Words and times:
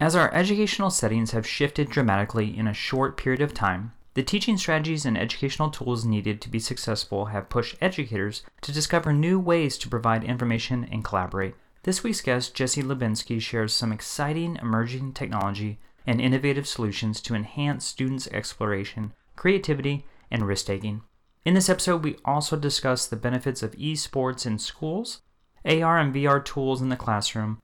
As 0.00 0.14
our 0.14 0.32
educational 0.32 0.90
settings 0.90 1.32
have 1.32 1.44
shifted 1.44 1.90
dramatically 1.90 2.56
in 2.56 2.68
a 2.68 2.72
short 2.72 3.16
period 3.16 3.42
of 3.42 3.52
time, 3.52 3.92
the 4.14 4.22
teaching 4.22 4.56
strategies 4.56 5.04
and 5.04 5.18
educational 5.18 5.70
tools 5.70 6.04
needed 6.04 6.40
to 6.40 6.48
be 6.48 6.60
successful 6.60 7.26
have 7.26 7.48
pushed 7.48 7.76
educators 7.80 8.44
to 8.60 8.70
discover 8.70 9.12
new 9.12 9.40
ways 9.40 9.76
to 9.78 9.88
provide 9.88 10.22
information 10.22 10.88
and 10.92 11.04
collaborate. 11.04 11.56
This 11.82 12.04
week's 12.04 12.20
guest, 12.20 12.54
Jesse 12.54 12.82
Lubinsky, 12.82 13.40
shares 13.40 13.72
some 13.72 13.90
exciting 13.90 14.56
emerging 14.62 15.14
technology 15.14 15.80
and 16.06 16.20
innovative 16.20 16.68
solutions 16.68 17.20
to 17.22 17.34
enhance 17.34 17.84
students' 17.84 18.28
exploration, 18.28 19.14
creativity, 19.34 20.06
and 20.30 20.46
risk 20.46 20.66
taking. 20.66 21.02
In 21.44 21.54
this 21.54 21.68
episode, 21.68 22.04
we 22.04 22.18
also 22.24 22.56
discuss 22.56 23.06
the 23.06 23.16
benefits 23.16 23.64
of 23.64 23.72
esports 23.72 24.46
in 24.46 24.58
schools, 24.58 25.22
AR 25.64 25.98
and 25.98 26.14
VR 26.14 26.44
tools 26.44 26.80
in 26.80 26.88
the 26.88 26.96
classroom, 26.96 27.60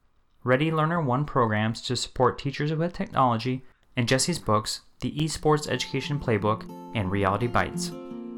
Ready 0.47 0.71
Learner 0.71 1.01
1 1.01 1.25
programs 1.25 1.81
to 1.81 1.97
support 1.97 2.39
teachers 2.39 2.71
with 2.71 2.93
technology, 2.93 3.65
and 3.97 4.07
Jesse's 4.07 4.39
books, 4.39 4.83
The 5.01 5.11
Esports 5.13 5.71
Education 5.71 6.21
Playbook 6.21 6.71
and 6.95 7.11
Reality 7.11 7.47
Bites. 7.47 7.93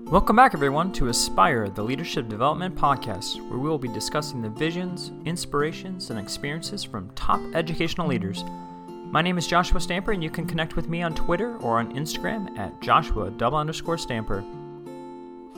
Welcome 0.05 0.37
back, 0.37 0.55
everyone, 0.55 0.93
to 0.93 1.09
Aspire, 1.09 1.69
the 1.69 1.83
Leadership 1.83 2.29
Development 2.29 2.77
Podcast, 2.77 3.45
where 3.51 3.59
we 3.59 3.69
will 3.69 3.77
be 3.77 3.89
discussing 3.89 4.41
the 4.41 4.51
visions, 4.51 5.11
inspirations, 5.25 6.11
and 6.11 6.21
experiences 6.21 6.85
from 6.85 7.11
top 7.17 7.41
educational 7.57 8.07
leaders. 8.07 8.45
My 9.11 9.21
name 9.21 9.37
is 9.37 9.49
Joshua 9.49 9.81
Stamper, 9.81 10.13
and 10.13 10.23
you 10.23 10.31
can 10.31 10.47
connect 10.47 10.77
with 10.77 10.89
me 10.89 11.03
on 11.03 11.13
Twitter 11.13 11.57
or 11.57 11.81
on 11.81 11.93
Instagram 11.93 12.57
at 12.57 12.81
Joshua 12.81 13.33
double 13.33 13.59
underscore 13.59 13.99
Stamper. 13.99 14.45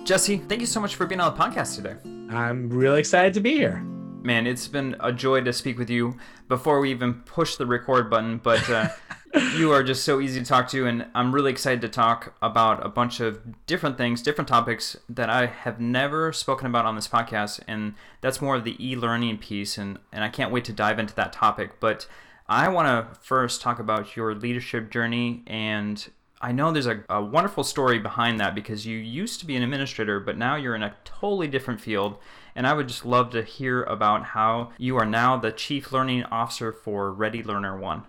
Jesse, 0.05 0.39
thank 0.39 0.63
you 0.63 0.67
so 0.67 0.81
much 0.81 0.95
for 0.95 1.05
being 1.05 1.21
on 1.21 1.37
the 1.37 1.39
podcast 1.39 1.77
today. 1.77 1.97
I'm 2.35 2.71
really 2.71 3.01
excited 3.01 3.35
to 3.35 3.41
be 3.41 3.53
here 3.53 3.85
man, 4.23 4.47
it's 4.47 4.69
been 4.69 4.97
a 5.01 5.13
joy 5.13 5.41
to 5.43 5.53
speak 5.53 5.79
with 5.79 5.91
you 5.91 6.17
before 6.49 6.81
we 6.81 6.91
even 6.91 7.15
push 7.15 7.57
the 7.57 7.67
record 7.67 8.11
button. 8.11 8.39
But 8.39 8.69
uh, 8.69 8.89
you 9.57 9.73
are 9.73 9.83
just 9.83 10.05
so 10.05 10.21
easy 10.21 10.41
to 10.41 10.47
talk 10.47 10.69
to, 10.69 10.87
and 10.87 11.07
I'm 11.15 11.35
really 11.35 11.51
excited 11.51 11.81
to 11.83 11.89
talk 11.89 12.35
about 12.43 12.85
a 12.85 12.89
bunch 12.89 13.21
of 13.21 13.67
different 13.67 13.97
things, 13.97 14.23
different 14.23 14.49
topics 14.49 14.97
that 15.09 15.31
I 15.31 15.47
have 15.47 15.81
never 15.81 16.33
spoken 16.33 16.67
about 16.67 16.87
on 16.87 16.97
this 16.97 17.09
podcast, 17.09 17.61
and 17.69 17.95
that's 18.21 18.41
more 18.41 18.57
of 18.57 18.65
the 18.65 18.77
e-learning 18.85 19.39
piece, 19.39 19.79
and 19.79 19.99
and 20.13 20.25
I 20.25 20.29
can't 20.29 20.51
wait 20.51 20.65
to 20.65 20.73
dive 20.73 20.99
into 20.99 21.15
that 21.17 21.33
topic. 21.33 21.81
But 21.81 22.07
I 22.49 22.69
want 22.69 22.89
to 22.89 23.21
first 23.21 23.61
talk 23.61 23.79
about 23.79 24.17
your 24.17 24.35
leadership 24.35 24.91
journey 24.91 25.43
and 25.47 26.09
I 26.41 26.53
know 26.53 26.71
there's 26.71 26.87
a, 26.87 27.03
a, 27.09 27.23
wonderful 27.23 27.65
story 27.65 27.99
behind 27.99 28.39
that 28.39 28.55
because 28.55 28.87
you 28.87 28.97
used 28.97 29.41
to 29.41 29.47
be 29.47 29.57
an 29.57 29.63
administrator, 29.63 30.21
but 30.21 30.39
now 30.39 30.55
you're 30.55 30.77
in 30.77 30.83
a 30.83 30.95
totally 31.05 31.49
different 31.49 31.81
field. 31.81 32.19
And 32.59 32.67
I 32.67 32.73
would 32.73 32.89
just 32.89 33.07
love 33.07 33.31
to 33.31 33.43
hear 33.45 33.85
about 33.85 34.25
how 34.25 34.73
you 34.79 34.97
are 34.97 35.07
now 35.07 35.37
the 35.37 35.53
Chief 35.53 35.93
Learning 35.93 36.25
Officer 36.25 36.73
for 36.73 37.13
Ready 37.13 37.41
Learner 37.41 37.79
One. 37.79 38.03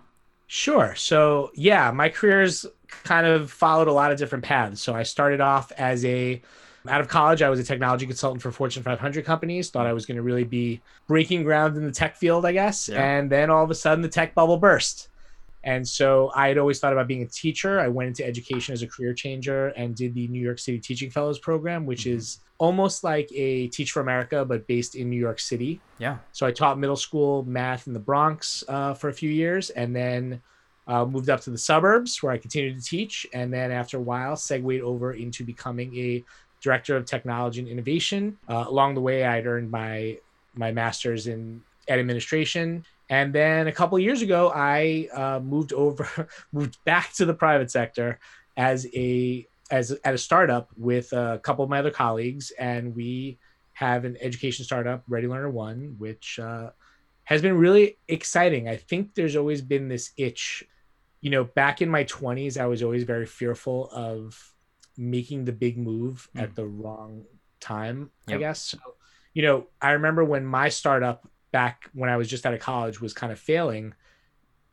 Sure. 0.48 0.96
So, 0.96 1.52
yeah, 1.54 1.92
my 1.92 2.08
career's 2.08 2.66
kind 2.88 3.28
of 3.28 3.52
followed 3.52 3.86
a 3.86 3.92
lot 3.92 4.10
of 4.10 4.18
different 4.18 4.42
paths. 4.42 4.82
So, 4.82 4.92
I 4.92 5.04
started 5.04 5.40
off 5.40 5.70
as 5.78 6.04
a 6.04 6.42
out 6.88 7.00
of 7.00 7.06
college, 7.06 7.42
I 7.42 7.48
was 7.48 7.60
a 7.60 7.64
technology 7.64 8.06
consultant 8.06 8.42
for 8.42 8.50
Fortune 8.50 8.82
500 8.82 9.24
companies. 9.24 9.70
Thought 9.70 9.86
I 9.86 9.92
was 9.92 10.04
going 10.04 10.16
to 10.16 10.22
really 10.22 10.42
be 10.42 10.80
breaking 11.06 11.44
ground 11.44 11.76
in 11.76 11.84
the 11.84 11.92
tech 11.92 12.16
field, 12.16 12.44
I 12.44 12.50
guess. 12.50 12.88
Yeah. 12.88 13.00
And 13.00 13.30
then 13.30 13.50
all 13.50 13.62
of 13.62 13.70
a 13.70 13.74
sudden, 13.76 14.02
the 14.02 14.08
tech 14.08 14.34
bubble 14.34 14.56
burst. 14.56 15.10
And 15.64 15.86
so 15.86 16.30
I 16.34 16.48
had 16.48 16.58
always 16.58 16.80
thought 16.80 16.92
about 16.92 17.06
being 17.06 17.22
a 17.22 17.26
teacher. 17.26 17.80
I 17.80 17.88
went 17.88 18.08
into 18.08 18.26
education 18.26 18.72
as 18.72 18.82
a 18.82 18.86
career 18.86 19.12
changer 19.12 19.68
and 19.68 19.94
did 19.94 20.14
the 20.14 20.26
New 20.28 20.40
York 20.40 20.58
City 20.58 20.78
Teaching 20.78 21.10
Fellows 21.10 21.38
program, 21.38 21.84
which 21.84 22.04
mm-hmm. 22.04 22.16
is 22.16 22.40
almost 22.58 23.04
like 23.04 23.30
a 23.34 23.68
Teach 23.68 23.92
for 23.92 24.00
America, 24.00 24.44
but 24.44 24.66
based 24.66 24.94
in 24.94 25.10
New 25.10 25.20
York 25.20 25.38
City. 25.38 25.80
Yeah. 25.98 26.18
So 26.32 26.46
I 26.46 26.52
taught 26.52 26.78
middle 26.78 26.96
school 26.96 27.42
math 27.44 27.86
in 27.86 27.92
the 27.92 28.00
Bronx 28.00 28.64
uh, 28.68 28.94
for 28.94 29.08
a 29.08 29.12
few 29.12 29.30
years 29.30 29.70
and 29.70 29.94
then 29.94 30.40
uh, 30.86 31.04
moved 31.04 31.28
up 31.28 31.40
to 31.42 31.50
the 31.50 31.58
suburbs 31.58 32.22
where 32.22 32.32
I 32.32 32.38
continued 32.38 32.78
to 32.78 32.84
teach. 32.84 33.26
And 33.34 33.52
then 33.52 33.70
after 33.70 33.98
a 33.98 34.02
while, 34.02 34.36
segued 34.36 34.80
over 34.80 35.12
into 35.12 35.44
becoming 35.44 35.94
a 35.96 36.24
director 36.60 36.96
of 36.96 37.04
technology 37.04 37.60
and 37.60 37.68
innovation. 37.68 38.38
Uh, 38.48 38.64
along 38.66 38.94
the 38.94 39.00
way, 39.00 39.24
I'd 39.24 39.46
earned 39.46 39.70
my 39.70 40.18
my 40.54 40.72
master's 40.72 41.28
in 41.28 41.62
ed 41.86 41.98
administration 41.98 42.84
and 43.10 43.32
then 43.32 43.66
a 43.66 43.72
couple 43.72 43.98
years 43.98 44.22
ago, 44.22 44.52
I 44.54 45.08
uh, 45.12 45.40
moved 45.40 45.72
over, 45.72 46.28
moved 46.52 46.82
back 46.84 47.12
to 47.14 47.26
the 47.26 47.34
private 47.34 47.70
sector 47.70 48.20
as 48.56 48.86
a 48.94 49.46
as 49.70 49.90
at 50.04 50.14
a 50.14 50.18
startup 50.18 50.70
with 50.76 51.12
a 51.12 51.40
couple 51.42 51.64
of 51.64 51.70
my 51.70 51.80
other 51.80 51.90
colleagues, 51.90 52.52
and 52.52 52.94
we 52.94 53.38
have 53.72 54.04
an 54.04 54.16
education 54.20 54.64
startup, 54.64 55.02
Ready 55.08 55.26
Learner 55.26 55.50
One, 55.50 55.96
which 55.98 56.38
uh, 56.38 56.70
has 57.24 57.42
been 57.42 57.58
really 57.58 57.98
exciting. 58.06 58.68
I 58.68 58.76
think 58.76 59.14
there's 59.14 59.36
always 59.36 59.60
been 59.60 59.88
this 59.88 60.12
itch. 60.16 60.64
You 61.20 61.30
know, 61.30 61.44
back 61.44 61.82
in 61.82 61.90
my 61.90 62.04
20s, 62.04 62.58
I 62.58 62.66
was 62.66 62.82
always 62.82 63.02
very 63.02 63.26
fearful 63.26 63.90
of 63.90 64.54
making 64.96 65.44
the 65.44 65.52
big 65.52 65.76
move 65.76 66.28
mm. 66.34 66.42
at 66.42 66.54
the 66.54 66.64
wrong 66.64 67.24
time. 67.58 68.10
Yep. 68.28 68.36
I 68.36 68.38
guess. 68.38 68.60
So, 68.62 68.78
you 69.34 69.42
know, 69.42 69.66
I 69.82 69.92
remember 69.92 70.24
when 70.24 70.46
my 70.46 70.68
startup 70.68 71.28
back 71.52 71.90
when 71.92 72.10
I 72.10 72.16
was 72.16 72.28
just 72.28 72.46
out 72.46 72.54
of 72.54 72.60
college 72.60 73.00
was 73.00 73.12
kind 73.12 73.32
of 73.32 73.38
failing, 73.38 73.94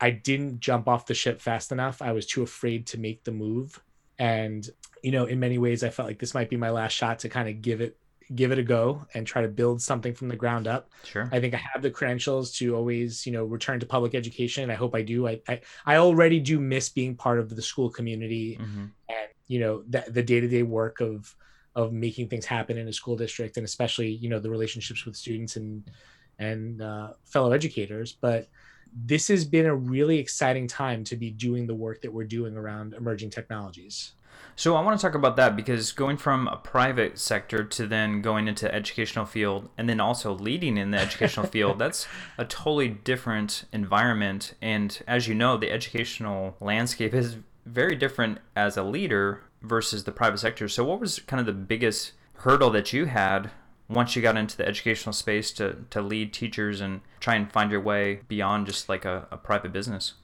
I 0.00 0.10
didn't 0.10 0.60
jump 0.60 0.88
off 0.88 1.06
the 1.06 1.14
ship 1.14 1.40
fast 1.40 1.72
enough. 1.72 2.00
I 2.00 2.12
was 2.12 2.26
too 2.26 2.42
afraid 2.42 2.86
to 2.88 2.98
make 2.98 3.24
the 3.24 3.32
move. 3.32 3.82
And, 4.18 4.68
you 5.02 5.12
know, 5.12 5.26
in 5.26 5.40
many 5.40 5.58
ways 5.58 5.82
I 5.82 5.90
felt 5.90 6.08
like 6.08 6.18
this 6.18 6.34
might 6.34 6.50
be 6.50 6.56
my 6.56 6.70
last 6.70 6.92
shot 6.92 7.20
to 7.20 7.28
kind 7.28 7.48
of 7.48 7.62
give 7.62 7.80
it 7.80 7.96
give 8.34 8.52
it 8.52 8.58
a 8.58 8.62
go 8.62 9.06
and 9.14 9.26
try 9.26 9.40
to 9.40 9.48
build 9.48 9.80
something 9.80 10.12
from 10.12 10.28
the 10.28 10.36
ground 10.36 10.68
up. 10.68 10.90
Sure. 11.04 11.30
I 11.32 11.40
think 11.40 11.54
I 11.54 11.60
have 11.72 11.80
the 11.80 11.90
credentials 11.90 12.52
to 12.58 12.76
always, 12.76 13.24
you 13.24 13.32
know, 13.32 13.44
return 13.44 13.80
to 13.80 13.86
public 13.86 14.14
education. 14.14 14.70
I 14.70 14.74
hope 14.74 14.94
I 14.94 15.00
do. 15.02 15.26
I 15.26 15.40
I, 15.48 15.60
I 15.86 15.96
already 15.96 16.38
do 16.38 16.60
miss 16.60 16.90
being 16.90 17.16
part 17.16 17.38
of 17.38 17.54
the 17.54 17.62
school 17.62 17.88
community 17.88 18.58
mm-hmm. 18.60 18.86
and, 19.08 19.28
you 19.46 19.60
know, 19.60 19.82
the, 19.88 20.04
the 20.08 20.22
day-to-day 20.22 20.62
work 20.62 21.00
of 21.00 21.34
of 21.74 21.92
making 21.92 22.28
things 22.28 22.44
happen 22.44 22.76
in 22.76 22.88
a 22.88 22.92
school 22.92 23.16
district 23.16 23.56
and 23.56 23.64
especially, 23.64 24.10
you 24.10 24.28
know, 24.28 24.40
the 24.40 24.50
relationships 24.50 25.06
with 25.06 25.16
students 25.16 25.56
and 25.56 25.90
and 26.38 26.82
uh, 26.82 27.12
fellow 27.24 27.52
educators. 27.52 28.12
But 28.12 28.48
this 28.94 29.28
has 29.28 29.44
been 29.44 29.66
a 29.66 29.74
really 29.74 30.18
exciting 30.18 30.66
time 30.66 31.04
to 31.04 31.16
be 31.16 31.30
doing 31.30 31.66
the 31.66 31.74
work 31.74 32.02
that 32.02 32.12
we're 32.12 32.24
doing 32.24 32.56
around 32.56 32.94
emerging 32.94 33.30
technologies. 33.30 34.12
So 34.56 34.74
I 34.74 34.82
want 34.82 34.98
to 34.98 35.06
talk 35.06 35.14
about 35.14 35.36
that 35.36 35.54
because 35.54 35.92
going 35.92 36.16
from 36.16 36.48
a 36.48 36.56
private 36.56 37.18
sector 37.18 37.62
to 37.62 37.86
then 37.86 38.22
going 38.22 38.48
into 38.48 38.72
educational 38.72 39.24
field 39.24 39.68
and 39.78 39.88
then 39.88 40.00
also 40.00 40.34
leading 40.34 40.76
in 40.76 40.90
the 40.90 40.98
educational 40.98 41.46
field, 41.54 41.78
that's 41.78 42.06
a 42.36 42.44
totally 42.44 42.88
different 42.88 43.64
environment. 43.72 44.54
And 44.60 45.00
as 45.06 45.28
you 45.28 45.34
know, 45.34 45.56
the 45.56 45.70
educational 45.70 46.56
landscape 46.60 47.14
is 47.14 47.36
very 47.66 47.94
different 47.94 48.38
as 48.56 48.76
a 48.76 48.82
leader 48.82 49.42
versus 49.62 50.04
the 50.04 50.12
private 50.12 50.38
sector. 50.38 50.68
So 50.68 50.84
what 50.84 51.00
was 51.00 51.20
kind 51.20 51.38
of 51.38 51.46
the 51.46 51.52
biggest 51.52 52.12
hurdle 52.38 52.70
that 52.70 52.92
you 52.92 53.06
had 53.06 53.50
once 53.88 54.14
you 54.14 54.22
got 54.22 54.36
into 54.36 54.56
the 54.56 54.66
educational 54.66 55.12
space 55.12 55.50
to, 55.52 55.76
to 55.90 56.02
lead 56.02 56.32
teachers 56.32 56.80
and 56.80 57.00
try 57.20 57.34
and 57.34 57.50
find 57.50 57.70
your 57.70 57.80
way 57.80 58.20
beyond 58.28 58.66
just 58.66 58.88
like 58.88 59.04
a, 59.04 59.26
a 59.30 59.36
private 59.36 59.72
business? 59.72 60.14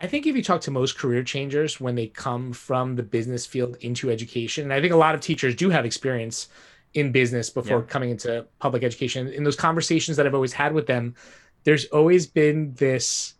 I 0.00 0.06
think 0.06 0.26
if 0.26 0.36
you 0.36 0.42
talk 0.42 0.60
to 0.62 0.70
most 0.70 0.96
career 0.96 1.24
changers 1.24 1.80
when 1.80 1.96
they 1.96 2.06
come 2.06 2.52
from 2.52 2.94
the 2.94 3.02
business 3.02 3.44
field 3.44 3.76
into 3.80 4.10
education, 4.10 4.64
and 4.64 4.72
I 4.72 4.80
think 4.80 4.92
a 4.92 4.96
lot 4.96 5.16
of 5.16 5.20
teachers 5.20 5.56
do 5.56 5.70
have 5.70 5.84
experience 5.84 6.48
in 6.94 7.10
business 7.10 7.50
before 7.50 7.80
yeah. 7.80 7.86
coming 7.86 8.10
into 8.10 8.46
public 8.60 8.84
education. 8.84 9.28
In 9.28 9.42
those 9.42 9.56
conversations 9.56 10.16
that 10.16 10.26
I've 10.26 10.34
always 10.34 10.52
had 10.52 10.72
with 10.72 10.86
them, 10.86 11.14
there's 11.64 11.86
always 11.86 12.26
been 12.26 12.72
this 12.74 13.34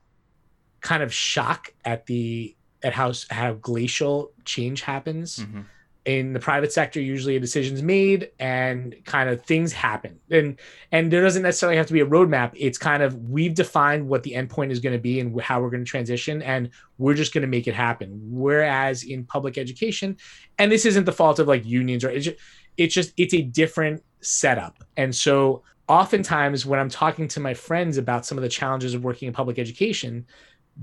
kind 0.81 1.03
of 1.03 1.15
shock 1.15 1.72
at 1.84 2.06
the 2.06 2.56
at 2.83 2.93
how 2.93 3.12
how 3.31 3.55
glacial 3.55 4.33
change 4.45 4.83
happens. 4.83 5.39
Mm-hmm 5.39 5.60
in 6.09 6.33
the 6.33 6.41
private 6.41 6.73
sector 6.73 7.03
usually 7.03 7.37
a 7.37 7.41
decision's 7.41 7.83
made 7.83 8.31
and 8.39 8.97
kind 9.05 9.29
of 9.29 9.45
things 9.45 9.75
happen. 9.75 10.19
And 10.31 10.59
and 10.91 11.13
there 11.13 11.21
doesn't 11.21 11.43
necessarily 11.43 11.77
have 11.77 11.87
to 11.89 11.93
be 11.93 12.01
a 12.01 12.07
roadmap. 12.07 12.53
It's 12.57 12.79
kind 12.79 13.03
of 13.03 13.29
we've 13.29 13.53
defined 13.53 14.09
what 14.09 14.23
the 14.23 14.33
endpoint 14.33 14.71
is 14.71 14.81
going 14.81 14.95
to 14.95 14.99
be 14.99 15.21
and 15.21 15.39
how 15.39 15.61
we're 15.61 15.69
going 15.69 15.85
to 15.85 15.91
transition 15.91 16.41
and 16.41 16.71
we're 16.97 17.13
just 17.13 17.34
going 17.34 17.43
to 17.43 17.49
make 17.49 17.69
it 17.69 17.75
happen. 17.75 18.19
Whereas 18.25 19.03
in 19.03 19.27
public 19.27 19.59
education 19.59 20.16
and 20.59 20.72
this 20.72 20.87
isn't 20.87 21.05
the 21.05 21.13
fault 21.13 21.41
of 21.41 21.47
like 21.47 21.66
unions 21.66 22.03
or 22.05 22.09
it's 22.09 22.25
just, 22.25 22.39
it's 22.78 22.95
just 22.95 23.13
it's 23.19 23.34
a 23.34 23.43
different 23.43 24.03
setup. 24.22 24.83
And 24.97 25.15
so 25.15 25.63
oftentimes 25.89 26.66
when 26.66 26.78
i'm 26.78 26.91
talking 26.91 27.27
to 27.27 27.41
my 27.41 27.54
friends 27.54 27.97
about 27.97 28.27
some 28.27 28.37
of 28.37 28.43
the 28.43 28.49
challenges 28.49 28.93
of 28.93 29.04
working 29.04 29.27
in 29.27 29.33
public 29.33 29.59
education 29.59 30.27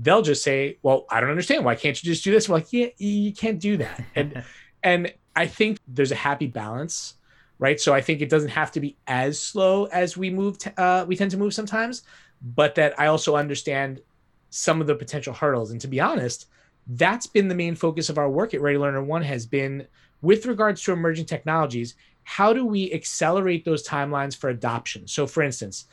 they'll 0.00 0.20
just 0.20 0.42
say 0.42 0.76
well 0.82 1.06
i 1.10 1.20
don't 1.20 1.30
understand. 1.30 1.64
Why 1.64 1.76
can't 1.76 2.02
you 2.02 2.10
just 2.12 2.24
do 2.24 2.32
this? 2.32 2.48
We're 2.48 2.56
like 2.56 2.72
yeah 2.72 2.88
you 2.98 3.32
can't 3.32 3.60
do 3.60 3.76
that. 3.76 4.04
And 4.16 4.42
and 4.86 5.12
I 5.34 5.48
think 5.48 5.80
there's 5.88 6.12
a 6.12 6.16
happy 6.16 6.46
balance, 6.46 7.14
right? 7.58 7.78
So 7.80 7.92
I 7.92 8.00
think 8.00 8.20
it 8.20 8.28
doesn't 8.28 8.50
have 8.50 8.70
to 8.72 8.80
be 8.80 8.96
as 9.08 9.42
slow 9.42 9.86
as 9.86 10.16
we 10.16 10.30
move. 10.30 10.58
T- 10.58 10.70
uh, 10.78 11.04
we 11.06 11.16
tend 11.16 11.32
to 11.32 11.36
move 11.36 11.52
sometimes, 11.52 12.04
but 12.40 12.76
that 12.76 12.98
I 12.98 13.08
also 13.08 13.34
understand 13.34 14.00
some 14.50 14.80
of 14.80 14.86
the 14.86 14.94
potential 14.94 15.34
hurdles. 15.34 15.72
And 15.72 15.80
to 15.80 15.88
be 15.88 15.98
honest, 16.00 16.46
that's 16.86 17.26
been 17.26 17.48
the 17.48 17.54
main 17.54 17.74
focus 17.74 18.08
of 18.08 18.16
our 18.16 18.30
work 18.30 18.54
at 18.54 18.60
Ready 18.60 18.78
Learner 18.78 19.02
One 19.02 19.22
has 19.22 19.44
been 19.44 19.88
with 20.22 20.46
regards 20.46 20.80
to 20.84 20.92
emerging 20.92 21.26
technologies. 21.26 21.96
How 22.22 22.52
do 22.52 22.64
we 22.64 22.92
accelerate 22.92 23.64
those 23.64 23.86
timelines 23.86 24.36
for 24.36 24.50
adoption? 24.50 25.08
So, 25.08 25.26
for 25.26 25.42
instance, 25.42 25.86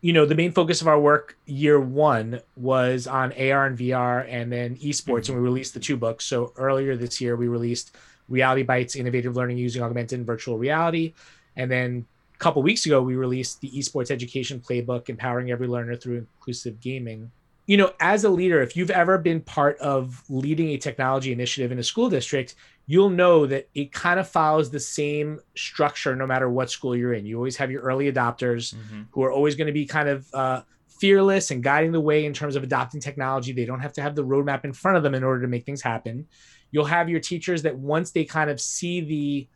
you 0.00 0.12
know, 0.12 0.26
the 0.26 0.34
main 0.34 0.50
focus 0.50 0.80
of 0.80 0.88
our 0.88 0.98
work 0.98 1.36
year 1.46 1.78
one 1.78 2.40
was 2.56 3.06
on 3.06 3.32
AR 3.32 3.66
and 3.66 3.78
VR 3.78 4.26
and 4.28 4.50
then 4.50 4.74
esports, 4.76 5.04
mm-hmm. 5.04 5.32
and 5.34 5.42
we 5.42 5.48
released 5.48 5.74
the 5.74 5.80
two 5.80 5.96
books. 5.96 6.24
So 6.24 6.52
earlier 6.56 6.96
this 6.96 7.20
year, 7.20 7.36
we 7.36 7.46
released 7.46 7.94
Reality 8.30 8.62
Bites 8.62 8.96
Innovative 8.96 9.36
Learning 9.36 9.58
Using 9.58 9.82
Augmented 9.82 10.18
and 10.18 10.26
Virtual 10.26 10.56
Reality. 10.56 11.12
And 11.56 11.70
then 11.70 12.06
a 12.34 12.38
couple 12.38 12.62
weeks 12.62 12.86
ago, 12.86 13.02
we 13.02 13.16
released 13.16 13.60
the 13.60 13.70
Esports 13.70 14.10
Education 14.10 14.60
Playbook, 14.60 15.10
Empowering 15.10 15.50
Every 15.50 15.66
Learner 15.66 15.96
Through 15.96 16.18
Inclusive 16.18 16.80
Gaming. 16.80 17.30
You 17.66 17.76
know, 17.76 17.92
as 18.00 18.24
a 18.24 18.30
leader, 18.30 18.62
if 18.62 18.76
you've 18.76 18.90
ever 18.90 19.18
been 19.18 19.42
part 19.42 19.78
of 19.78 20.24
leading 20.28 20.70
a 20.70 20.78
technology 20.78 21.30
initiative 21.30 21.70
in 21.70 21.78
a 21.78 21.82
school 21.82 22.08
district, 22.08 22.54
you'll 22.86 23.10
know 23.10 23.46
that 23.46 23.68
it 23.74 23.92
kind 23.92 24.18
of 24.18 24.28
follows 24.28 24.70
the 24.70 24.80
same 24.80 25.38
structure 25.54 26.16
no 26.16 26.26
matter 26.26 26.48
what 26.48 26.70
school 26.70 26.96
you're 26.96 27.12
in. 27.12 27.26
You 27.26 27.36
always 27.36 27.56
have 27.58 27.70
your 27.70 27.82
early 27.82 28.10
adopters 28.10 28.74
mm-hmm. 28.74 29.02
who 29.12 29.22
are 29.22 29.30
always 29.30 29.54
going 29.54 29.68
to 29.68 29.72
be 29.72 29.86
kind 29.86 30.08
of 30.08 30.26
uh, 30.34 30.62
fearless 30.88 31.50
and 31.50 31.62
guiding 31.62 31.92
the 31.92 32.00
way 32.00 32.26
in 32.26 32.32
terms 32.32 32.56
of 32.56 32.62
adopting 32.62 33.00
technology. 33.00 33.52
They 33.52 33.64
don't 33.64 33.80
have 33.80 33.92
to 33.94 34.02
have 34.02 34.14
the 34.14 34.24
roadmap 34.24 34.64
in 34.64 34.72
front 34.72 34.96
of 34.96 35.02
them 35.02 35.14
in 35.14 35.22
order 35.22 35.40
to 35.42 35.48
make 35.48 35.64
things 35.64 35.82
happen. 35.82 36.26
You'll 36.72 36.84
have 36.84 37.08
your 37.08 37.20
teachers 37.20 37.62
that 37.62 37.76
once 37.76 38.10
they 38.10 38.24
kind 38.24 38.50
of 38.50 38.60
see 38.60 39.00
the 39.00 39.48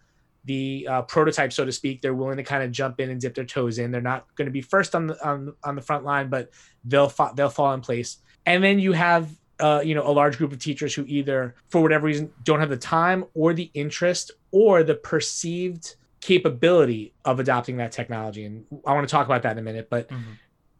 the 0.46 0.86
uh, 0.90 1.02
prototype, 1.02 1.52
so 1.52 1.64
to 1.64 1.72
speak, 1.72 2.02
they're 2.02 2.14
willing 2.14 2.36
to 2.36 2.42
kind 2.42 2.62
of 2.62 2.70
jump 2.70 3.00
in 3.00 3.10
and 3.10 3.18
dip 3.20 3.34
their 3.34 3.46
toes 3.46 3.78
in. 3.78 3.90
They're 3.90 4.02
not 4.02 4.26
going 4.36 4.46
to 4.46 4.52
be 4.52 4.60
first 4.60 4.94
on 4.94 5.06
the 5.06 5.26
on, 5.26 5.54
on 5.64 5.74
the 5.74 5.80
front 5.80 6.04
line, 6.04 6.28
but 6.28 6.50
they'll 6.84 7.08
fa- 7.08 7.32
they'll 7.34 7.48
fall 7.48 7.72
in 7.72 7.80
place. 7.80 8.18
And 8.46 8.62
then 8.62 8.78
you 8.78 8.92
have 8.92 9.30
uh, 9.60 9.80
you 9.84 9.94
know 9.94 10.06
a 10.06 10.12
large 10.12 10.36
group 10.36 10.52
of 10.52 10.58
teachers 10.58 10.94
who 10.94 11.04
either 11.06 11.54
for 11.68 11.80
whatever 11.80 12.06
reason 12.06 12.30
don't 12.42 12.60
have 12.60 12.70
the 12.70 12.76
time 12.76 13.24
or 13.34 13.54
the 13.54 13.70
interest 13.74 14.32
or 14.50 14.82
the 14.82 14.94
perceived 14.94 15.96
capability 16.20 17.14
of 17.24 17.40
adopting 17.40 17.76
that 17.78 17.92
technology. 17.92 18.44
And 18.44 18.64
I 18.86 18.94
want 18.94 19.06
to 19.08 19.12
talk 19.12 19.26
about 19.26 19.42
that 19.42 19.52
in 19.52 19.58
a 19.58 19.62
minute. 19.62 19.88
But 19.90 20.08
mm-hmm. 20.08 20.32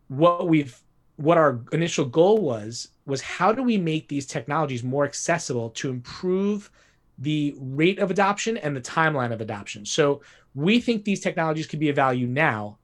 what 0.08 0.48
we've 0.48 0.78
what 1.16 1.38
our 1.38 1.60
initial 1.72 2.04
goal 2.04 2.38
was 2.38 2.88
was 3.06 3.20
how 3.20 3.52
do 3.52 3.62
we 3.62 3.78
make 3.78 4.08
these 4.08 4.26
technologies 4.26 4.82
more 4.82 5.04
accessible 5.04 5.70
to 5.70 5.90
improve 5.90 6.70
the 7.18 7.54
rate 7.58 7.98
of 7.98 8.10
adoption 8.10 8.56
and 8.56 8.76
the 8.76 8.80
timeline 8.80 9.32
of 9.32 9.40
adoption. 9.40 9.84
So 9.84 10.22
we 10.54 10.80
think 10.80 11.04
these 11.04 11.20
technologies 11.20 11.66
could 11.66 11.78
be 11.78 11.88
of 11.88 11.96
value 11.96 12.26
now 12.26 12.78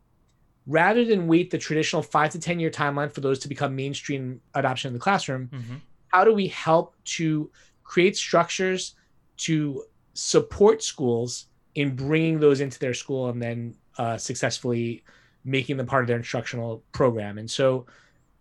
rather 0.66 1.04
than 1.04 1.26
wait 1.26 1.50
the 1.50 1.58
traditional 1.58 2.02
five 2.02 2.30
to 2.30 2.38
10 2.38 2.60
year 2.60 2.70
timeline 2.70 3.10
for 3.10 3.20
those 3.20 3.38
to 3.40 3.48
become 3.48 3.74
mainstream 3.74 4.40
adoption 4.54 4.88
in 4.88 4.92
the 4.92 5.00
classroom. 5.00 5.48
Mm-hmm. 5.52 5.76
How 6.08 6.24
do 6.24 6.32
we 6.32 6.48
help 6.48 6.94
to 7.04 7.50
create 7.82 8.16
structures 8.16 8.94
to 9.38 9.84
support 10.14 10.82
schools 10.82 11.46
in 11.74 11.96
bringing 11.96 12.38
those 12.38 12.60
into 12.60 12.78
their 12.78 12.94
school 12.94 13.30
and 13.30 13.42
then 13.42 13.74
uh, 13.98 14.16
successfully 14.16 15.02
making 15.44 15.76
them 15.76 15.86
part 15.86 16.04
of 16.04 16.08
their 16.08 16.16
instructional 16.16 16.84
program? 16.92 17.38
And 17.38 17.50
so 17.50 17.86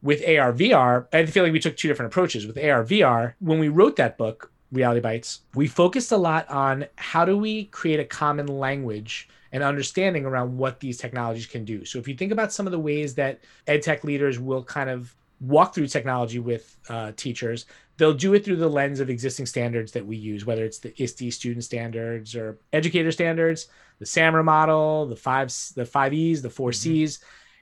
with 0.01 0.21
AR 0.21 0.53
VR, 0.53 1.07
I 1.11 1.25
feel 1.25 1.43
like 1.43 1.51
we 1.51 1.59
took 1.59 1.75
two 1.75 1.87
different 1.87 2.11
approaches. 2.11 2.47
With 2.47 2.57
AR 2.57 2.83
VR, 2.83 3.33
when 3.39 3.59
we 3.59 3.69
wrote 3.69 3.95
that 3.97 4.17
book, 4.17 4.51
Reality 4.71 5.01
Bites, 5.01 5.41
we 5.55 5.67
focused 5.67 6.11
a 6.11 6.17
lot 6.17 6.47
on 6.49 6.85
how 6.95 7.25
do 7.25 7.37
we 7.37 7.65
create 7.65 7.99
a 7.99 8.05
common 8.05 8.47
language 8.47 9.27
and 9.51 9.63
understanding 9.63 10.25
around 10.25 10.57
what 10.57 10.79
these 10.79 10.97
technologies 10.97 11.47
can 11.47 11.65
do. 11.65 11.83
So 11.83 11.97
if 11.97 12.07
you 12.07 12.15
think 12.15 12.31
about 12.31 12.53
some 12.53 12.67
of 12.67 12.71
the 12.71 12.79
ways 12.79 13.15
that 13.15 13.39
ed 13.67 13.81
tech 13.81 14.03
leaders 14.03 14.39
will 14.39 14.63
kind 14.63 14.89
of 14.89 15.15
walk 15.41 15.73
through 15.73 15.87
technology 15.87 16.39
with 16.39 16.77
uh, 16.89 17.13
teachers, 17.15 17.65
they'll 17.97 18.13
do 18.13 18.33
it 18.35 18.45
through 18.45 18.57
the 18.57 18.69
lens 18.69 18.99
of 18.99 19.09
existing 19.09 19.47
standards 19.47 19.91
that 19.93 20.05
we 20.05 20.15
use, 20.15 20.45
whether 20.45 20.63
it's 20.63 20.79
the 20.79 20.93
ISTE 21.01 21.31
student 21.31 21.63
standards 21.63 22.35
or 22.35 22.59
educator 22.73 23.11
standards, 23.11 23.67
the 23.99 24.05
SAMR 24.05 24.43
model, 24.43 25.07
the 25.07 25.15
five 25.15 25.53
the 25.75 25.85
five 25.85 26.13
E's, 26.13 26.41
the 26.41 26.49
4 26.49 26.69
mm-hmm. 26.69 26.75
C's. 26.75 27.19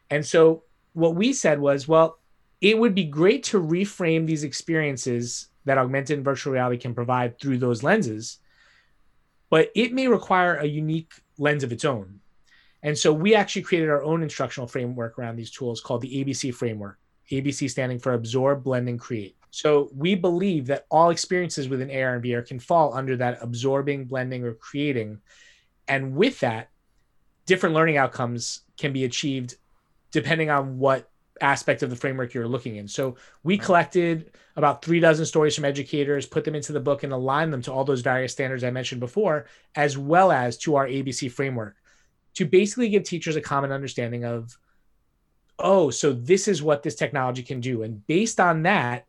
And 0.09 0.25
so 0.25 0.63
what 0.93 1.15
we 1.15 1.31
said 1.33 1.59
was, 1.59 1.87
well, 1.87 2.19
it 2.61 2.77
would 2.77 2.95
be 2.95 3.03
great 3.03 3.43
to 3.43 3.61
reframe 3.61 4.25
these 4.25 4.43
experiences 4.43 5.47
that 5.65 5.77
augmented 5.77 6.17
and 6.17 6.25
virtual 6.25 6.53
reality 6.53 6.77
can 6.77 6.95
provide 6.95 7.39
through 7.39 7.57
those 7.57 7.83
lenses, 7.83 8.39
but 9.49 9.71
it 9.75 9.93
may 9.93 10.07
require 10.07 10.55
a 10.55 10.65
unique 10.65 11.13
lens 11.37 11.63
of 11.63 11.71
its 11.71 11.85
own. 11.85 12.19
And 12.83 12.97
so 12.97 13.11
we 13.11 13.35
actually 13.35 13.63
created 13.63 13.89
our 13.89 14.03
own 14.03 14.23
instructional 14.23 14.67
framework 14.67 15.19
around 15.19 15.35
these 15.35 15.51
tools 15.51 15.81
called 15.81 16.01
the 16.01 16.23
ABC 16.23 16.53
framework, 16.53 16.97
ABC 17.31 17.69
standing 17.69 17.99
for 17.99 18.13
absorb, 18.13 18.63
blend, 18.63 18.87
and 18.87 18.99
create. 18.99 19.35
So 19.51 19.89
we 19.95 20.15
believe 20.15 20.67
that 20.67 20.85
all 20.89 21.09
experiences 21.09 21.69
within 21.69 21.89
AR 21.89 22.15
and 22.15 22.23
VR 22.23 22.45
can 22.45 22.59
fall 22.59 22.93
under 22.93 23.17
that 23.17 23.39
absorbing, 23.41 24.05
blending, 24.05 24.43
or 24.43 24.53
creating. 24.53 25.19
And 25.87 26.15
with 26.15 26.39
that, 26.41 26.69
different 27.45 27.75
learning 27.75 27.97
outcomes 27.97 28.61
can 28.77 28.93
be 28.93 29.05
achieved 29.05 29.55
depending 30.11 30.49
on 30.49 30.77
what 30.79 31.09
aspect 31.41 31.83
of 31.83 31.89
the 31.89 31.95
framework 31.95 32.33
you're 32.33 32.47
looking 32.47 32.77
in. 32.77 32.87
So 32.87 33.15
we 33.43 33.57
collected 33.57 34.31
about 34.55 34.83
three 34.83 34.99
dozen 34.99 35.25
stories 35.25 35.55
from 35.55 35.65
educators, 35.65 36.25
put 36.25 36.43
them 36.43 36.55
into 36.55 36.73
the 36.73 36.79
book, 36.79 37.03
and 37.03 37.13
aligned 37.13 37.53
them 37.53 37.61
to 37.63 37.71
all 37.71 37.83
those 37.83 38.01
various 38.01 38.31
standards 38.31 38.63
I 38.63 38.71
mentioned 38.71 38.99
before, 38.99 39.45
as 39.75 39.97
well 39.97 40.31
as 40.31 40.57
to 40.59 40.75
our 40.75 40.87
ABC 40.87 41.31
framework 41.31 41.75
to 42.35 42.45
basically 42.45 42.89
give 42.89 43.03
teachers 43.03 43.35
a 43.35 43.41
common 43.41 43.71
understanding 43.71 44.23
of, 44.23 44.55
oh, 45.57 45.89
so 45.89 46.13
this 46.13 46.47
is 46.47 46.61
what 46.61 46.83
this 46.83 46.93
technology 46.93 47.41
can 47.41 47.59
do. 47.59 47.81
And 47.81 48.05
based 48.05 48.39
on 48.39 48.61
that, 48.63 49.07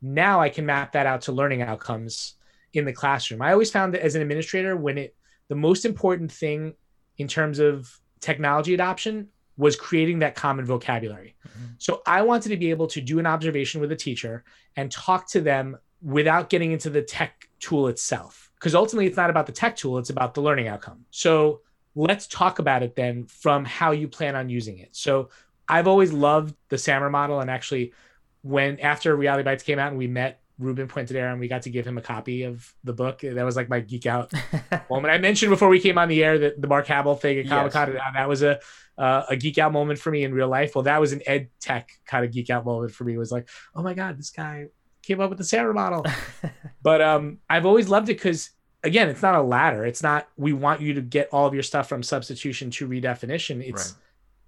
now 0.00 0.40
I 0.40 0.48
can 0.48 0.64
map 0.64 0.92
that 0.92 1.06
out 1.06 1.20
to 1.22 1.32
learning 1.32 1.60
outcomes 1.60 2.36
in 2.72 2.86
the 2.86 2.92
classroom. 2.92 3.42
I 3.42 3.52
always 3.52 3.70
found 3.70 3.92
that 3.92 4.02
as 4.02 4.14
an 4.14 4.22
administrator, 4.22 4.76
when 4.76 4.96
it, 4.96 5.14
the 5.48 5.56
most 5.56 5.84
important 5.84 6.32
thing 6.32 6.72
in 7.18 7.28
terms 7.28 7.58
of 7.58 8.00
technology 8.20 8.72
adoption 8.72 9.28
was 9.60 9.76
creating 9.76 10.20
that 10.20 10.34
common 10.34 10.64
vocabulary. 10.64 11.36
Mm-hmm. 11.46 11.66
So 11.76 12.00
I 12.06 12.22
wanted 12.22 12.48
to 12.48 12.56
be 12.56 12.70
able 12.70 12.86
to 12.86 13.00
do 13.02 13.18
an 13.18 13.26
observation 13.26 13.78
with 13.82 13.92
a 13.92 13.96
teacher 13.96 14.42
and 14.74 14.90
talk 14.90 15.28
to 15.32 15.40
them 15.42 15.76
without 16.00 16.48
getting 16.48 16.72
into 16.72 16.88
the 16.88 17.02
tech 17.02 17.46
tool 17.58 17.88
itself. 17.88 18.50
Because 18.54 18.74
ultimately, 18.74 19.06
it's 19.06 19.18
not 19.18 19.28
about 19.28 19.44
the 19.44 19.52
tech 19.52 19.76
tool, 19.76 19.98
it's 19.98 20.08
about 20.08 20.32
the 20.32 20.40
learning 20.40 20.66
outcome. 20.66 21.04
So 21.10 21.60
let's 21.94 22.26
talk 22.26 22.58
about 22.58 22.82
it 22.82 22.96
then 22.96 23.26
from 23.26 23.66
how 23.66 23.90
you 23.90 24.08
plan 24.08 24.34
on 24.34 24.48
using 24.48 24.78
it. 24.78 24.96
So 24.96 25.28
I've 25.68 25.86
always 25.86 26.10
loved 26.10 26.54
the 26.70 26.76
SAMR 26.76 27.10
model. 27.10 27.40
And 27.40 27.50
actually, 27.50 27.92
when 28.40 28.80
after 28.80 29.14
Reality 29.14 29.44
Bites 29.44 29.62
came 29.62 29.78
out 29.78 29.88
and 29.88 29.98
we 29.98 30.06
met 30.06 30.39
Ruben 30.60 30.86
Puentedura 30.86 31.32
and 31.32 31.40
we 31.40 31.48
got 31.48 31.62
to 31.62 31.70
give 31.70 31.86
him 31.86 31.96
a 31.98 32.02
copy 32.02 32.42
of 32.42 32.72
the 32.84 32.92
book. 32.92 33.20
That 33.20 33.42
was 33.44 33.56
like 33.56 33.68
my 33.68 33.80
geek 33.80 34.06
out 34.06 34.32
moment. 34.90 35.12
I 35.12 35.18
mentioned 35.18 35.50
before 35.50 35.68
we 35.68 35.80
came 35.80 35.98
on 35.98 36.08
the 36.08 36.22
air 36.22 36.38
that 36.38 36.60
the 36.60 36.68
Mark 36.68 36.86
Hamill 36.86 37.16
thing 37.16 37.38
at 37.38 37.48
Comic 37.48 37.72
Con, 37.72 37.92
yes. 37.92 38.02
that 38.14 38.28
was 38.28 38.42
a 38.42 38.60
uh, 38.98 39.24
a 39.30 39.36
geek 39.36 39.56
out 39.56 39.72
moment 39.72 39.98
for 39.98 40.10
me 40.10 40.24
in 40.24 40.34
real 40.34 40.48
life. 40.48 40.74
Well, 40.74 40.84
that 40.84 41.00
was 41.00 41.12
an 41.12 41.22
ed 41.26 41.48
tech 41.60 41.90
kind 42.04 42.24
of 42.24 42.32
geek 42.32 42.50
out 42.50 42.66
moment 42.66 42.92
for 42.92 43.04
me. 43.04 43.14
It 43.14 43.18
was 43.18 43.32
like, 43.32 43.48
oh 43.74 43.82
my 43.82 43.94
god, 43.94 44.18
this 44.18 44.30
guy 44.30 44.66
came 45.02 45.20
up 45.20 45.30
with 45.30 45.38
the 45.38 45.44
SAMR 45.44 45.74
model. 45.74 46.04
but 46.82 47.00
um, 47.00 47.38
I've 47.48 47.64
always 47.64 47.88
loved 47.88 48.10
it 48.10 48.18
because 48.18 48.50
again, 48.84 49.08
it's 49.08 49.22
not 49.22 49.34
a 49.34 49.42
ladder. 49.42 49.86
It's 49.86 50.02
not 50.02 50.28
we 50.36 50.52
want 50.52 50.82
you 50.82 50.94
to 50.94 51.00
get 51.00 51.30
all 51.32 51.46
of 51.46 51.54
your 51.54 51.62
stuff 51.62 51.88
from 51.88 52.02
substitution 52.02 52.70
to 52.72 52.86
redefinition. 52.86 53.66
It's 53.66 53.92
right. 53.92 53.98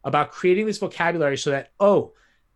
about 0.04 0.30
creating 0.30 0.66
this 0.66 0.78
vocabulary 0.78 1.38
so 1.38 1.50
that 1.50 1.70
oh 1.80 2.12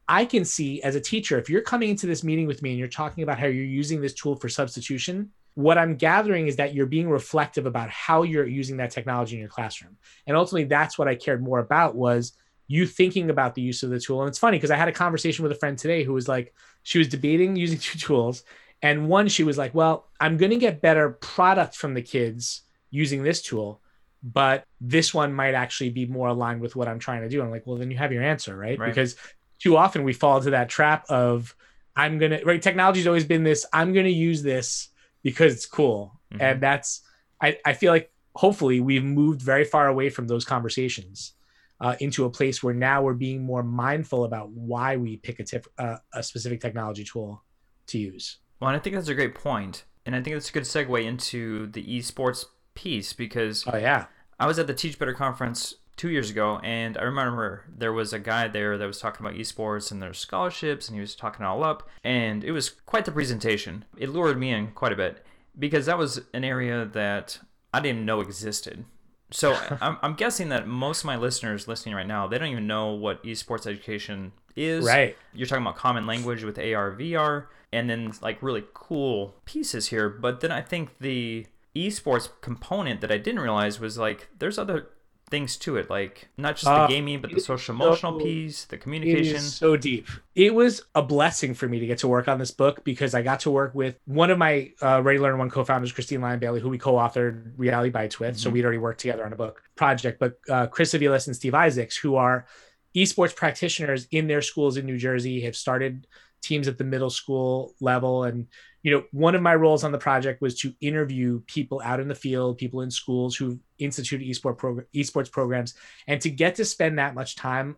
I 0.08 0.25
can 0.25 0.44
see 0.44 0.82
as 0.82 0.94
a 0.94 1.00
teacher, 1.00 1.38
if 1.38 1.50
you're 1.50 1.62
coming 1.62 1.90
into 1.90 2.06
this 2.06 2.22
meeting 2.22 2.46
with 2.46 2.62
me 2.62 2.70
and 2.70 2.78
you're 2.78 2.88
talking 2.88 3.25
about 3.25 3.38
how 3.38 3.46
you're 3.46 3.64
using 3.64 4.00
this 4.00 4.14
tool 4.14 4.36
for 4.36 4.48
substitution, 4.48 5.30
what 5.54 5.78
I'm 5.78 5.96
gathering 5.96 6.46
is 6.46 6.56
that 6.56 6.75
you're 6.75 6.86
being 6.86 7.08
reflective 7.08 7.66
about 7.66 7.90
how 7.90 8.22
you're 8.22 8.46
using 8.46 8.76
that 8.76 8.90
technology 8.90 9.34
in 9.34 9.40
your 9.40 9.48
classroom. 9.48 9.96
And 10.26 10.36
ultimately, 10.36 10.64
that's 10.64 10.98
what 10.98 11.08
I 11.08 11.14
cared 11.14 11.42
more 11.42 11.58
about 11.58 11.96
was 11.96 12.36
you 12.68 12.86
thinking 12.86 13.30
about 13.30 13.54
the 13.54 13.62
use 13.62 13.82
of 13.82 13.90
the 13.90 13.98
tool. 13.98 14.20
And 14.20 14.28
it's 14.28 14.38
funny 14.38 14.58
because 14.58 14.70
I 14.70 14.76
had 14.76 14.88
a 14.88 14.92
conversation 14.92 15.42
with 15.42 15.52
a 15.52 15.56
friend 15.56 15.78
today 15.78 16.04
who 16.04 16.12
was 16.12 16.28
like, 16.28 16.54
she 16.82 16.98
was 16.98 17.08
debating 17.08 17.56
using 17.56 17.78
two 17.80 17.98
tools. 17.98 18.44
And 18.82 19.08
one, 19.08 19.28
she 19.28 19.44
was 19.44 19.56
like, 19.56 19.75
well, 19.75 20.08
I'm 20.20 20.36
going 20.36 20.50
to 20.50 20.58
get 20.58 20.82
better 20.82 21.10
product 21.10 21.75
from 21.75 21.94
the 21.94 22.02
kids 22.02 22.62
using 22.90 23.22
this 23.22 23.40
tool, 23.40 23.80
but 24.22 24.64
this 24.80 25.14
one 25.14 25.32
might 25.32 25.54
actually 25.54 25.90
be 25.90 26.06
more 26.06 26.28
aligned 26.28 26.60
with 26.60 26.76
what 26.76 26.86
I'm 26.86 26.98
trying 26.98 27.22
to 27.22 27.28
do. 27.28 27.42
I'm 27.42 27.50
like, 27.50 27.66
well, 27.66 27.76
then 27.76 27.90
you 27.90 27.96
have 27.96 28.12
your 28.12 28.22
answer, 28.22 28.56
right? 28.56 28.78
right. 28.78 28.88
Because 28.88 29.16
too 29.58 29.76
often 29.76 30.04
we 30.04 30.12
fall 30.12 30.36
into 30.38 30.50
that 30.50 30.68
trap 30.68 31.04
of 31.08 31.54
I'm 31.96 32.18
gonna 32.18 32.40
right. 32.44 32.60
Technology's 32.60 33.06
always 33.06 33.25
been 33.25 33.42
this. 33.42 33.64
I'm 33.72 33.92
gonna 33.94 34.08
use 34.08 34.42
this 34.42 34.88
because 35.22 35.54
it's 35.54 35.66
cool, 35.66 36.20
mm-hmm. 36.32 36.42
and 36.42 36.62
that's 36.62 37.00
I, 37.40 37.58
I 37.64 37.72
feel 37.72 37.92
like 37.92 38.12
hopefully 38.34 38.80
we've 38.80 39.04
moved 39.04 39.40
very 39.40 39.64
far 39.64 39.88
away 39.88 40.10
from 40.10 40.26
those 40.26 40.44
conversations 40.44 41.32
uh, 41.80 41.96
into 42.00 42.26
a 42.26 42.30
place 42.30 42.62
where 42.62 42.75
now 42.75 43.02
we're 43.02 43.14
being 43.14 43.42
more 43.42 43.62
mindful 43.62 44.25
about 44.25 44.50
why 44.50 44.96
we 44.96 45.16
pick 45.16 45.40
a 45.40 45.44
tip, 45.44 45.66
uh, 45.78 45.96
a 46.12 46.22
specific 46.22 46.60
technology 46.60 47.04
tool 47.04 47.42
to 47.86 47.98
use. 47.98 48.38
Well, 48.60 48.68
and 48.68 48.76
I 48.76 48.80
think 48.80 48.94
that's 48.96 49.08
a 49.08 49.14
great 49.14 49.34
point, 49.34 49.84
and 50.04 50.14
I 50.14 50.22
think 50.22 50.36
that's 50.36 50.50
a 50.50 50.52
good 50.52 50.64
segue 50.64 51.02
into 51.02 51.66
the 51.68 51.82
esports 51.82 52.44
piece 52.75 53.14
because 53.14 53.64
oh 53.66 53.76
yeah, 53.78 54.06
I 54.38 54.46
was 54.46 54.58
at 54.58 54.66
the 54.66 54.75
Teach 54.75 54.98
Better 54.98 55.14
conference 55.14 55.76
two 55.97 56.11
years 56.11 56.31
ago, 56.31 56.61
and 56.62 56.99
I 56.99 57.03
remember 57.03 57.65
there 57.69 57.93
was 57.93 58.12
a 58.12 58.19
guy 58.19 58.49
there 58.49 58.76
that 58.76 58.87
was 58.87 58.99
talking 58.99 59.25
about 59.25 59.38
esports 59.38 59.91
and 59.91 60.03
their 60.03 60.15
scholarships, 60.15 60.88
and 60.88 60.95
he 60.95 61.00
was 61.00 61.15
talking 61.15 61.45
it 61.45 61.49
all 61.49 61.65
up, 61.65 61.88
and 62.05 62.45
it 62.45 62.53
was 62.53 62.71
quite 62.71 63.05
the 63.05 63.12
presentation. 63.12 63.85
It 63.97 64.11
lured 64.11 64.38
me 64.38 64.50
in 64.50 64.69
quite 64.73 64.93
a 64.93 64.97
bit 64.97 65.25
because 65.59 65.87
that 65.87 65.99
was 65.99 66.21
an 66.35 66.45
area 66.45 66.85
that 66.85 67.38
I 67.73 67.81
didn't 67.81 68.05
know 68.05 68.21
existed. 68.21 68.85
So 69.31 69.59
I'm, 69.81 69.99
I'm 70.03 70.15
guessing 70.15 70.50
that 70.50 70.67
most 70.67 71.00
of 71.00 71.07
my 71.07 71.17
listeners 71.17 71.67
listening 71.67 71.95
right 71.95 72.07
now, 72.07 72.26
they 72.26 72.38
don't 72.38 72.49
even 72.49 72.67
know 72.67 72.93
what 72.93 73.23
esports 73.25 73.67
education 73.67 74.33
is. 74.55 74.85
Right. 74.85 75.17
You're 75.33 75.47
talking 75.47 75.62
about 75.62 75.76
common 75.76 76.07
language 76.07 76.45
with 76.45 76.59
AR, 76.59 76.93
VR, 76.93 77.47
and 77.73 77.88
then 77.91 78.12
like 78.23 78.43
really 78.43 78.65
cool 78.75 79.35
pieces 79.45 79.88
here. 79.88 80.09
But 80.09 80.41
then 80.41 80.53
I 80.53 80.61
think 80.61 80.99
the 81.00 81.47
esports 81.75 82.29
component 82.41 83.00
that 83.03 83.12
I 83.12 83.19
didn't 83.19 83.41
realize 83.41 83.79
was 83.79 83.99
like 83.99 84.29
there's 84.38 84.59
other 84.59 84.88
things 85.28 85.56
to 85.56 85.76
it, 85.76 85.90
like 85.90 86.28
not 86.37 86.54
just 86.54 86.64
the 86.64 86.71
uh, 86.71 86.87
gaming, 86.87 87.21
but 87.21 87.33
the 87.33 87.40
social 87.40 87.75
emotional 87.75 88.18
so, 88.18 88.25
piece, 88.25 88.64
the 88.66 88.76
communication. 88.76 89.40
so 89.40 89.76
deep. 89.76 90.06
It 90.35 90.54
was 90.54 90.83
a 90.95 91.02
blessing 91.02 91.54
for 91.54 91.68
me 91.68 91.80
to 91.80 91.87
get 91.87 91.99
to 91.99 92.09
work 92.09 92.28
on 92.28 92.38
this 92.38 92.52
book 92.52 92.85
because 92.85 93.14
I 93.14 93.23
got 93.23 93.40
to 93.40 93.50
work 93.50 93.75
with 93.75 93.97
one 94.04 94.30
of 94.30 94.38
my 94.38 94.71
uh, 94.80 95.02
Ready 95.02 95.18
Learn 95.18 95.38
One 95.38 95.50
co-founders, 95.50 95.90
Christine 95.92 96.21
Lion-Bailey, 96.21 96.61
who 96.61 96.68
we 96.68 96.78
co-authored 96.78 97.52
Reality 97.56 97.90
Bites 97.90 98.21
with. 98.21 98.35
Mm-hmm. 98.35 98.38
So 98.38 98.50
we'd 98.50 98.64
already 98.64 98.78
worked 98.78 99.00
together 99.00 99.26
on 99.26 99.33
a 99.33 99.37
book 99.37 99.62
project. 99.75 100.21
But 100.21 100.38
uh, 100.49 100.68
Chris 100.68 100.95
Aviles 100.95 101.26
and 101.26 101.35
Steve 101.35 101.54
Isaacs, 101.54 101.97
who 101.97 102.14
are 102.14 102.47
esports 102.95 103.35
practitioners 103.35 104.06
in 104.12 104.28
their 104.28 104.42
schools 104.42 104.76
in 104.76 104.87
New 104.87 104.99
Jersey, 104.99 105.40
have 105.40 105.56
started 105.56 106.06
teams 106.40 106.68
at 106.68 106.78
the 106.78 106.85
middle 106.85 107.11
school 107.11 107.75
level 107.80 108.25
and 108.25 108.47
you 108.87 108.93
know, 108.93 109.02
one 109.11 109.35
of 109.35 109.43
my 109.43 109.52
roles 109.52 109.83
on 109.83 109.90
the 109.90 109.99
project 109.99 110.40
was 110.40 110.61
to 110.61 110.73
interview 110.81 111.40
people 111.49 111.83
out 111.85 111.99
in 111.99 112.07
the 112.07 112.14
field, 112.14 112.57
people 112.57 112.83
in 112.83 112.90
schools 112.93 113.35
who 113.35 113.59
instituted 113.81 114.25
esport 114.28 114.57
progr- 114.57 114.87
esports 114.95 115.28
programs, 115.28 115.75
and 116.07 116.21
to 116.21 116.31
get 116.31 116.55
to 116.55 116.64
spend 116.64 116.97
that 116.97 117.12
much 117.12 117.35
time 117.35 117.75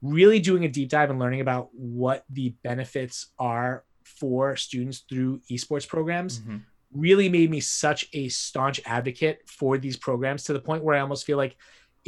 really 0.00 0.40
doing 0.40 0.64
a 0.64 0.68
deep 0.68 0.88
dive 0.88 1.10
and 1.10 1.18
learning 1.18 1.42
about 1.42 1.68
what 1.74 2.24
the 2.30 2.54
benefits 2.62 3.26
are 3.38 3.84
for 4.04 4.56
students 4.56 5.00
through 5.00 5.38
esports 5.50 5.86
programs 5.86 6.38
mm-hmm. 6.38 6.56
really 6.94 7.28
made 7.28 7.50
me 7.50 7.60
such 7.60 8.06
a 8.14 8.30
staunch 8.30 8.80
advocate 8.86 9.42
for 9.44 9.76
these 9.76 9.98
programs 9.98 10.44
to 10.44 10.54
the 10.54 10.60
point 10.60 10.82
where 10.82 10.96
I 10.96 11.00
almost 11.00 11.26
feel 11.26 11.36
like 11.36 11.58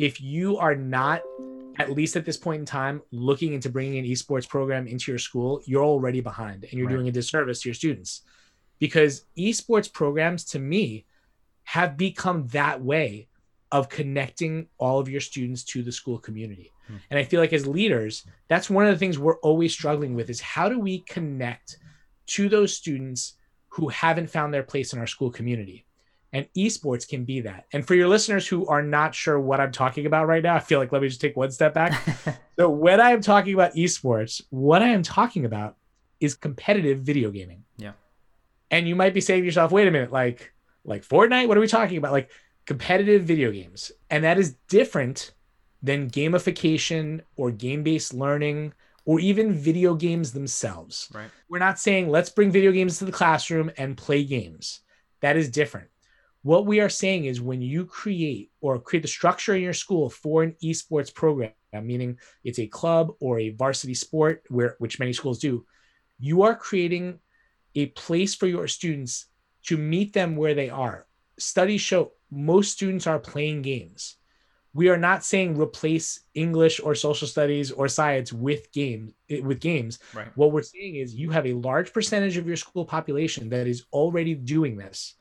if 0.00 0.21
you 0.21 0.57
are 0.57 0.75
not 0.75 1.23
at 1.78 1.92
least 1.92 2.16
at 2.16 2.25
this 2.25 2.37
point 2.37 2.61
in 2.61 2.66
time 2.66 3.00
looking 3.12 3.52
into 3.52 3.69
bringing 3.69 3.99
an 3.99 4.04
esports 4.04 4.49
program 4.49 4.87
into 4.87 5.12
your 5.12 5.19
school 5.19 5.61
you're 5.66 5.85
already 5.85 6.21
behind 6.21 6.64
and 6.64 6.73
you're 6.73 6.87
right. 6.87 6.95
doing 6.95 7.09
a 7.09 7.12
disservice 7.12 7.62
to 7.62 7.69
your 7.69 7.75
students 7.75 8.23
because 8.78 9.25
esports 9.38 9.92
programs 9.92 10.45
to 10.45 10.59
me 10.59 11.04
have 11.64 11.97
become 11.97 12.47
that 12.49 12.83
way 12.83 13.28
of 13.73 13.88
connecting 13.88 14.66
all 14.78 14.99
of 14.99 15.09
your 15.09 15.21
students 15.21 15.62
to 15.62 15.83
the 15.83 15.92
school 15.92 16.19
community. 16.19 16.73
Hmm. 16.88 16.97
And 17.11 17.19
I 17.19 17.25
feel 17.25 17.40
like 17.40 17.52
as 17.52 17.66
leaders, 17.66 18.25
that's 18.49 18.69
one 18.69 18.87
of 18.87 18.92
the 18.92 18.99
things 18.99 19.19
we're 19.19 19.38
always 19.38 19.73
struggling 19.73 20.14
with 20.14 20.28
is 20.28 20.40
how 20.40 20.69
do 20.69 20.80
we 20.80 21.00
connect 21.00 21.78
to 22.26 22.49
those 22.49 22.76
students 22.76 23.35
who 23.69 23.88
haven't 23.88 24.30
found 24.30 24.52
their 24.52 24.64
place 24.64 24.92
in 24.92 24.99
our 24.99 25.07
school 25.07 25.30
community? 25.30 25.87
And 26.32 26.46
esports 26.56 27.08
can 27.08 27.25
be 27.25 27.40
that. 27.40 27.66
And 27.72 27.84
for 27.84 27.94
your 27.94 28.06
listeners 28.06 28.46
who 28.46 28.66
are 28.66 28.82
not 28.82 29.14
sure 29.14 29.40
what 29.40 29.60
I'm 29.60 29.72
talking 29.72 30.06
about 30.06 30.28
right 30.28 30.42
now, 30.42 30.54
I 30.54 30.60
feel 30.60 30.78
like 30.78 30.92
let 30.92 31.02
me 31.02 31.08
just 31.08 31.20
take 31.20 31.37
one 31.37 31.50
step 31.50 31.75
back. 31.75 32.00
so 32.56 32.70
when 32.70 33.00
I 33.00 33.10
am 33.10 33.20
talking 33.20 33.52
about 33.52 33.75
esports, 33.75 34.40
what 34.50 34.80
I 34.80 34.88
am 34.88 35.02
talking 35.02 35.44
about 35.44 35.76
is 36.20 36.34
competitive 36.34 37.00
video 37.00 37.30
gaming. 37.30 37.64
Yeah. 37.78 37.92
And 38.70 38.87
you 38.87 38.94
might 38.94 39.12
be 39.14 39.20
saying 39.20 39.42
to 39.42 39.46
yourself 39.46 39.72
wait 39.72 39.88
a 39.88 39.90
minute 39.90 40.12
like 40.12 40.52
like 40.84 41.06
fortnite? 41.06 41.49
What 41.49 41.56
are 41.56 41.60
we 41.60 41.66
talking 41.66 41.96
about? 41.96 42.12
Like 42.12 42.30
competitive 42.64 43.25
video 43.25 43.50
games. 43.50 43.90
And 44.08 44.22
that 44.25 44.38
is 44.38 44.54
different 44.68 45.32
than 45.82 46.10
gamification 46.10 47.22
or 47.37 47.50
game-based 47.50 48.14
learning 48.14 48.72
or 49.04 49.18
even 49.18 49.52
video 49.52 49.94
games 49.94 50.32
themselves. 50.32 51.08
Right. 51.12 51.30
We're 51.49 51.58
not 51.58 51.78
saying 51.78 52.10
let's 52.10 52.30
bring 52.30 52.50
video 52.52 52.70
games 52.70 52.99
to 52.99 53.04
the 53.04 53.12
classroom 53.12 53.70
and 53.76 53.96
play 53.96 54.25
games. 54.25 54.80
That 55.20 55.37
is 55.37 55.50
different 55.50 55.88
what 56.42 56.66
we 56.66 56.80
are 56.80 56.88
saying 56.88 57.26
is 57.26 57.40
when 57.40 57.61
you 57.61 57.85
create 57.85 58.50
or 58.61 58.78
create 58.78 59.02
the 59.02 59.09
structure 59.09 59.54
in 59.54 59.62
your 59.62 59.73
school 59.73 60.09
for 60.09 60.42
an 60.42 60.56
esports 60.62 61.12
program 61.12 61.52
meaning 61.82 62.18
it's 62.42 62.59
a 62.59 62.66
club 62.66 63.12
or 63.20 63.38
a 63.38 63.50
varsity 63.50 63.94
sport 63.94 64.42
where 64.49 64.75
which 64.78 64.99
many 64.99 65.12
schools 65.12 65.38
do 65.38 65.64
you 66.20 66.42
are 66.42 66.54
creating 66.54 67.18
a 67.75 67.87
place 67.87 68.35
for 68.35 68.47
your 68.47 68.68
students 68.68 69.26
to 69.64 69.76
meet 69.76 70.12
them 70.12 70.37
where 70.37 70.54
they 70.54 70.70
are. 70.70 71.06
Studies 71.38 71.80
show 71.80 72.12
most 72.30 72.73
students 72.73 73.06
are 73.06 73.18
playing 73.18 73.62
games. 73.62 74.16
We 74.73 74.88
are 74.88 74.97
not 74.97 75.25
saying 75.25 75.61
replace 75.61 76.20
English 76.35 76.78
or 76.78 76.94
social 76.94 77.26
studies 77.26 77.73
or 77.73 77.88
science 77.88 78.32
with 78.32 78.70
games 78.70 79.12
with 79.28 79.59
games. 79.59 79.99
Right. 80.14 80.28
What 80.37 80.52
we're 80.52 80.62
saying 80.62 80.97
is 80.97 81.14
you 81.14 81.30
have 81.30 81.47
a 81.47 81.54
large 81.54 81.92
percentage 81.92 82.37
of 82.37 82.47
your 82.47 82.56
school 82.56 82.85
population 82.85 83.49
that 83.49 83.66
is 83.66 83.85
already 83.92 84.35
doing 84.35 84.76
this. 84.76 85.14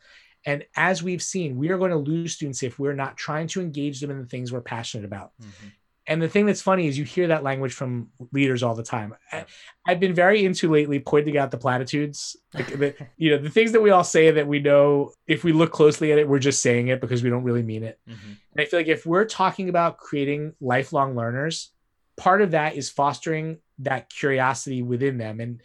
And 0.46 0.63
as 0.75 1.03
we've 1.03 1.22
seen, 1.22 1.58
we 1.58 1.69
are 1.69 1.77
going 1.77 1.91
to 1.91 1.98
lose 1.98 2.34
students 2.34 2.63
if 2.63 2.79
we're 2.79 2.93
not 2.93 3.17
trying 3.17 3.48
to 3.48 3.62
engage 3.62 4.00
them 4.00 4.12
in 4.12 4.19
the 4.19 4.25
things 4.25 4.51
we're 4.51 4.62
passionate 4.62 5.05
about. 5.05 5.31
Mm-hmm. 5.41 5.67
And 6.10 6.19
the 6.19 6.27
thing 6.27 6.48
that's 6.48 6.62
funny 6.62 6.88
is 6.88 6.98
you 6.98 7.03
hear 7.03 7.27
that 7.27 7.43
language 7.43 7.74
from 7.74 8.10
leaders 8.31 8.63
all 8.63 8.74
the 8.74 8.81
time. 8.81 9.13
I, 9.31 9.46
have 9.86 10.00
been 10.00 10.15
very 10.15 10.43
into 10.43 10.72
lately 10.72 11.00
pointing 11.00 11.38
out 11.38 11.51
the 11.51 11.58
platitudes, 11.60 12.36
like 12.55 12.67
the, 12.67 12.96
you 13.17 13.29
know, 13.29 13.38
the 13.38 13.50
things 13.50 13.74
that 13.74 13.81
we 13.81 13.91
all 13.91 14.03
say 14.03 14.31
that 14.31 14.48
we 14.48 14.60
know 14.60 15.12
if 15.27 15.43
we 15.43 15.51
look 15.51 15.72
closely 15.72 16.12
at 16.12 16.17
it, 16.17 16.27
we're 16.27 16.39
just 16.39 16.63
saying 16.63 16.88
it 16.88 17.00
because 17.00 17.22
we 17.22 17.29
don't 17.29 17.43
really 17.43 17.62
mean 17.62 17.84
it. 17.84 18.00
Mm-hmm. 18.10 18.27
And 18.27 18.62
I 18.62 18.65
feel 18.65 18.79
like 18.79 18.88
if 18.88 19.05
we're 19.05 19.25
talking 19.25 19.69
about 19.69 20.00
creating 20.00 20.55
lifelong 20.60 21.15
learners, 21.15 21.69
part 22.17 22.41
of 22.41 22.51
that 22.51 22.75
is 22.75 22.89
fostering 22.89 23.60
that 23.79 24.10
curiosity 24.10 24.81
within 24.81 25.19
them. 25.19 25.39
And 25.39 25.62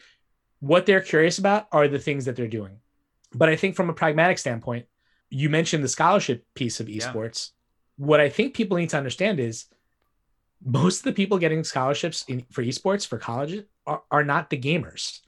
what 0.61 0.85
they're 0.85 1.01
curious 1.01 1.39
about 1.39 1.69
are 1.73 1.89
the 1.89 1.99
things 1.99 2.27
that 2.27 2.37
they're 2.37 2.49
doing. 2.49 2.81
But 3.35 3.49
I 3.49 3.57
think 3.57 3.77
from 3.77 3.91
a 3.91 3.95
pragmatic 3.95 4.39
standpoint, 4.39 4.87
you 5.31 5.49
mentioned 5.49 5.83
the 5.83 5.89
scholarship 5.89 6.45
piece 6.55 6.81
of 6.81 6.87
esports. 6.87 7.51
Yeah. 7.99 8.07
What 8.07 8.21
I 8.21 8.29
think 8.29 8.55
people 8.55 8.77
need 8.77 8.91
to 8.91 8.99
understand 8.99 9.41
is 9.41 9.67
most 10.65 10.99
of 10.99 11.05
the 11.05 11.13
people 11.13 11.39
getting 11.39 11.65
scholarships 11.65 12.25
in, 12.29 12.45
for 12.51 12.63
esports 12.63 13.07
for 13.07 13.19
college 13.19 13.65
are, 13.87 14.03
are 14.11 14.25
not 14.25 14.51
the 14.51 14.59
gamers. 14.59 15.21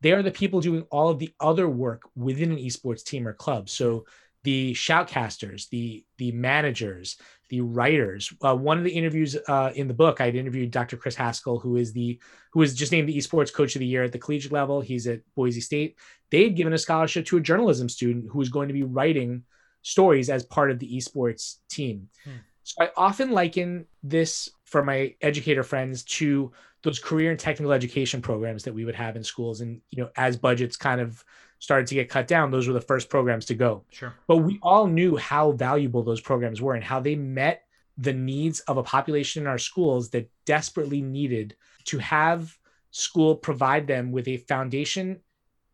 They 0.00 0.12
are 0.12 0.22
the 0.22 0.30
people 0.30 0.60
doing 0.60 0.82
all 0.90 1.08
of 1.08 1.18
the 1.18 1.32
other 1.40 1.68
work 1.68 2.02
within 2.14 2.52
an 2.52 2.58
esports 2.58 3.02
team 3.02 3.26
or 3.26 3.32
club. 3.32 3.68
So 3.68 4.04
the 4.46 4.72
shoutcasters, 4.74 5.68
the 5.70 6.04
the 6.18 6.30
managers, 6.30 7.16
the 7.48 7.62
writers. 7.62 8.32
Uh, 8.40 8.54
one 8.54 8.78
of 8.78 8.84
the 8.84 8.92
interviews 8.92 9.36
uh, 9.48 9.72
in 9.74 9.88
the 9.88 9.94
book, 9.94 10.20
I'd 10.20 10.36
interviewed 10.36 10.70
Dr. 10.70 10.96
Chris 10.96 11.16
Haskell, 11.16 11.58
who 11.58 11.74
is 11.74 11.92
the 11.92 12.20
who 12.52 12.62
is 12.62 12.72
just 12.72 12.92
named 12.92 13.08
the 13.08 13.18
esports 13.18 13.52
coach 13.52 13.74
of 13.74 13.80
the 13.80 13.86
year 13.86 14.04
at 14.04 14.12
the 14.12 14.20
collegiate 14.20 14.52
level. 14.52 14.80
He's 14.80 15.08
at 15.08 15.22
Boise 15.34 15.60
State. 15.60 15.96
They 16.30 16.44
had 16.44 16.54
given 16.54 16.72
a 16.72 16.78
scholarship 16.78 17.26
to 17.26 17.38
a 17.38 17.40
journalism 17.40 17.88
student 17.88 18.26
who 18.30 18.38
was 18.38 18.48
going 18.48 18.68
to 18.68 18.74
be 18.74 18.84
writing 18.84 19.42
stories 19.82 20.30
as 20.30 20.44
part 20.44 20.70
of 20.70 20.78
the 20.78 20.96
esports 20.96 21.56
team. 21.68 22.08
Hmm. 22.22 22.30
So 22.62 22.84
I 22.84 22.90
often 22.96 23.32
liken 23.32 23.86
this 24.04 24.48
for 24.64 24.84
my 24.84 25.16
educator 25.22 25.64
friends 25.64 26.04
to 26.04 26.52
those 26.84 27.00
career 27.00 27.32
and 27.32 27.40
technical 27.40 27.72
education 27.72 28.22
programs 28.22 28.62
that 28.62 28.74
we 28.74 28.84
would 28.84 28.94
have 28.94 29.16
in 29.16 29.24
schools. 29.24 29.60
And, 29.60 29.80
you 29.90 30.04
know, 30.04 30.10
as 30.16 30.36
budgets 30.36 30.76
kind 30.76 31.00
of 31.00 31.24
started 31.58 31.86
to 31.88 31.94
get 31.94 32.08
cut 32.08 32.28
down, 32.28 32.50
those 32.50 32.66
were 32.66 32.74
the 32.74 32.80
first 32.80 33.08
programs 33.08 33.46
to 33.46 33.54
go. 33.54 33.84
Sure. 33.90 34.14
But 34.26 34.38
we 34.38 34.58
all 34.62 34.86
knew 34.86 35.16
how 35.16 35.52
valuable 35.52 36.02
those 36.02 36.20
programs 36.20 36.60
were 36.60 36.74
and 36.74 36.84
how 36.84 37.00
they 37.00 37.14
met 37.14 37.64
the 37.98 38.12
needs 38.12 38.60
of 38.60 38.76
a 38.76 38.82
population 38.82 39.42
in 39.42 39.46
our 39.46 39.58
schools 39.58 40.10
that 40.10 40.30
desperately 40.44 41.00
needed 41.00 41.56
to 41.84 41.98
have 41.98 42.56
school 42.90 43.34
provide 43.36 43.86
them 43.86 44.12
with 44.12 44.28
a 44.28 44.36
foundation 44.36 45.20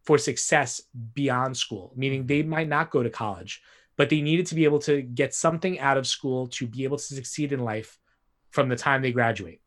for 0.05 0.19
success 0.19 0.83
beyond 1.15 1.57
school, 1.57 1.93
meaning 1.97 2.27
they 2.27 2.43
might 2.43 2.69
not 2.69 2.91
go 2.91 3.03
to 3.03 3.11
college, 3.11 3.63
but 3.97 4.09
they 4.09 4.21
needed 4.21 4.47
to 4.47 4.55
be 4.55 4.65
able 4.65 4.81
to 4.81 5.03
get 5.03 5.35
something 5.35 5.79
out 5.79 5.97
of 5.97 6.07
school 6.07 6.49
to 6.49 6.67
be 6.67 6.85
able 6.85 6.97
to 6.97 7.15
succeed 7.15 7.53
in 7.53 7.61
life 7.61 7.99
from 8.51 8.69
the 8.69 8.77
time 8.77 9.03
they 9.03 9.13
graduate. 9.13 9.61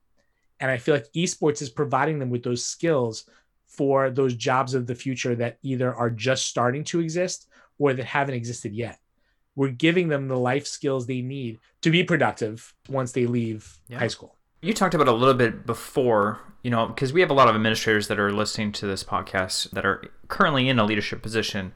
And 0.59 0.71
I 0.71 0.77
feel 0.77 0.95
like 0.95 1.11
esports 1.13 1.61
is 1.61 1.69
providing 1.69 2.19
them 2.19 2.29
with 2.29 2.43
those 2.43 2.65
skills 2.65 3.29
for 3.77 4.09
those 4.09 4.35
jobs 4.35 4.73
of 4.73 4.87
the 4.87 4.95
future 4.95 5.35
that 5.35 5.57
either 5.63 5.93
are 5.93 6.09
just 6.09 6.45
starting 6.45 6.83
to 6.85 6.99
exist 6.99 7.47
or 7.77 7.93
that 7.93 8.05
haven't 8.05 8.35
existed 8.35 8.73
yet. 8.73 8.99
We're 9.55 9.69
giving 9.69 10.09
them 10.09 10.27
the 10.27 10.37
life 10.37 10.67
skills 10.67 11.07
they 11.07 11.21
need 11.21 11.59
to 11.81 11.89
be 11.89 12.03
productive 12.03 12.73
once 12.89 13.11
they 13.11 13.25
leave 13.25 13.79
yeah. 13.87 13.99
high 13.99 14.07
school. 14.07 14.35
You 14.61 14.73
talked 14.73 14.93
about 14.93 15.07
a 15.07 15.13
little 15.13 15.33
bit 15.33 15.65
before, 15.65 16.39
you 16.63 16.71
know, 16.71 16.87
because 16.87 17.13
we 17.13 17.21
have 17.21 17.29
a 17.29 17.33
lot 17.33 17.47
of 17.47 17.55
administrators 17.55 18.07
that 18.07 18.19
are 18.19 18.31
listening 18.31 18.71
to 18.73 18.87
this 18.87 19.03
podcast 19.03 19.69
that 19.71 19.85
are 19.85 20.03
currently 20.27 20.67
in 20.67 20.79
a 20.79 20.85
leadership 20.85 21.21
position 21.21 21.73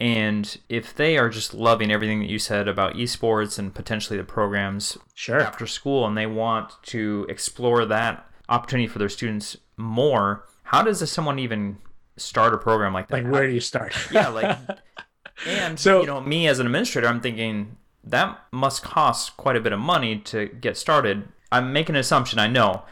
and 0.00 0.58
if 0.68 0.94
they 0.94 1.18
are 1.18 1.28
just 1.28 1.54
loving 1.54 1.90
everything 1.90 2.20
that 2.20 2.30
you 2.30 2.38
said 2.38 2.68
about 2.68 2.94
esports 2.94 3.58
and 3.58 3.74
potentially 3.74 4.16
the 4.16 4.24
programs 4.24 4.96
sure. 5.14 5.40
after 5.40 5.66
school 5.66 6.06
and 6.06 6.16
they 6.16 6.26
want 6.26 6.72
to 6.84 7.26
explore 7.28 7.84
that 7.84 8.24
opportunity 8.48 8.86
for 8.86 9.00
their 9.00 9.08
students 9.08 9.56
more, 9.76 10.44
how 10.68 10.82
does 10.82 11.10
someone 11.10 11.38
even 11.38 11.78
start 12.18 12.52
a 12.52 12.58
program 12.58 12.92
like 12.92 13.08
that? 13.08 13.24
Like, 13.24 13.32
where 13.32 13.46
do 13.46 13.54
you 13.54 13.60
start? 13.60 13.94
yeah, 14.12 14.28
like, 14.28 14.58
and 15.46 15.80
so, 15.80 16.02
you 16.02 16.06
know, 16.06 16.20
me 16.20 16.46
as 16.46 16.58
an 16.58 16.66
administrator, 16.66 17.08
I'm 17.08 17.22
thinking 17.22 17.78
that 18.04 18.38
must 18.52 18.82
cost 18.82 19.38
quite 19.38 19.56
a 19.56 19.60
bit 19.60 19.72
of 19.72 19.80
money 19.80 20.18
to 20.26 20.44
get 20.46 20.76
started. 20.76 21.26
I'm 21.50 21.72
making 21.72 21.94
an 21.94 22.00
assumption, 22.00 22.38
I 22.38 22.48
know. 22.48 22.82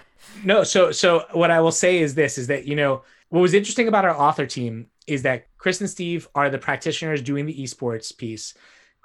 No, 0.42 0.64
so 0.64 0.90
so 0.90 1.26
what 1.32 1.50
I 1.50 1.60
will 1.60 1.70
say 1.70 1.98
is 1.98 2.14
this 2.14 2.38
is 2.38 2.46
that, 2.46 2.66
you 2.66 2.76
know, 2.76 3.02
what 3.28 3.40
was 3.40 3.52
interesting 3.52 3.88
about 3.88 4.06
our 4.06 4.16
author 4.16 4.46
team 4.46 4.86
is 5.06 5.20
that 5.22 5.46
Chris 5.58 5.78
and 5.82 5.90
Steve 5.90 6.28
are 6.34 6.48
the 6.48 6.56
practitioners 6.56 7.20
doing 7.20 7.44
the 7.44 7.62
esports 7.62 8.16
piece. 8.16 8.54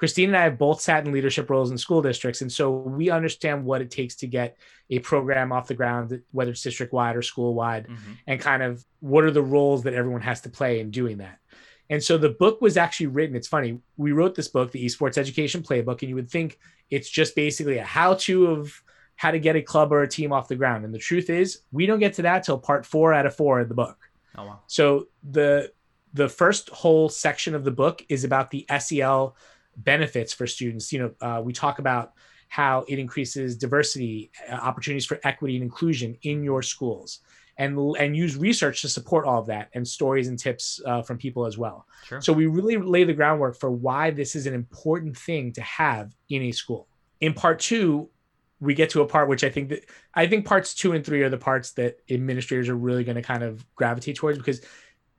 Christine 0.01 0.29
and 0.29 0.37
I 0.37 0.45
have 0.45 0.57
both 0.57 0.81
sat 0.81 1.05
in 1.05 1.13
leadership 1.13 1.47
roles 1.47 1.69
in 1.69 1.77
school 1.77 2.01
districts. 2.01 2.41
And 2.41 2.51
so 2.51 2.71
we 2.71 3.11
understand 3.11 3.63
what 3.63 3.81
it 3.81 3.91
takes 3.91 4.15
to 4.15 4.25
get 4.25 4.57
a 4.89 4.97
program 4.97 5.51
off 5.51 5.67
the 5.67 5.75
ground, 5.75 6.19
whether 6.31 6.49
it's 6.49 6.63
district 6.63 6.91
wide 6.91 7.15
or 7.15 7.21
school 7.21 7.53
wide, 7.53 7.85
mm-hmm. 7.85 8.13
and 8.25 8.41
kind 8.41 8.63
of 8.63 8.83
what 9.01 9.23
are 9.23 9.29
the 9.29 9.43
roles 9.43 9.83
that 9.83 9.93
everyone 9.93 10.21
has 10.21 10.41
to 10.41 10.49
play 10.49 10.79
in 10.79 10.89
doing 10.89 11.19
that. 11.19 11.37
And 11.91 12.03
so 12.03 12.17
the 12.17 12.29
book 12.29 12.61
was 12.61 12.77
actually 12.77 13.07
written. 13.07 13.35
It's 13.35 13.47
funny. 13.47 13.77
We 13.95 14.11
wrote 14.11 14.33
this 14.33 14.47
book, 14.47 14.71
the 14.71 14.83
Esports 14.83 15.19
Education 15.19 15.61
Playbook, 15.61 16.01
and 16.01 16.09
you 16.09 16.15
would 16.15 16.31
think 16.31 16.57
it's 16.89 17.07
just 17.07 17.35
basically 17.35 17.77
a 17.77 17.83
how 17.83 18.15
to 18.15 18.47
of 18.47 18.81
how 19.17 19.29
to 19.29 19.37
get 19.37 19.55
a 19.55 19.61
club 19.61 19.93
or 19.93 20.01
a 20.01 20.07
team 20.07 20.33
off 20.33 20.47
the 20.47 20.55
ground. 20.55 20.83
And 20.83 20.91
the 20.91 20.97
truth 20.97 21.29
is, 21.29 21.59
we 21.71 21.85
don't 21.85 21.99
get 21.99 22.15
to 22.15 22.23
that 22.23 22.43
till 22.43 22.57
part 22.57 22.87
four 22.87 23.13
out 23.13 23.27
of 23.27 23.35
four 23.35 23.59
of 23.59 23.69
the 23.69 23.75
book. 23.75 23.99
Oh, 24.35 24.45
wow. 24.45 24.61
So 24.65 25.09
the 25.29 25.71
the 26.11 26.27
first 26.27 26.69
whole 26.69 27.07
section 27.07 27.53
of 27.53 27.63
the 27.63 27.69
book 27.69 28.03
is 28.09 28.23
about 28.23 28.49
the 28.49 28.65
SEL 28.79 29.35
benefits 29.77 30.33
for 30.33 30.47
students. 30.47 30.91
You 30.91 30.99
know, 30.99 31.11
uh, 31.21 31.41
we 31.41 31.53
talk 31.53 31.79
about 31.79 32.13
how 32.47 32.83
it 32.87 32.99
increases 32.99 33.57
diversity, 33.57 34.31
uh, 34.49 34.55
opportunities 34.55 35.05
for 35.05 35.19
equity 35.23 35.55
and 35.55 35.63
inclusion 35.63 36.17
in 36.23 36.43
your 36.43 36.61
schools, 36.61 37.19
and 37.57 37.77
and 37.97 38.15
use 38.15 38.35
research 38.35 38.81
to 38.81 38.89
support 38.89 39.25
all 39.25 39.39
of 39.39 39.47
that, 39.47 39.69
and 39.73 39.87
stories 39.87 40.27
and 40.27 40.37
tips 40.37 40.81
uh, 40.85 41.01
from 41.01 41.17
people 41.17 41.45
as 41.45 41.57
well. 41.57 41.85
Sure. 42.05 42.21
So 42.21 42.33
we 42.33 42.47
really 42.47 42.77
lay 42.77 43.03
the 43.03 43.13
groundwork 43.13 43.57
for 43.57 43.71
why 43.71 44.11
this 44.11 44.35
is 44.35 44.47
an 44.47 44.53
important 44.53 45.17
thing 45.17 45.53
to 45.53 45.61
have 45.61 46.13
in 46.29 46.43
a 46.43 46.51
school. 46.51 46.87
In 47.21 47.33
part 47.33 47.59
two, 47.59 48.09
we 48.59 48.75
get 48.75 48.89
to 48.91 49.01
a 49.01 49.07
part 49.07 49.27
which 49.27 49.43
I 49.43 49.49
think 49.49 49.69
that 49.69 49.85
I 50.13 50.27
think 50.27 50.45
parts 50.45 50.73
two 50.73 50.93
and 50.93 51.05
three 51.05 51.23
are 51.23 51.29
the 51.29 51.37
parts 51.37 51.71
that 51.73 51.97
administrators 52.09 52.69
are 52.69 52.75
really 52.75 53.03
going 53.03 53.15
to 53.15 53.21
kind 53.21 53.43
of 53.43 53.65
gravitate 53.75 54.15
towards 54.15 54.37
because 54.37 54.61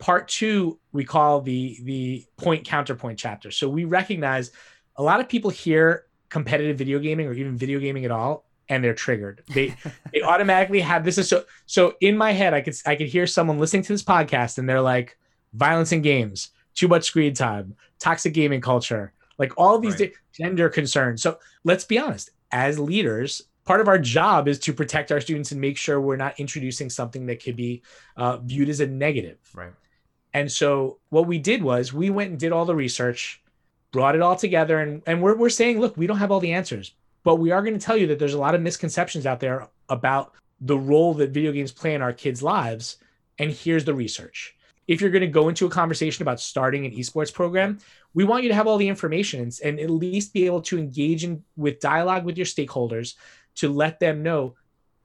part 0.02 0.26
two 0.26 0.80
we 0.90 1.04
call 1.04 1.40
the 1.40 1.78
the 1.85 2.26
point 2.37 2.64
counterpoint 2.64 3.16
chapter. 3.16 3.52
So 3.52 3.68
we 3.68 3.85
recognize 3.85 4.50
a 4.97 5.02
lot 5.02 5.21
of 5.21 5.28
people 5.28 5.49
hear 5.49 6.06
competitive 6.28 6.76
video 6.76 6.99
gaming 6.99 7.28
or 7.28 7.32
even 7.35 7.56
video 7.56 7.78
gaming 7.78 8.04
at 8.04 8.11
all 8.11 8.44
and 8.68 8.82
they're 8.82 8.94
triggered. 8.94 9.44
They 9.54 9.76
they 10.12 10.23
automatically 10.23 10.80
have 10.80 11.04
this 11.04 11.18
is 11.18 11.28
so 11.28 11.44
so 11.66 11.94
in 12.00 12.16
my 12.16 12.32
head 12.32 12.52
i 12.52 12.61
could 12.61 12.75
i 12.85 12.97
could 12.97 13.06
hear 13.06 13.28
someone 13.28 13.61
listening 13.61 13.85
to 13.85 13.92
this 13.92 14.02
podcast 14.02 14.59
and 14.59 14.68
they're 14.68 14.80
like 14.80 15.16
violence 15.52 15.92
in 15.92 16.02
games 16.02 16.50
too 16.75 16.88
much 16.88 17.04
screen 17.04 17.32
time 17.32 17.76
toxic 18.00 18.35
gaming 18.35 18.61
culture 18.61 19.12
like 19.38 19.52
all 19.56 19.78
these 19.78 20.00
right. 20.00 20.12
gender 20.32 20.68
concerns. 20.68 21.23
So 21.23 21.38
let's 21.62 21.85
be 21.85 22.00
honest 22.00 22.30
as 22.50 22.76
leaders 22.76 23.42
part 23.64 23.80
of 23.80 23.87
our 23.87 23.99
job 23.99 24.49
is 24.49 24.59
to 24.59 24.73
protect 24.73 25.12
our 25.12 25.21
students 25.21 25.52
and 25.52 25.61
make 25.61 25.76
sure 25.76 26.00
we're 26.00 26.16
not 26.16 26.40
introducing 26.40 26.90
something 26.90 27.26
that 27.26 27.40
could 27.40 27.54
be 27.54 27.82
uh, 28.16 28.38
viewed 28.38 28.68
as 28.68 28.80
a 28.80 28.87
negative. 28.88 29.38
Right 29.54 29.73
and 30.35 30.51
so 30.51 30.99
what 31.11 31.27
we 31.27 31.39
did 31.39 31.62
was 31.62 31.93
we 31.93 32.11
went 32.11 32.31
and 32.31 32.41
did 32.41 32.53
all 32.53 32.65
the 32.65 32.75
research, 32.75 33.43
brought 33.93 34.15
it 34.15 34.23
all 34.23 34.37
together, 34.37 34.79
and, 34.79 35.03
and 35.07 35.23
we're, 35.23 35.37
we're 35.37 35.51
saying, 35.51 35.79
look, 35.79 35.97
we 35.97 36.07
don't 36.07 36.19
have 36.19 36.31
all 36.31 36.41
the 36.41 36.53
answers, 36.53 36.95
but 37.25 37.37
we 37.37 37.51
are 37.51 37.62
going 37.62 37.79
to 37.79 37.85
tell 37.85 37.97
you 37.97 38.07
that 38.09 38.19
there's 38.19 38.35
a 38.35 38.39
lot 38.39 38.55
of 38.55 38.62
misconceptions 38.62 39.27
out 39.27 39.41
there 39.41 39.69
about 39.89 40.33
the 40.61 40.79
role 40.79 41.12
that 41.15 41.31
video 41.31 41.53
games 41.53 41.73
play 41.73 41.95
in 41.95 42.03
our 42.03 42.12
kids' 42.12 42.43
lives. 42.43 42.97
And 43.39 43.51
here's 43.51 43.85
the 43.85 43.95
research. 43.95 44.57
If 44.89 45.01
you're 45.01 45.11
going 45.11 45.21
to 45.21 45.27
go 45.27 45.49
into 45.49 45.67
a 45.67 45.71
conversation 45.71 46.23
about 46.23 46.41
starting 46.41 46.87
an 46.87 46.93
esports 46.93 47.33
program, 47.33 47.79
we 48.15 48.25
want 48.25 48.43
you 48.43 48.49
to 48.49 48.55
have 48.55 48.67
all 48.67 48.79
the 48.79 48.89
information 48.89 49.51
and, 49.65 49.81
at 49.81 49.91
least 49.91 50.33
be 50.33 50.47
able 50.47 50.62
to 50.62 50.79
engage 50.79 51.25
in 51.25 51.45
with 51.57 51.81
dialogue 51.81 52.25
with 52.25 52.37
your 52.37 52.47
stakeholders 52.47 53.15
to 53.57 53.69
let 53.69 54.01
them 54.01 54.23
know, 54.23 54.55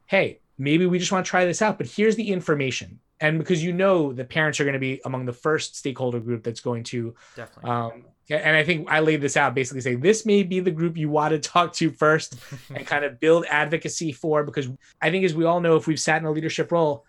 hey, 0.05 0.39
maybe 0.57 0.85
we 0.85 0.99
just 0.99 1.11
want 1.11 1.25
to 1.25 1.29
try 1.29 1.45
this 1.45 1.61
out, 1.61 1.77
but 1.77 1.87
here's 1.87 2.15
the 2.15 2.31
information 2.31 2.99
and 3.19 3.39
because 3.39 3.63
you 3.63 3.73
know 3.73 4.13
the 4.13 4.23
parents 4.23 4.59
are 4.59 4.63
going 4.63 4.73
to 4.73 4.79
be 4.79 5.01
among 5.05 5.25
the 5.25 5.33
first 5.33 5.75
stakeholder 5.75 6.19
group 6.19 6.43
that's 6.43 6.59
going 6.59 6.83
to 6.83 7.15
definitely 7.35 7.69
um, 7.69 8.05
and 8.29 8.55
i 8.55 8.63
think 8.63 8.87
i 8.89 8.99
laid 8.99 9.21
this 9.21 9.37
out 9.37 9.55
basically 9.55 9.81
saying 9.81 9.99
this 9.99 10.25
may 10.25 10.43
be 10.43 10.59
the 10.59 10.71
group 10.71 10.97
you 10.97 11.09
want 11.09 11.31
to 11.31 11.39
talk 11.51 11.73
to 11.73 11.89
first 11.89 12.37
and 12.73 12.85
kind 12.85 13.03
of 13.05 13.19
build 13.19 13.45
advocacy 13.49 14.11
for 14.11 14.43
because 14.43 14.69
i 15.01 15.09
think 15.09 15.25
as 15.25 15.35
we 15.35 15.45
all 15.45 15.59
know 15.59 15.75
if 15.75 15.87
we've 15.87 15.99
sat 15.99 16.21
in 16.21 16.27
a 16.27 16.31
leadership 16.31 16.71
role 16.71 17.05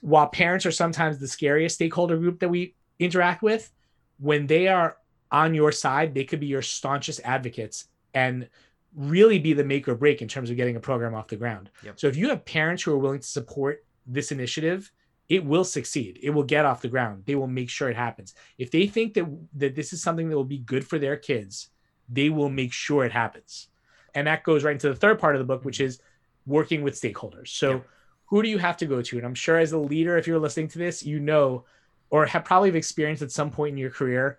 while 0.00 0.28
parents 0.28 0.64
are 0.64 0.72
sometimes 0.72 1.18
the 1.18 1.28
scariest 1.28 1.74
stakeholder 1.74 2.16
group 2.16 2.40
that 2.40 2.48
we 2.48 2.74
interact 2.98 3.42
with 3.42 3.70
when 4.18 4.46
they 4.46 4.68
are 4.68 4.96
on 5.30 5.54
your 5.54 5.72
side 5.72 6.14
they 6.14 6.24
could 6.24 6.40
be 6.40 6.46
your 6.46 6.62
staunchest 6.62 7.20
advocates 7.24 7.86
and 8.14 8.48
really 8.96 9.38
be 9.38 9.52
the 9.52 9.62
make 9.62 9.86
or 9.86 9.94
break 9.94 10.20
in 10.20 10.26
terms 10.26 10.50
of 10.50 10.56
getting 10.56 10.74
a 10.74 10.80
program 10.80 11.14
off 11.14 11.28
the 11.28 11.36
ground 11.36 11.70
yep. 11.84 11.98
so 11.98 12.08
if 12.08 12.16
you 12.16 12.28
have 12.28 12.44
parents 12.44 12.82
who 12.82 12.92
are 12.92 12.98
willing 12.98 13.20
to 13.20 13.26
support 13.26 13.84
this 14.06 14.32
initiative 14.32 14.90
it 15.30 15.44
will 15.44 15.64
succeed. 15.64 16.18
It 16.22 16.30
will 16.30 16.42
get 16.42 16.66
off 16.66 16.82
the 16.82 16.88
ground. 16.88 17.22
They 17.24 17.36
will 17.36 17.46
make 17.46 17.70
sure 17.70 17.88
it 17.88 17.96
happens. 17.96 18.34
If 18.58 18.72
they 18.72 18.88
think 18.88 19.14
that 19.14 19.26
that 19.54 19.74
this 19.76 19.92
is 19.94 20.02
something 20.02 20.28
that 20.28 20.36
will 20.36 20.44
be 20.44 20.58
good 20.58 20.86
for 20.86 20.98
their 20.98 21.16
kids, 21.16 21.70
they 22.08 22.28
will 22.28 22.50
make 22.50 22.72
sure 22.72 23.04
it 23.04 23.12
happens. 23.12 23.68
And 24.14 24.26
that 24.26 24.42
goes 24.42 24.64
right 24.64 24.72
into 24.72 24.88
the 24.88 24.96
third 24.96 25.20
part 25.20 25.36
of 25.36 25.38
the 25.38 25.46
book, 25.46 25.64
which 25.64 25.80
is 25.80 26.00
working 26.46 26.82
with 26.82 27.00
stakeholders. 27.00 27.48
So, 27.48 27.70
yeah. 27.70 27.80
who 28.26 28.42
do 28.42 28.48
you 28.48 28.58
have 28.58 28.76
to 28.78 28.86
go 28.86 29.00
to? 29.00 29.16
And 29.16 29.24
I'm 29.24 29.36
sure 29.36 29.56
as 29.56 29.70
a 29.70 29.78
leader, 29.78 30.18
if 30.18 30.26
you're 30.26 30.40
listening 30.40 30.66
to 30.68 30.78
this, 30.78 31.04
you 31.04 31.20
know, 31.20 31.64
or 32.10 32.26
have 32.26 32.44
probably 32.44 32.76
experienced 32.76 33.22
at 33.22 33.30
some 33.30 33.52
point 33.52 33.74
in 33.74 33.78
your 33.78 33.90
career, 33.90 34.38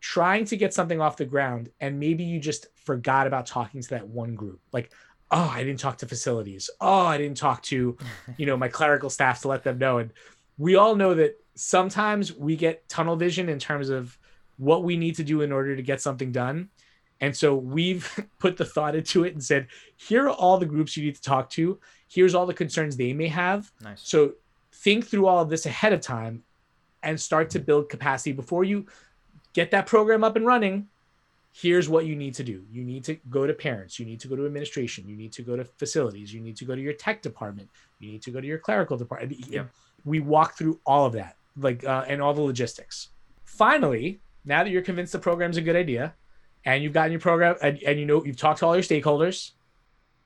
trying 0.00 0.44
to 0.44 0.56
get 0.58 0.74
something 0.74 1.00
off 1.00 1.16
the 1.16 1.24
ground, 1.24 1.70
and 1.80 1.98
maybe 1.98 2.24
you 2.24 2.38
just 2.38 2.66
forgot 2.74 3.26
about 3.26 3.46
talking 3.46 3.80
to 3.80 3.88
that 3.88 4.06
one 4.06 4.34
group. 4.34 4.60
Like, 4.70 4.92
oh 5.32 5.50
i 5.52 5.64
didn't 5.64 5.80
talk 5.80 5.98
to 5.98 6.06
facilities. 6.06 6.70
Oh 6.80 7.06
i 7.06 7.18
didn't 7.18 7.36
talk 7.36 7.62
to 7.64 7.96
you 8.36 8.46
know 8.46 8.56
my 8.56 8.68
clerical 8.68 9.10
staff 9.10 9.42
to 9.42 9.48
let 9.48 9.64
them 9.64 9.78
know. 9.78 9.98
And 9.98 10.12
we 10.58 10.76
all 10.76 10.94
know 10.94 11.14
that 11.14 11.40
sometimes 11.54 12.32
we 12.32 12.56
get 12.56 12.88
tunnel 12.88 13.16
vision 13.16 13.48
in 13.48 13.58
terms 13.58 13.88
of 13.88 14.16
what 14.58 14.84
we 14.84 14.96
need 14.96 15.16
to 15.16 15.24
do 15.24 15.40
in 15.40 15.50
order 15.50 15.74
to 15.74 15.82
get 15.82 16.00
something 16.00 16.30
done. 16.30 16.68
And 17.20 17.36
so 17.36 17.54
we've 17.54 18.28
put 18.38 18.56
the 18.56 18.64
thought 18.64 18.94
into 18.94 19.24
it 19.24 19.32
and 19.32 19.42
said 19.42 19.68
here 19.96 20.26
are 20.26 20.30
all 20.30 20.58
the 20.58 20.66
groups 20.66 20.96
you 20.96 21.04
need 21.04 21.16
to 21.16 21.22
talk 21.22 21.50
to. 21.50 21.80
Here's 22.08 22.34
all 22.34 22.46
the 22.46 22.54
concerns 22.54 22.96
they 22.96 23.12
may 23.12 23.28
have. 23.28 23.72
Nice. 23.80 24.02
so 24.02 24.34
think 24.74 25.06
through 25.06 25.26
all 25.26 25.40
of 25.40 25.48
this 25.48 25.66
ahead 25.66 25.92
of 25.92 26.00
time 26.00 26.42
and 27.02 27.20
start 27.20 27.50
to 27.50 27.58
build 27.58 27.88
capacity 27.88 28.32
before 28.32 28.64
you 28.64 28.86
get 29.52 29.70
that 29.70 29.86
program 29.86 30.24
up 30.24 30.36
and 30.36 30.46
running 30.46 30.88
here's 31.52 31.88
what 31.88 32.06
you 32.06 32.16
need 32.16 32.34
to 32.34 32.42
do. 32.42 32.64
You 32.70 32.82
need 32.82 33.04
to 33.04 33.14
go 33.28 33.46
to 33.46 33.52
parents, 33.52 33.98
you 33.98 34.06
need 34.06 34.20
to 34.20 34.28
go 34.28 34.36
to 34.36 34.46
administration, 34.46 35.06
you 35.06 35.16
need 35.16 35.32
to 35.32 35.42
go 35.42 35.56
to 35.56 35.64
facilities, 35.64 36.32
you 36.32 36.40
need 36.40 36.56
to 36.56 36.64
go 36.64 36.74
to 36.74 36.80
your 36.80 36.94
tech 36.94 37.22
department, 37.22 37.68
you 38.00 38.10
need 38.10 38.22
to 38.22 38.30
go 38.30 38.40
to 38.40 38.46
your 38.46 38.58
clerical 38.58 38.96
department. 38.96 39.48
Yeah. 39.48 39.64
We 40.04 40.20
walk 40.20 40.56
through 40.56 40.80
all 40.86 41.06
of 41.06 41.12
that, 41.12 41.36
like 41.56 41.84
uh, 41.84 42.04
and 42.08 42.20
all 42.20 42.34
the 42.34 42.40
logistics. 42.40 43.10
Finally, 43.44 44.20
now 44.44 44.64
that 44.64 44.70
you're 44.70 44.82
convinced 44.82 45.12
the 45.12 45.18
program's 45.18 45.58
a 45.58 45.60
good 45.60 45.76
idea, 45.76 46.14
and 46.64 46.82
you've 46.82 46.92
gotten 46.92 47.12
your 47.12 47.20
program 47.20 47.56
and, 47.60 47.82
and 47.82 47.98
you 47.98 48.06
know 48.06 48.24
you've 48.24 48.36
talked 48.36 48.60
to 48.60 48.66
all 48.66 48.74
your 48.74 48.82
stakeholders, 48.82 49.52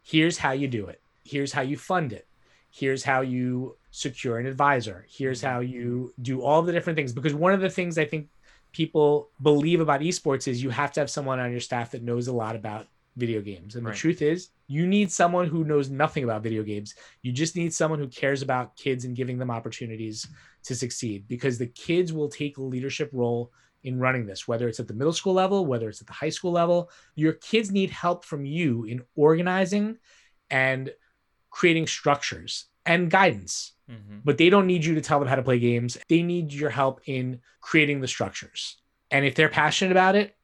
here's 0.02 0.38
how 0.38 0.52
you 0.52 0.68
do 0.68 0.86
it. 0.86 1.00
Here's 1.24 1.52
how 1.52 1.62
you 1.62 1.76
fund 1.76 2.12
it. 2.12 2.26
Here's 2.70 3.02
how 3.02 3.22
you 3.22 3.76
secure 3.90 4.38
an 4.38 4.46
advisor. 4.46 5.06
Here's 5.08 5.40
how 5.40 5.60
you 5.60 6.12
do 6.20 6.42
all 6.42 6.62
the 6.62 6.72
different 6.72 6.96
things. 6.96 7.12
Because 7.12 7.34
one 7.34 7.52
of 7.52 7.60
the 7.60 7.70
things 7.70 7.96
I 7.98 8.04
think 8.04 8.28
people 8.76 9.30
believe 9.40 9.80
about 9.80 10.02
esports 10.02 10.46
is 10.46 10.62
you 10.62 10.68
have 10.68 10.92
to 10.92 11.00
have 11.00 11.08
someone 11.08 11.40
on 11.40 11.50
your 11.50 11.60
staff 11.60 11.92
that 11.92 12.02
knows 12.02 12.28
a 12.28 12.32
lot 12.32 12.54
about 12.54 12.86
video 13.16 13.40
games. 13.40 13.74
And 13.74 13.86
right. 13.86 13.94
the 13.94 13.98
truth 13.98 14.20
is, 14.20 14.50
you 14.66 14.86
need 14.86 15.10
someone 15.10 15.46
who 15.46 15.64
knows 15.64 15.88
nothing 15.88 16.24
about 16.24 16.42
video 16.42 16.62
games. 16.62 16.94
You 17.22 17.32
just 17.32 17.56
need 17.56 17.72
someone 17.72 17.98
who 17.98 18.08
cares 18.08 18.42
about 18.42 18.76
kids 18.76 19.06
and 19.06 19.16
giving 19.16 19.38
them 19.38 19.50
opportunities 19.50 20.26
to 20.64 20.74
succeed 20.74 21.26
because 21.26 21.56
the 21.56 21.68
kids 21.68 22.12
will 22.12 22.28
take 22.28 22.58
a 22.58 22.62
leadership 22.62 23.08
role 23.14 23.50
in 23.82 23.98
running 23.98 24.26
this, 24.26 24.46
whether 24.46 24.68
it's 24.68 24.80
at 24.80 24.88
the 24.88 24.94
middle 24.94 25.14
school 25.14 25.32
level, 25.32 25.64
whether 25.64 25.88
it's 25.88 26.02
at 26.02 26.06
the 26.06 26.12
high 26.12 26.28
school 26.28 26.52
level. 26.52 26.90
Your 27.14 27.32
kids 27.32 27.70
need 27.70 27.90
help 27.90 28.26
from 28.26 28.44
you 28.44 28.84
in 28.84 29.02
organizing 29.14 29.96
and 30.50 30.92
creating 31.48 31.86
structures 31.86 32.66
and 32.84 33.10
guidance. 33.10 33.72
Mm-hmm. 33.90 34.18
But 34.24 34.38
they 34.38 34.50
don't 34.50 34.66
need 34.66 34.84
you 34.84 34.94
to 34.94 35.00
tell 35.00 35.18
them 35.18 35.28
how 35.28 35.36
to 35.36 35.42
play 35.42 35.58
games. 35.58 35.96
They 36.08 36.22
need 36.22 36.52
your 36.52 36.70
help 36.70 37.00
in 37.06 37.40
creating 37.60 38.00
the 38.00 38.08
structures. 38.08 38.76
And 39.10 39.24
if 39.24 39.34
they're 39.34 39.48
passionate 39.48 39.92
about 39.92 40.16
it, 40.16 40.34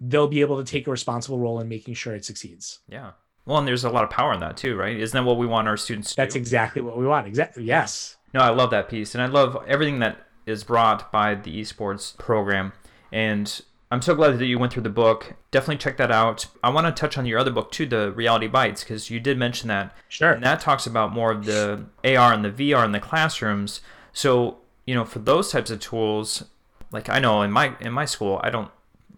they'll 0.00 0.28
be 0.28 0.40
able 0.40 0.62
to 0.62 0.70
take 0.70 0.86
a 0.86 0.90
responsible 0.90 1.38
role 1.38 1.60
in 1.60 1.68
making 1.68 1.94
sure 1.94 2.14
it 2.14 2.24
succeeds. 2.24 2.80
Yeah. 2.88 3.12
Well, 3.44 3.58
and 3.58 3.66
there's 3.66 3.84
a 3.84 3.90
lot 3.90 4.04
of 4.04 4.10
power 4.10 4.32
in 4.32 4.40
that 4.40 4.56
too, 4.56 4.76
right? 4.76 4.96
Isn't 4.96 5.16
that 5.16 5.26
what 5.26 5.38
we 5.38 5.46
want 5.46 5.66
our 5.66 5.76
students 5.76 6.10
to 6.10 6.16
That's 6.16 6.34
do? 6.34 6.40
exactly 6.40 6.82
what 6.82 6.96
we 6.96 7.06
want. 7.06 7.26
Exactly. 7.26 7.64
Yes. 7.64 8.16
No, 8.32 8.40
I 8.40 8.50
love 8.50 8.70
that 8.70 8.88
piece. 8.88 9.14
And 9.14 9.22
I 9.22 9.26
love 9.26 9.56
everything 9.66 9.98
that 9.98 10.18
is 10.46 10.64
brought 10.64 11.10
by 11.10 11.34
the 11.34 11.60
esports 11.60 12.16
program. 12.18 12.72
And 13.10 13.60
I'm 13.92 14.00
so 14.00 14.14
glad 14.14 14.38
that 14.38 14.46
you 14.46 14.58
went 14.58 14.72
through 14.72 14.84
the 14.84 14.88
book. 14.88 15.34
Definitely 15.50 15.76
check 15.76 15.98
that 15.98 16.10
out. 16.10 16.46
I 16.64 16.70
want 16.70 16.86
to 16.86 16.98
touch 16.98 17.18
on 17.18 17.26
your 17.26 17.38
other 17.38 17.50
book 17.50 17.70
too, 17.70 17.84
the 17.84 18.10
Reality 18.12 18.46
Bites, 18.46 18.82
because 18.82 19.10
you 19.10 19.20
did 19.20 19.36
mention 19.36 19.68
that. 19.68 19.94
Sure. 20.08 20.32
And 20.32 20.42
that 20.42 20.60
talks 20.60 20.86
about 20.86 21.12
more 21.12 21.30
of 21.30 21.44
the 21.44 21.84
AR 22.02 22.32
and 22.32 22.42
the 22.42 22.50
VR 22.50 22.86
in 22.86 22.92
the 22.92 23.00
classrooms. 23.00 23.82
So, 24.14 24.56
you 24.86 24.94
know, 24.94 25.04
for 25.04 25.18
those 25.18 25.52
types 25.52 25.70
of 25.70 25.78
tools, 25.80 26.44
like 26.90 27.10
I 27.10 27.18
know 27.18 27.42
in 27.42 27.52
my 27.52 27.74
in 27.80 27.92
my 27.92 28.06
school, 28.06 28.40
I 28.42 28.48
don't 28.48 28.70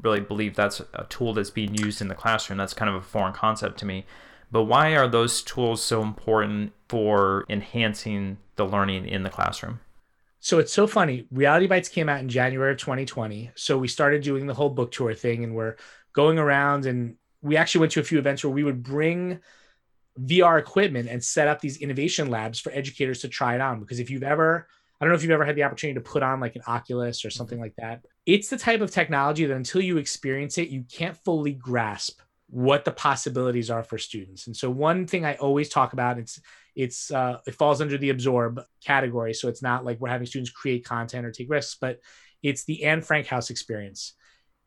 really 0.02 0.18
believe 0.18 0.56
that's 0.56 0.80
a 0.92 1.06
tool 1.08 1.34
that's 1.34 1.50
being 1.50 1.76
used 1.76 2.00
in 2.00 2.08
the 2.08 2.16
classroom. 2.16 2.58
That's 2.58 2.74
kind 2.74 2.88
of 2.88 2.96
a 2.96 3.00
foreign 3.00 3.32
concept 3.32 3.78
to 3.78 3.86
me. 3.86 4.06
But 4.50 4.64
why 4.64 4.96
are 4.96 5.06
those 5.06 5.40
tools 5.40 5.84
so 5.84 6.02
important 6.02 6.72
for 6.88 7.46
enhancing 7.48 8.38
the 8.56 8.66
learning 8.66 9.06
in 9.06 9.22
the 9.22 9.30
classroom? 9.30 9.78
So 10.44 10.58
it's 10.58 10.74
so 10.74 10.86
funny. 10.86 11.26
Reality 11.30 11.66
Bites 11.66 11.88
came 11.88 12.10
out 12.10 12.20
in 12.20 12.28
January 12.28 12.72
of 12.72 12.76
2020. 12.76 13.52
So 13.54 13.78
we 13.78 13.88
started 13.88 14.22
doing 14.22 14.46
the 14.46 14.52
whole 14.52 14.68
book 14.68 14.92
tour 14.92 15.14
thing 15.14 15.42
and 15.42 15.54
we're 15.54 15.76
going 16.12 16.38
around 16.38 16.84
and 16.84 17.16
we 17.40 17.56
actually 17.56 17.78
went 17.80 17.92
to 17.92 18.00
a 18.00 18.04
few 18.04 18.18
events 18.18 18.44
where 18.44 18.52
we 18.52 18.62
would 18.62 18.82
bring 18.82 19.40
VR 20.20 20.58
equipment 20.58 21.08
and 21.08 21.24
set 21.24 21.48
up 21.48 21.62
these 21.62 21.78
innovation 21.78 22.28
labs 22.28 22.60
for 22.60 22.70
educators 22.72 23.22
to 23.22 23.28
try 23.28 23.54
it 23.54 23.62
on. 23.62 23.80
Because 23.80 24.00
if 24.00 24.10
you've 24.10 24.22
ever, 24.22 24.68
I 25.00 25.04
don't 25.06 25.12
know 25.12 25.16
if 25.16 25.22
you've 25.22 25.30
ever 25.30 25.46
had 25.46 25.56
the 25.56 25.62
opportunity 25.62 25.94
to 25.94 26.02
put 26.02 26.22
on 26.22 26.40
like 26.40 26.56
an 26.56 26.62
Oculus 26.66 27.24
or 27.24 27.30
something 27.30 27.56
mm-hmm. 27.56 27.62
like 27.62 27.76
that, 27.76 28.04
it's 28.26 28.48
the 28.48 28.58
type 28.58 28.82
of 28.82 28.90
technology 28.90 29.46
that 29.46 29.56
until 29.56 29.80
you 29.80 29.96
experience 29.96 30.58
it, 30.58 30.68
you 30.68 30.84
can't 30.92 31.16
fully 31.24 31.52
grasp 31.52 32.20
what 32.54 32.84
the 32.84 32.92
possibilities 32.92 33.68
are 33.68 33.82
for 33.82 33.98
students. 33.98 34.46
And 34.46 34.56
so 34.56 34.70
one 34.70 35.08
thing 35.08 35.24
I 35.24 35.34
always 35.34 35.68
talk 35.68 35.92
about, 35.92 36.18
it's 36.20 36.40
it's 36.76 37.10
uh, 37.10 37.38
it 37.48 37.56
falls 37.56 37.80
under 37.80 37.98
the 37.98 38.10
absorb 38.10 38.62
category. 38.80 39.34
So 39.34 39.48
it's 39.48 39.60
not 39.60 39.84
like 39.84 39.98
we're 39.98 40.08
having 40.08 40.28
students 40.28 40.52
create 40.52 40.84
content 40.84 41.26
or 41.26 41.32
take 41.32 41.50
risks, 41.50 41.76
but 41.80 41.98
it's 42.44 42.62
the 42.62 42.84
Anne 42.84 43.02
Frank 43.02 43.26
House 43.26 43.50
experience. 43.50 44.12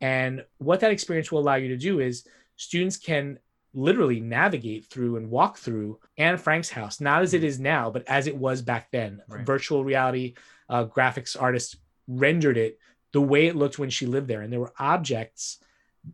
And 0.02 0.44
what 0.58 0.82
that 0.82 0.92
experience 0.92 1.32
will 1.32 1.40
allow 1.40 1.56
you 1.56 1.70
to 1.70 1.78
do 1.78 2.02
is 2.02 2.28
students 2.58 2.98
can 2.98 3.40
literally 3.74 4.20
navigate 4.20 4.88
through 4.88 5.16
and 5.16 5.30
walk 5.30 5.58
through 5.58 6.00
Anne 6.18 6.38
Frank's 6.38 6.70
house, 6.70 7.00
not 7.00 7.22
as 7.22 7.34
it 7.34 7.44
is 7.46 7.58
now, 7.58 7.90
but 7.90 8.06
as 8.06 8.28
it 8.28 8.36
was 8.36 8.62
back 8.62 8.92
then. 8.92 9.22
Right. 9.30 9.46
Virtual 9.46 9.86
reality 9.86 10.34
uh, 10.68 10.84
graphics 10.86 11.42
artist 11.42 11.78
rendered 12.06 12.58
it 12.58 12.80
the 13.14 13.22
way 13.22 13.48
it 13.48 13.56
looked 13.56 13.80
when 13.80 13.90
she 13.90 14.08
lived 14.08 14.28
there. 14.28 14.42
And 14.42 14.52
there 14.52 14.60
were 14.60 14.74
objects 14.78 15.60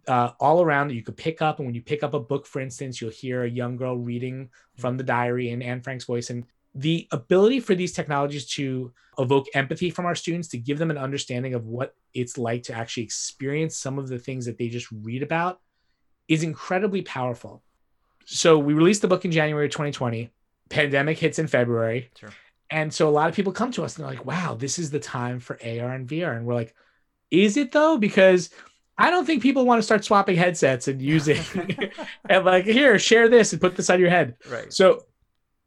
uh, 0.08 0.32
all 0.40 0.62
around 0.62 0.88
that 0.88 0.96
you 0.96 1.04
could 1.04 1.18
pick 1.18 1.42
up. 1.42 1.60
And 1.60 1.66
when 1.66 1.76
you 1.76 1.82
pick 1.82 2.04
up 2.04 2.14
a 2.14 2.20
book, 2.20 2.46
for 2.46 2.62
instance, 2.62 3.02
you'll 3.02 3.12
hear 3.12 3.44
a 3.44 3.50
young 3.50 3.76
girl 3.78 3.98
reading 3.98 4.50
from 4.78 4.98
the 4.98 5.04
diary 5.04 5.50
in 5.50 5.62
Anne 5.62 5.82
Frank's 5.82 6.06
voice. 6.06 6.30
And 6.30 6.46
the 6.76 7.08
ability 7.12 7.60
for 7.60 7.76
these 7.76 7.94
technologies 7.94 8.46
to 8.54 8.92
evoke 9.20 9.48
empathy 9.54 9.90
from 9.90 10.06
our 10.06 10.16
students, 10.16 10.48
to 10.50 10.58
give 10.58 10.80
them 10.80 10.92
an 10.92 10.98
understanding 10.98 11.54
of 11.54 11.68
what 11.68 11.96
it's 12.14 12.38
like 12.38 12.64
to 12.64 12.74
actually 12.74 13.04
experience 13.04 13.78
some 13.78 14.00
of 14.00 14.08
the 14.08 14.20
things 14.20 14.46
that 14.46 14.58
they 14.58 14.70
just 14.70 14.92
read 14.92 15.22
about 15.22 15.60
is 16.28 16.44
incredibly 16.44 17.02
powerful. 17.02 17.62
So 18.26 18.58
we 18.58 18.74
released 18.74 19.02
the 19.02 19.08
book 19.08 19.26
in 19.26 19.32
January 19.32 19.70
2020. 19.70 20.32
Pandemic 20.70 21.20
hits 21.20 21.40
in 21.40 21.48
February. 21.48 22.10
Sure. 22.18 22.32
And 22.70 22.92
so 22.92 23.08
a 23.08 23.12
lot 23.12 23.30
of 23.30 23.36
people 23.36 23.54
come 23.54 23.72
to 23.74 23.84
us 23.84 23.98
and 23.98 24.04
they're 24.04 24.16
like, 24.16 24.26
wow, 24.26 24.56
this 24.56 24.80
is 24.80 24.90
the 24.90 25.00
time 25.00 25.40
for 25.40 25.60
AR 25.64 25.92
and 25.92 26.08
VR. 26.08 26.36
And 26.36 26.46
we're 26.46 26.56
like, 26.56 26.74
is 27.30 27.58
it 27.58 27.72
though? 27.72 27.98
Because 27.98 28.50
I 28.98 29.10
don't 29.10 29.26
think 29.26 29.42
people 29.42 29.66
want 29.66 29.80
to 29.80 29.84
start 29.84 30.06
swapping 30.06 30.36
headsets 30.36 30.88
and 30.88 31.02
using 31.02 31.42
and 32.30 32.46
like, 32.46 32.66
here, 32.66 32.98
share 33.00 33.30
this 33.30 33.52
and 33.52 33.62
put 33.62 33.76
this 33.76 33.90
on 33.90 34.00
your 34.00 34.10
head. 34.10 34.36
Right. 34.50 34.72
So 34.72 35.06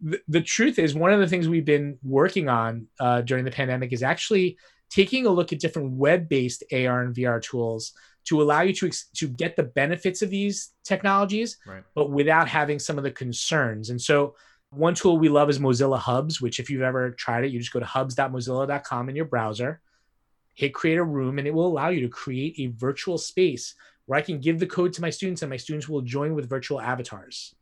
th- 0.08 0.22
the 0.28 0.40
truth 0.40 0.78
is, 0.78 0.94
one 0.94 1.12
of 1.12 1.20
the 1.20 1.26
things 1.26 1.48
we've 1.48 1.64
been 1.64 1.98
working 2.02 2.48
on 2.48 2.86
uh, 3.00 3.22
during 3.22 3.44
the 3.44 3.50
pandemic 3.50 3.92
is 3.92 4.02
actually 4.02 4.58
taking 4.90 5.26
a 5.26 5.30
look 5.30 5.52
at 5.52 5.58
different 5.58 5.92
web-based 5.92 6.62
AR 6.72 7.02
and 7.02 7.14
VR 7.14 7.42
tools 7.42 7.92
to 8.26 8.42
allow 8.42 8.62
you 8.62 8.72
to 8.72 8.90
to 9.14 9.28
get 9.28 9.56
the 9.56 9.62
benefits 9.62 10.22
of 10.22 10.30
these 10.30 10.72
technologies, 10.84 11.58
right. 11.66 11.82
but 11.94 12.10
without 12.10 12.48
having 12.48 12.78
some 12.78 12.98
of 12.98 13.04
the 13.04 13.10
concerns. 13.10 13.90
And 13.90 14.00
so, 14.00 14.34
one 14.70 14.94
tool 14.94 15.18
we 15.18 15.28
love 15.28 15.48
is 15.48 15.58
Mozilla 15.58 15.98
Hubs, 15.98 16.40
which 16.40 16.58
if 16.58 16.68
you've 16.68 16.82
ever 16.82 17.12
tried 17.12 17.44
it, 17.44 17.52
you 17.52 17.58
just 17.58 17.72
go 17.72 17.80
to 17.80 17.86
hubs.mozilla.com 17.86 19.08
in 19.08 19.16
your 19.16 19.24
browser, 19.24 19.80
hit 20.56 20.74
create 20.74 20.96
a 20.96 21.04
room, 21.04 21.38
and 21.38 21.46
it 21.46 21.54
will 21.54 21.66
allow 21.66 21.90
you 21.90 22.00
to 22.00 22.08
create 22.08 22.58
a 22.58 22.66
virtual 22.66 23.18
space 23.18 23.74
where 24.06 24.18
I 24.18 24.22
can 24.22 24.40
give 24.40 24.58
the 24.58 24.66
code 24.66 24.92
to 24.94 25.02
my 25.02 25.10
students, 25.10 25.42
and 25.42 25.50
my 25.50 25.56
students 25.56 25.88
will 25.88 26.00
join 26.00 26.34
with 26.34 26.48
virtual 26.48 26.80
avatars. 26.80 27.54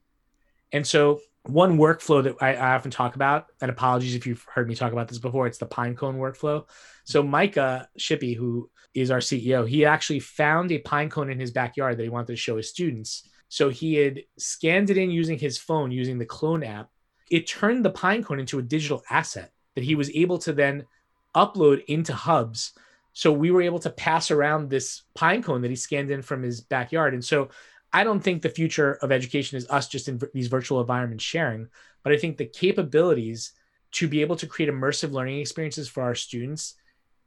And 0.73 0.87
so, 0.87 1.21
one 1.43 1.77
workflow 1.77 2.23
that 2.25 2.37
I, 2.41 2.55
I 2.55 2.75
often 2.75 2.91
talk 2.91 3.17
about, 3.17 3.47
and 3.61 3.71
apologies 3.71 4.15
if 4.15 4.27
you've 4.27 4.47
heard 4.53 4.69
me 4.69 4.75
talk 4.75 4.93
about 4.93 5.09
this 5.09 5.19
before, 5.19 5.47
it's 5.47 5.59
the 5.59 5.67
Pinecone 5.67 6.17
workflow. 6.17 6.67
So 7.05 7.23
Micah 7.23 7.87
Shippee, 7.99 8.35
who 8.35 8.71
is 8.95 9.11
our 9.11 9.19
CEO, 9.19 9.69
he 9.69 9.85
actually 9.85 10.21
found 10.21 10.73
a 10.73 10.79
pinecone 10.81 11.31
in 11.31 11.39
his 11.39 11.51
backyard 11.51 11.99
that 11.99 12.03
he 12.03 12.09
wanted 12.09 12.29
to 12.29 12.37
show 12.37 12.57
his 12.57 12.71
students. 12.71 13.29
So 13.49 13.69
he 13.69 13.95
had 13.97 14.23
scanned 14.39 14.89
it 14.89 14.97
in 14.97 15.11
using 15.11 15.39
his 15.39 15.59
phone, 15.59 15.91
using 15.91 16.19
the 16.19 16.27
Qlone 16.27 16.67
app. 16.67 16.89
It 17.31 17.47
turned 17.47 17.85
the 17.85 17.93
pinecone 17.93 18.41
into 18.41 18.59
a 18.59 18.63
digital 18.63 19.03
asset 19.11 19.53
that 19.75 19.85
he 19.85 19.97
was 19.97 20.11
able 20.15 20.39
to 20.39 20.53
then 20.55 20.87
upload 21.35 21.85
into 21.87 22.15
hubs. 22.15 22.73
So 23.13 23.33
we 23.33 23.51
were 23.51 23.63
able 23.63 23.79
to 23.81 23.91
pass 23.91 24.31
around 24.31 24.69
this 24.69 25.03
pine 25.15 25.43
cone 25.43 25.63
that 25.63 25.71
he 25.71 25.77
scanned 25.77 26.11
in 26.11 26.23
from 26.23 26.43
his 26.43 26.61
backyard. 26.61 27.15
And 27.15 27.25
so 27.25 27.49
I 27.93 28.03
don't 28.03 28.21
think 28.21 28.43
the 28.43 28.49
future 28.49 28.95
of 29.03 29.13
education 29.13 29.57
is 29.57 29.69
us 29.71 29.89
just 29.89 30.09
in 30.09 30.21
these 30.33 30.49
virtual 30.49 30.81
environments 30.81 31.23
sharing, 31.23 31.69
but 32.03 32.13
I 32.13 32.17
think 32.17 32.37
the 32.37 32.45
capabilities 32.45 33.53
to 33.93 34.09
be 34.09 34.21
able 34.21 34.35
to 34.37 34.49
create 34.49 34.69
immersive 34.69 35.13
learning 35.13 35.39
experiences 35.39 35.89
for 35.89 36.03
our 36.03 36.17
students 36.17 36.75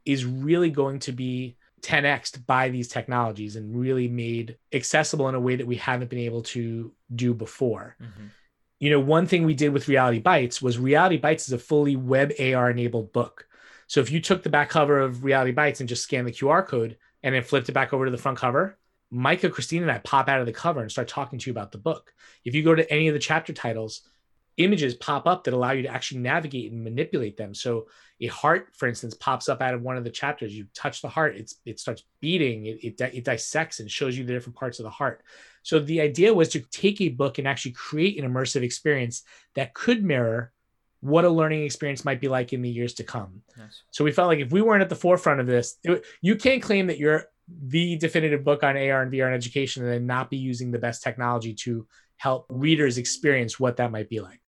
is 0.04 0.26
really 0.26 0.70
going 0.70 0.98
to 1.00 1.12
be 1.12 1.56
10x 1.80 2.44
by 2.46 2.68
these 2.68 2.88
technologies 2.88 3.56
and 3.56 3.78
really 3.78 4.08
made 4.08 4.58
accessible 4.72 5.28
in 5.28 5.34
a 5.34 5.40
way 5.40 5.56
that 5.56 5.66
we 5.66 5.76
haven't 5.76 6.10
been 6.10 6.18
able 6.18 6.42
to 6.42 6.92
do 7.14 7.32
before. 7.32 7.96
Mm-hmm. 8.00 8.26
You 8.80 8.90
know, 8.90 9.00
one 9.00 9.26
thing 9.26 9.44
we 9.44 9.54
did 9.54 9.72
with 9.72 9.88
Reality 9.88 10.18
Bites 10.18 10.60
was 10.60 10.78
Reality 10.78 11.16
Bites 11.16 11.48
is 11.48 11.52
a 11.52 11.58
fully 11.58 11.96
web 11.96 12.32
AR 12.38 12.70
enabled 12.70 13.12
book. 13.12 13.47
So 13.88 14.00
if 14.00 14.10
you 14.10 14.20
took 14.20 14.42
the 14.42 14.50
back 14.50 14.68
cover 14.68 15.00
of 15.00 15.24
Reality 15.24 15.50
Bites 15.50 15.80
and 15.80 15.88
just 15.88 16.04
scanned 16.04 16.28
the 16.28 16.32
QR 16.32 16.64
code 16.66 16.98
and 17.22 17.34
then 17.34 17.42
flipped 17.42 17.68
it 17.68 17.72
back 17.72 17.92
over 17.92 18.04
to 18.04 18.10
the 18.10 18.18
front 18.18 18.38
cover, 18.38 18.78
Micah, 19.10 19.48
Christine, 19.48 19.82
and 19.82 19.90
I 19.90 19.98
pop 19.98 20.28
out 20.28 20.40
of 20.40 20.46
the 20.46 20.52
cover 20.52 20.80
and 20.80 20.90
start 20.90 21.08
talking 21.08 21.38
to 21.38 21.46
you 21.46 21.52
about 21.52 21.72
the 21.72 21.78
book. 21.78 22.12
If 22.44 22.54
you 22.54 22.62
go 22.62 22.74
to 22.74 22.90
any 22.92 23.08
of 23.08 23.14
the 23.14 23.20
chapter 23.20 23.54
titles, 23.54 24.02
images 24.58 24.94
pop 24.94 25.26
up 25.26 25.44
that 25.44 25.54
allow 25.54 25.70
you 25.70 25.82
to 25.82 25.88
actually 25.88 26.20
navigate 26.20 26.70
and 26.70 26.84
manipulate 26.84 27.36
them. 27.36 27.54
So 27.54 27.86
a 28.20 28.26
heart, 28.26 28.68
for 28.76 28.88
instance, 28.88 29.14
pops 29.14 29.48
up 29.48 29.62
out 29.62 29.72
of 29.72 29.82
one 29.82 29.96
of 29.96 30.04
the 30.04 30.10
chapters. 30.10 30.54
You 30.54 30.66
touch 30.74 31.00
the 31.00 31.08
heart, 31.08 31.36
it's 31.36 31.56
it 31.64 31.80
starts 31.80 32.04
beating, 32.20 32.66
it, 32.66 32.84
it, 32.84 33.00
it 33.00 33.24
dissects 33.24 33.80
and 33.80 33.90
shows 33.90 34.18
you 34.18 34.24
the 34.24 34.32
different 34.32 34.56
parts 34.56 34.80
of 34.80 34.84
the 34.84 34.90
heart. 34.90 35.22
So 35.62 35.78
the 35.78 36.00
idea 36.00 36.34
was 36.34 36.50
to 36.50 36.60
take 36.60 37.00
a 37.00 37.08
book 37.08 37.38
and 37.38 37.48
actually 37.48 37.72
create 37.72 38.22
an 38.22 38.30
immersive 38.30 38.62
experience 38.62 39.22
that 39.54 39.74
could 39.74 40.04
mirror 40.04 40.52
what 41.00 41.24
a 41.24 41.28
learning 41.28 41.64
experience 41.64 42.04
might 42.04 42.20
be 42.20 42.28
like 42.28 42.52
in 42.52 42.62
the 42.62 42.68
years 42.68 42.94
to 42.94 43.04
come. 43.04 43.42
Yes. 43.56 43.82
So 43.90 44.04
we 44.04 44.12
felt 44.12 44.28
like 44.28 44.40
if 44.40 44.50
we 44.50 44.62
weren't 44.62 44.82
at 44.82 44.88
the 44.88 44.96
forefront 44.96 45.40
of 45.40 45.46
this, 45.46 45.76
it, 45.84 46.04
you 46.20 46.36
can't 46.36 46.62
claim 46.62 46.88
that 46.88 46.98
you're 46.98 47.26
the 47.48 47.96
definitive 47.96 48.44
book 48.44 48.62
on 48.62 48.76
AR 48.76 49.02
and 49.02 49.12
VR 49.12 49.26
and 49.26 49.34
education 49.34 49.82
and 49.82 49.92
then 49.92 50.06
not 50.06 50.30
be 50.30 50.36
using 50.36 50.70
the 50.70 50.78
best 50.78 51.02
technology 51.02 51.54
to 51.54 51.86
help 52.16 52.46
readers 52.50 52.98
experience 52.98 53.58
what 53.58 53.76
that 53.76 53.90
might 53.90 54.08
be 54.08 54.20
like. 54.20 54.40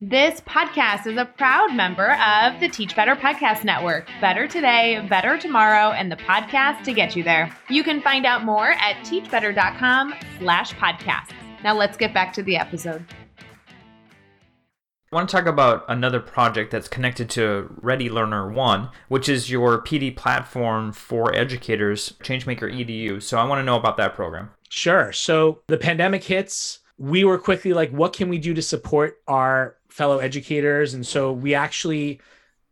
This 0.00 0.40
podcast 0.42 1.06
is 1.06 1.16
a 1.16 1.24
proud 1.24 1.74
member 1.74 2.12
of 2.14 2.60
the 2.60 2.68
Teach 2.68 2.94
Better 2.94 3.16
Podcast 3.16 3.64
Network. 3.64 4.06
Better 4.20 4.46
today, 4.46 5.06
better 5.08 5.38
tomorrow, 5.38 5.92
and 5.92 6.12
the 6.12 6.16
podcast 6.16 6.82
to 6.84 6.92
get 6.92 7.16
you 7.16 7.22
there. 7.22 7.56
You 7.70 7.82
can 7.82 8.02
find 8.02 8.26
out 8.26 8.44
more 8.44 8.72
at 8.72 8.96
teachbetter.com 9.06 10.14
slash 10.38 10.74
podcasts. 10.74 11.30
Now 11.62 11.74
let's 11.74 11.96
get 11.96 12.12
back 12.12 12.34
to 12.34 12.42
the 12.42 12.56
episode. 12.56 13.06
I 15.14 15.16
want 15.16 15.28
to 15.28 15.36
talk 15.36 15.46
about 15.46 15.84
another 15.86 16.18
project 16.18 16.72
that's 16.72 16.88
connected 16.88 17.30
to 17.30 17.72
Ready 17.80 18.10
Learner 18.10 18.50
One, 18.50 18.88
which 19.06 19.28
is 19.28 19.48
your 19.48 19.80
PD 19.80 20.16
platform 20.16 20.90
for 20.90 21.32
educators, 21.32 22.14
Changemaker 22.24 22.62
EDU. 22.62 23.22
So 23.22 23.38
I 23.38 23.44
want 23.44 23.60
to 23.60 23.62
know 23.62 23.76
about 23.76 23.96
that 23.98 24.16
program. 24.16 24.50
Sure. 24.70 25.12
So 25.12 25.60
the 25.68 25.78
pandemic 25.78 26.24
hits. 26.24 26.80
We 26.98 27.22
were 27.22 27.38
quickly 27.38 27.72
like, 27.72 27.92
what 27.92 28.12
can 28.12 28.28
we 28.28 28.38
do 28.38 28.54
to 28.54 28.62
support 28.62 29.18
our 29.28 29.76
fellow 29.88 30.18
educators. 30.18 30.94
And 30.94 31.06
so 31.06 31.32
we 31.32 31.54
actually 31.54 32.20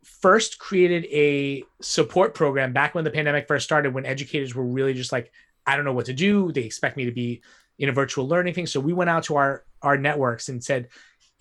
first 0.03 0.59
created 0.59 1.05
a 1.05 1.63
support 1.81 2.35
program 2.35 2.73
back 2.73 2.93
when 2.93 3.05
the 3.05 3.11
pandemic 3.11 3.47
first 3.47 3.63
started, 3.63 3.93
when 3.93 4.05
educators 4.05 4.53
were 4.53 4.65
really 4.65 4.93
just 4.93 5.13
like, 5.13 5.31
I 5.65 5.77
don't 5.77 5.85
know 5.85 5.93
what 5.93 6.07
to 6.07 6.13
do. 6.13 6.51
They 6.51 6.63
expect 6.63 6.97
me 6.97 7.05
to 7.05 7.11
be 7.13 7.41
in 7.79 7.87
a 7.87 7.93
virtual 7.93 8.27
learning 8.27 8.53
thing. 8.53 8.67
So 8.67 8.81
we 8.81 8.91
went 8.91 9.09
out 9.09 9.23
to 9.25 9.37
our 9.37 9.63
our 9.81 9.97
networks 9.97 10.49
and 10.49 10.61
said, 10.61 10.89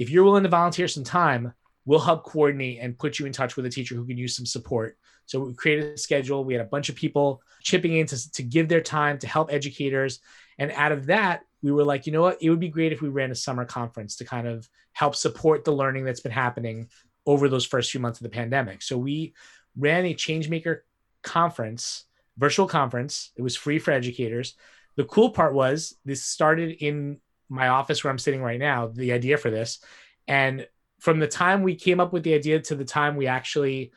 if 0.03 0.11
you're 0.11 0.25
willing 0.25 0.43
to 0.43 0.49
volunteer 0.49 0.89
some 0.89 1.05
time, 1.05 1.53
we'll 1.85 2.01
help 2.01 2.25
coordinate 2.25 2.79
and 2.81 2.99
put 2.99 3.19
you 3.19 3.27
in 3.27 3.33
touch 3.33 3.57
with 3.57 3.67
a 3.67 3.71
teacher 3.71 3.95
who 3.95 4.07
can 4.07 4.19
use 4.19 4.37
some 4.37 4.47
support. 4.47 4.99
So 5.27 5.41
we 5.41 5.55
created 5.55 5.95
a 5.95 5.99
schedule. 5.99 6.45
We 6.45 6.55
had 6.55 6.63
a 6.63 6.69
bunch 6.69 6.89
of 6.89 6.97
people 6.97 7.43
chipping 7.63 7.97
in 7.97 8.07
to, 8.07 8.33
to 8.33 8.43
give 8.43 8.69
their 8.69 8.81
time 8.81 9.19
to 9.19 9.27
help 9.27 9.53
educators. 9.53 10.21
And 10.59 10.73
out 10.73 10.93
of 10.93 11.07
that, 11.07 11.45
we 11.63 11.71
were 11.71 11.85
like, 11.85 12.07
you 12.07 12.13
know 12.13 12.23
what? 12.23 12.39
It 12.43 12.51
would 12.51 12.61
be 12.61 12.69
great 12.69 12.93
if 12.93 13.01
we 13.01 13.09
ran 13.09 13.31
a 13.31 13.37
summer 13.37 13.65
conference 13.65 14.17
to 14.17 14.25
kind 14.25 14.47
of 14.47 14.69
help 14.93 15.15
support 15.15 15.65
the 15.65 15.73
learning 15.73 16.05
that's 16.05 16.21
been 16.21 16.33
happening 16.33 16.89
over 17.25 17.49
those 17.49 17.65
first 17.65 17.91
few 17.91 18.01
months 18.01 18.19
of 18.19 18.25
the 18.25 18.31
pandemic. 18.31 18.83
So 18.83 18.99
we 18.99 19.35
ran 19.77 20.05
a 20.05 20.15
Changemaker 20.15 20.81
conference, 21.23 22.05
virtual 22.37 22.67
conference. 22.67 23.31
It 23.37 23.43
was 23.43 23.57
free 23.57 23.79
for 23.79 23.93
educators. 23.93 24.55
The 24.97 25.05
cool 25.05 25.31
part 25.31 25.55
was 25.55 25.95
this 26.05 26.25
started 26.25 26.83
in 26.85 27.21
my 27.53 27.69
office 27.69 28.03
where 28.03 28.11
I'm 28.11 28.19
sitting 28.19 28.43
right 28.43 28.59
now, 28.59 28.89
the 28.89 29.13
idea 29.13 29.37
for 29.37 29.51
this. 29.51 29.79
And 30.27 30.67
from 31.01 31.19
the 31.19 31.29
time 31.29 31.63
we 31.63 31.75
came 31.75 32.01
up 32.01 32.13
with 32.13 32.23
the 32.23 32.35
idea 32.35 32.61
to 32.61 32.75
the 32.75 32.85
time 32.85 33.17
we 33.17 33.27
actually 33.27 33.93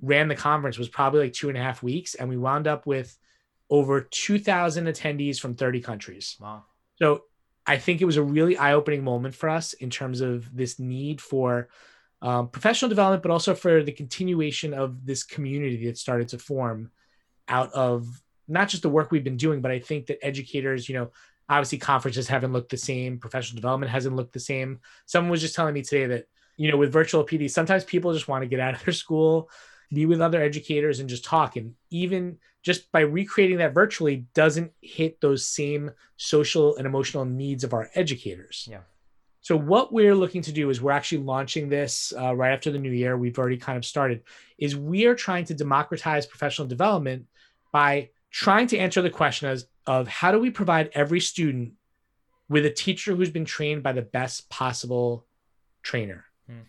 ran 0.00 0.28
the 0.28 0.34
conference 0.34 0.78
was 0.78 0.88
probably 0.88 1.20
like 1.20 1.32
two 1.32 1.48
and 1.48 1.58
a 1.58 1.62
half 1.62 1.82
weeks. 1.82 2.14
And 2.14 2.28
we 2.28 2.36
wound 2.36 2.66
up 2.66 2.86
with 2.86 3.16
over 3.70 4.00
2,000 4.00 4.86
attendees 4.86 5.40
from 5.40 5.54
30 5.54 5.80
countries. 5.80 6.36
Wow. 6.40 6.64
So 7.00 7.24
I 7.66 7.78
think 7.78 8.00
it 8.00 8.04
was 8.04 8.16
a 8.16 8.22
really 8.22 8.56
eye 8.56 8.74
opening 8.74 9.02
moment 9.02 9.34
for 9.34 9.48
us 9.48 9.72
in 9.72 9.90
terms 9.90 10.20
of 10.20 10.54
this 10.54 10.78
need 10.78 11.20
for 11.20 11.68
um, 12.22 12.48
professional 12.48 12.88
development, 12.88 13.22
but 13.22 13.32
also 13.32 13.54
for 13.54 13.82
the 13.82 13.92
continuation 13.92 14.74
of 14.74 15.04
this 15.04 15.24
community 15.24 15.86
that 15.86 15.98
started 15.98 16.28
to 16.28 16.38
form 16.38 16.90
out 17.48 17.72
of 17.72 18.06
not 18.46 18.68
just 18.68 18.82
the 18.82 18.88
work 18.88 19.10
we've 19.10 19.24
been 19.24 19.36
doing, 19.36 19.60
but 19.60 19.70
I 19.70 19.78
think 19.78 20.06
that 20.06 20.24
educators, 20.24 20.88
you 20.88 20.94
know, 20.94 21.10
obviously 21.48 21.78
conferences 21.78 22.28
haven't 22.28 22.52
looked 22.52 22.70
the 22.70 22.76
same, 22.76 23.18
professional 23.18 23.56
development 23.56 23.92
hasn't 23.92 24.16
looked 24.16 24.32
the 24.32 24.40
same. 24.40 24.80
Someone 25.06 25.30
was 25.30 25.40
just 25.40 25.54
telling 25.54 25.74
me 25.74 25.82
today 25.82 26.06
that, 26.06 26.26
you 26.56 26.70
know, 26.70 26.76
with 26.76 26.92
virtual 26.92 27.24
PD, 27.24 27.50
sometimes 27.50 27.84
people 27.84 28.12
just 28.12 28.28
want 28.28 28.42
to 28.42 28.48
get 28.48 28.60
out 28.60 28.74
of 28.74 28.84
their 28.84 28.94
school, 28.94 29.50
be 29.92 30.06
with 30.06 30.20
other 30.20 30.42
educators 30.42 31.00
and 31.00 31.08
just 31.08 31.24
talk. 31.24 31.56
And 31.56 31.74
even 31.90 32.38
just 32.62 32.90
by 32.92 33.00
recreating 33.00 33.58
that 33.58 33.74
virtually 33.74 34.26
doesn't 34.34 34.72
hit 34.80 35.20
those 35.20 35.46
same 35.46 35.90
social 36.16 36.76
and 36.76 36.86
emotional 36.86 37.24
needs 37.24 37.62
of 37.62 37.74
our 37.74 37.90
educators. 37.94 38.66
Yeah. 38.70 38.80
So 39.42 39.58
what 39.58 39.92
we're 39.92 40.14
looking 40.14 40.40
to 40.42 40.52
do 40.52 40.70
is 40.70 40.80
we're 40.80 40.92
actually 40.92 41.18
launching 41.18 41.68
this 41.68 42.14
uh, 42.18 42.34
right 42.34 42.54
after 42.54 42.70
the 42.70 42.78
new 42.78 42.90
year. 42.90 43.18
We've 43.18 43.38
already 43.38 43.58
kind 43.58 43.76
of 43.76 43.84
started. 43.84 44.22
Is 44.56 44.74
we 44.74 45.04
are 45.04 45.14
trying 45.14 45.44
to 45.46 45.54
democratize 45.54 46.24
professional 46.24 46.66
development 46.66 47.26
by 47.70 48.08
trying 48.30 48.68
to 48.68 48.78
answer 48.78 49.02
the 49.02 49.10
question 49.10 49.50
as, 49.50 49.66
of 49.86 50.08
how 50.08 50.32
do 50.32 50.38
we 50.38 50.50
provide 50.50 50.90
every 50.94 51.20
student 51.20 51.72
with 52.48 52.66
a 52.66 52.70
teacher 52.70 53.14
who's 53.14 53.30
been 53.30 53.44
trained 53.44 53.82
by 53.82 53.92
the 53.92 54.02
best 54.02 54.48
possible 54.50 55.26
trainer. 55.82 56.24
Hmm. 56.46 56.60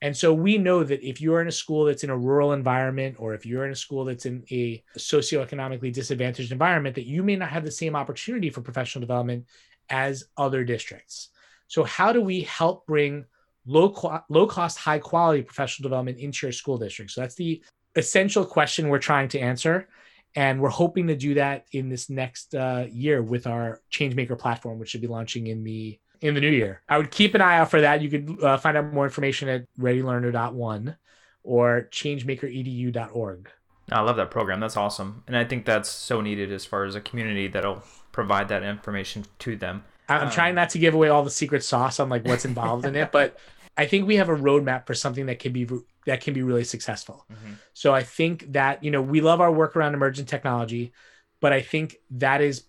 And 0.00 0.16
so 0.16 0.32
we 0.32 0.58
know 0.58 0.84
that 0.84 1.06
if 1.06 1.20
you're 1.20 1.40
in 1.40 1.48
a 1.48 1.52
school 1.52 1.84
that's 1.84 2.04
in 2.04 2.10
a 2.10 2.16
rural 2.16 2.52
environment, 2.52 3.16
or 3.18 3.34
if 3.34 3.46
you're 3.46 3.64
in 3.64 3.72
a 3.72 3.76
school 3.76 4.04
that's 4.04 4.26
in 4.26 4.44
a 4.50 4.82
socioeconomically 4.98 5.92
disadvantaged 5.92 6.52
environment, 6.52 6.94
that 6.96 7.06
you 7.06 7.22
may 7.22 7.36
not 7.36 7.48
have 7.48 7.64
the 7.64 7.70
same 7.70 7.96
opportunity 7.96 8.50
for 8.50 8.60
professional 8.60 9.00
development 9.00 9.46
as 9.88 10.24
other 10.36 10.64
districts. 10.64 11.30
So 11.68 11.84
how 11.84 12.12
do 12.12 12.20
we 12.20 12.42
help 12.42 12.86
bring 12.86 13.24
low 13.66 13.94
low 14.28 14.46
cost, 14.46 14.78
high 14.78 14.98
quality 14.98 15.42
professional 15.42 15.88
development 15.88 16.18
into 16.18 16.46
your 16.46 16.52
school 16.52 16.76
district? 16.76 17.10
So 17.10 17.22
that's 17.22 17.34
the 17.34 17.62
essential 17.96 18.44
question 18.44 18.88
we're 18.88 18.98
trying 18.98 19.28
to 19.28 19.38
answer. 19.38 19.88
And 20.36 20.60
we're 20.60 20.70
hoping 20.70 21.06
to 21.08 21.16
do 21.16 21.34
that 21.34 21.66
in 21.72 21.88
this 21.88 22.10
next 22.10 22.54
uh, 22.54 22.86
year 22.90 23.22
with 23.22 23.46
our 23.46 23.80
Changemaker 23.92 24.38
platform, 24.38 24.78
which 24.78 24.90
should 24.90 25.00
be 25.00 25.06
launching 25.06 25.46
in 25.46 25.62
the 25.62 25.98
in 26.20 26.34
the 26.34 26.40
new 26.40 26.50
year. 26.50 26.80
I 26.88 26.98
would 26.98 27.10
keep 27.10 27.34
an 27.34 27.40
eye 27.40 27.58
out 27.58 27.70
for 27.70 27.80
that. 27.82 28.00
You 28.00 28.08
could 28.08 28.42
uh, 28.42 28.56
find 28.56 28.76
out 28.76 28.92
more 28.92 29.04
information 29.04 29.48
at 29.48 29.66
readylearner.one 29.78 30.96
or 31.42 31.88
changemakeredu.org. 31.92 33.50
I 33.92 34.00
love 34.00 34.16
that 34.16 34.30
program. 34.30 34.60
That's 34.60 34.76
awesome. 34.76 35.22
And 35.26 35.36
I 35.36 35.44
think 35.44 35.66
that's 35.66 35.90
so 35.90 36.20
needed 36.20 36.50
as 36.50 36.64
far 36.64 36.84
as 36.84 36.94
a 36.94 37.00
community 37.00 37.48
that'll 37.48 37.82
provide 38.12 38.48
that 38.48 38.62
information 38.62 39.26
to 39.40 39.56
them. 39.56 39.84
I'm 40.08 40.28
um, 40.28 40.30
trying 40.30 40.54
not 40.54 40.70
to 40.70 40.78
give 40.78 40.94
away 40.94 41.08
all 41.08 41.22
the 41.22 41.30
secret 41.30 41.62
sauce 41.62 42.00
on 42.00 42.08
like 42.08 42.24
what's 42.26 42.44
involved 42.44 42.86
in 42.86 42.96
it, 42.96 43.12
but 43.12 43.38
I 43.76 43.86
think 43.86 44.06
we 44.06 44.16
have 44.16 44.28
a 44.28 44.36
roadmap 44.36 44.86
for 44.86 44.94
something 44.94 45.26
that 45.26 45.38
can 45.38 45.52
be 45.52 45.68
that 46.06 46.20
can 46.20 46.34
be 46.34 46.42
really 46.42 46.64
successful. 46.64 47.26
Mm-hmm. 47.32 47.54
So 47.72 47.94
I 47.94 48.02
think 48.02 48.52
that 48.52 48.84
you 48.84 48.90
know 48.90 49.02
we 49.02 49.20
love 49.20 49.40
our 49.40 49.52
work 49.52 49.76
around 49.76 49.94
emergent 49.94 50.28
technology, 50.28 50.92
but 51.40 51.52
I 51.52 51.60
think 51.60 51.96
that 52.12 52.40
is 52.40 52.64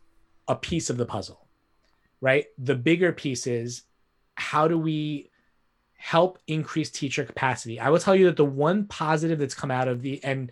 a 0.47 0.55
piece 0.55 0.89
of 0.89 0.97
the 0.97 1.05
puzzle, 1.05 1.47
right? 2.21 2.45
The 2.57 2.75
bigger 2.75 3.11
piece 3.11 3.47
is 3.47 3.83
how 4.35 4.67
do 4.67 4.77
we 4.77 5.29
help 5.93 6.39
increase 6.47 6.89
teacher 6.89 7.23
capacity? 7.23 7.79
I 7.79 7.89
will 7.89 7.99
tell 7.99 8.15
you 8.15 8.25
that 8.25 8.37
the 8.37 8.45
one 8.45 8.85
positive 8.85 9.39
that's 9.39 9.55
come 9.55 9.71
out 9.71 9.87
of 9.87 10.01
the 10.01 10.23
and 10.23 10.51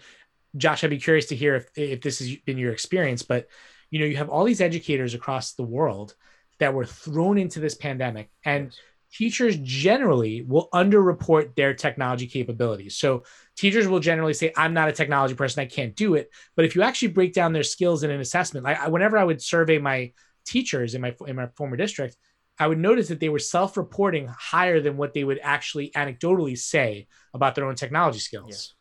Josh, 0.56 0.84
I'd 0.84 0.92
be 0.92 1.00
curious 1.00 1.26
to 1.28 1.36
hear 1.36 1.56
if 1.56 1.70
if 1.76 2.02
this 2.02 2.20
has 2.20 2.36
been 2.38 2.58
your 2.58 2.72
experience, 2.72 3.24
but 3.24 3.48
you 3.90 4.00
know 4.00 4.06
you 4.06 4.18
have 4.18 4.30
all 4.30 4.44
these 4.44 4.62
educators 4.62 5.14
across 5.14 5.54
the 5.54 5.64
world 5.64 6.16
that 6.60 6.74
were 6.74 6.86
thrown 6.86 7.38
into 7.38 7.60
this 7.60 7.76
pandemic 7.76 8.30
and 8.46 8.76
teachers 9.14 9.58
generally 9.62 10.42
will 10.42 10.70
underreport 10.74 11.56
their 11.56 11.74
technology 11.74 12.26
capabilities. 12.28 12.98
So 12.98 13.24
teachers 13.56 13.88
will 13.88 14.00
generally 14.00 14.34
say, 14.34 14.52
I'm 14.58 14.74
not 14.74 14.90
a 14.90 14.92
technology 14.92 15.36
person, 15.36 15.62
I 15.62 15.66
can't 15.66 15.96
do 15.96 16.16
it. 16.16 16.32
But 16.56 16.66
if 16.66 16.76
you 16.76 16.82
actually 16.82 17.10
break 17.10 17.34
down 17.34 17.54
their 17.54 17.64
skills 17.64 18.04
in 18.04 18.10
an 18.10 18.20
assessment, 18.20 18.64
like 18.64 18.90
whenever 18.90 19.18
I 19.18 19.24
would 19.24 19.42
survey 19.42 19.78
my 19.78 20.14
teachers 20.46 20.96
in 20.96 21.02
my 21.02 21.16
in 21.28 21.36
my 21.36 21.48
former 21.56 21.78
district, 21.78 22.18
I 22.60 22.68
would 22.68 22.80
notice 22.80 23.08
that 23.10 23.20
they 23.20 23.30
were 23.30 23.40
self-reporting 23.40 24.28
higher 24.28 24.82
than 24.82 24.98
what 24.98 25.14
they 25.14 25.24
would 25.24 25.40
actually 25.42 25.92
anecdotally 25.92 26.58
say 26.58 27.08
about 27.34 27.56
their 27.56 27.66
own 27.66 27.76
technology 27.76 28.20
skills. 28.20 28.74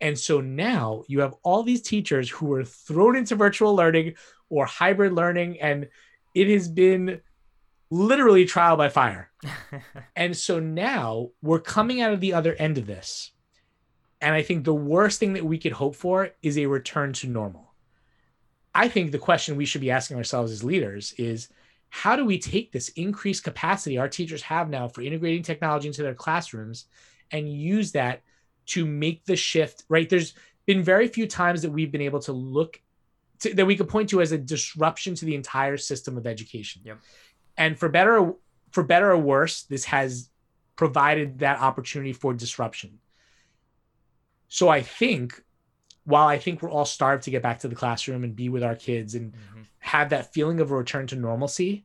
Yeah. 0.00 0.08
And 0.08 0.18
so 0.18 0.40
now 0.40 1.04
you 1.06 1.20
have 1.20 1.34
all 1.42 1.62
these 1.62 1.82
teachers 1.82 2.30
who 2.30 2.52
are 2.54 2.64
thrown 2.64 3.16
into 3.16 3.36
virtual 3.36 3.76
learning 3.76 4.14
or 4.48 4.64
hybrid 4.64 5.12
learning 5.12 5.60
and 5.60 5.88
it 6.34 6.48
has 6.48 6.68
been 6.68 7.20
literally 7.90 8.44
trial 8.44 8.76
by 8.76 8.88
fire. 8.88 9.30
and 10.16 10.36
so 10.36 10.60
now 10.60 11.30
we're 11.42 11.60
coming 11.60 12.00
out 12.00 12.12
of 12.12 12.20
the 12.20 12.32
other 12.32 12.54
end 12.54 12.78
of 12.78 12.86
this. 12.86 13.32
And 14.20 14.34
I 14.34 14.42
think 14.42 14.64
the 14.64 14.74
worst 14.74 15.18
thing 15.18 15.32
that 15.32 15.44
we 15.44 15.58
could 15.58 15.72
hope 15.72 15.96
for 15.96 16.30
is 16.42 16.58
a 16.58 16.66
return 16.66 17.12
to 17.14 17.28
normal. 17.28 17.74
I 18.74 18.88
think 18.88 19.10
the 19.10 19.18
question 19.18 19.56
we 19.56 19.64
should 19.64 19.80
be 19.80 19.90
asking 19.90 20.18
ourselves 20.18 20.52
as 20.52 20.62
leaders 20.62 21.14
is 21.18 21.48
how 21.88 22.14
do 22.14 22.24
we 22.24 22.38
take 22.38 22.70
this 22.70 22.90
increased 22.90 23.42
capacity 23.42 23.98
our 23.98 24.08
teachers 24.08 24.42
have 24.42 24.70
now 24.70 24.86
for 24.86 25.02
integrating 25.02 25.42
technology 25.42 25.88
into 25.88 26.02
their 26.02 26.14
classrooms 26.14 26.86
and 27.32 27.52
use 27.52 27.92
that 27.92 28.22
to 28.66 28.86
make 28.86 29.24
the 29.24 29.34
shift, 29.34 29.84
right? 29.88 30.08
There's 30.08 30.34
been 30.66 30.82
very 30.82 31.08
few 31.08 31.26
times 31.26 31.62
that 31.62 31.72
we've 31.72 31.90
been 31.90 32.00
able 32.00 32.20
to 32.20 32.32
look 32.32 32.80
to, 33.40 33.54
that 33.54 33.66
we 33.66 33.74
could 33.74 33.88
point 33.88 34.10
to 34.10 34.20
as 34.20 34.32
a 34.32 34.38
disruption 34.38 35.14
to 35.16 35.24
the 35.24 35.34
entire 35.34 35.78
system 35.78 36.16
of 36.16 36.26
education. 36.26 36.82
Yep 36.84 36.98
and 37.56 37.78
for 37.78 37.88
better 37.88 38.32
for 38.70 38.82
better 38.82 39.10
or 39.10 39.18
worse 39.18 39.62
this 39.62 39.84
has 39.84 40.30
provided 40.76 41.40
that 41.40 41.60
opportunity 41.60 42.12
for 42.12 42.32
disruption. 42.32 42.98
So 44.48 44.68
i 44.68 44.82
think 44.82 45.42
while 46.04 46.26
i 46.26 46.38
think 46.38 46.62
we're 46.62 46.70
all 46.70 46.84
starved 46.84 47.24
to 47.24 47.30
get 47.30 47.42
back 47.42 47.60
to 47.60 47.68
the 47.68 47.74
classroom 47.74 48.24
and 48.24 48.34
be 48.34 48.48
with 48.48 48.62
our 48.62 48.74
kids 48.74 49.14
and 49.14 49.32
mm-hmm. 49.32 49.62
have 49.78 50.10
that 50.10 50.32
feeling 50.32 50.60
of 50.60 50.70
a 50.70 50.76
return 50.76 51.06
to 51.06 51.16
normalcy 51.16 51.84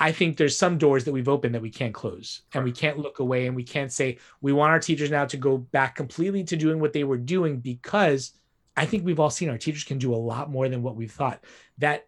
i 0.00 0.10
think 0.10 0.36
there's 0.36 0.56
some 0.56 0.78
doors 0.78 1.04
that 1.04 1.12
we've 1.12 1.28
opened 1.28 1.54
that 1.54 1.62
we 1.62 1.70
can't 1.70 1.94
close. 1.94 2.42
And 2.54 2.64
we 2.64 2.72
can't 2.72 2.98
look 2.98 3.20
away 3.20 3.46
and 3.46 3.54
we 3.54 3.62
can't 3.62 3.92
say 3.92 4.18
we 4.40 4.52
want 4.52 4.70
our 4.70 4.80
teachers 4.80 5.10
now 5.10 5.26
to 5.26 5.36
go 5.36 5.58
back 5.58 5.94
completely 5.94 6.42
to 6.44 6.56
doing 6.56 6.80
what 6.80 6.92
they 6.92 7.04
were 7.04 7.18
doing 7.18 7.60
because 7.60 8.32
i 8.76 8.86
think 8.86 9.04
we've 9.04 9.20
all 9.20 9.30
seen 9.30 9.50
our 9.50 9.58
teachers 9.58 9.84
can 9.84 9.98
do 9.98 10.14
a 10.14 10.16
lot 10.16 10.50
more 10.50 10.68
than 10.68 10.82
what 10.82 10.96
we've 10.96 11.12
thought. 11.12 11.44
That 11.78 12.06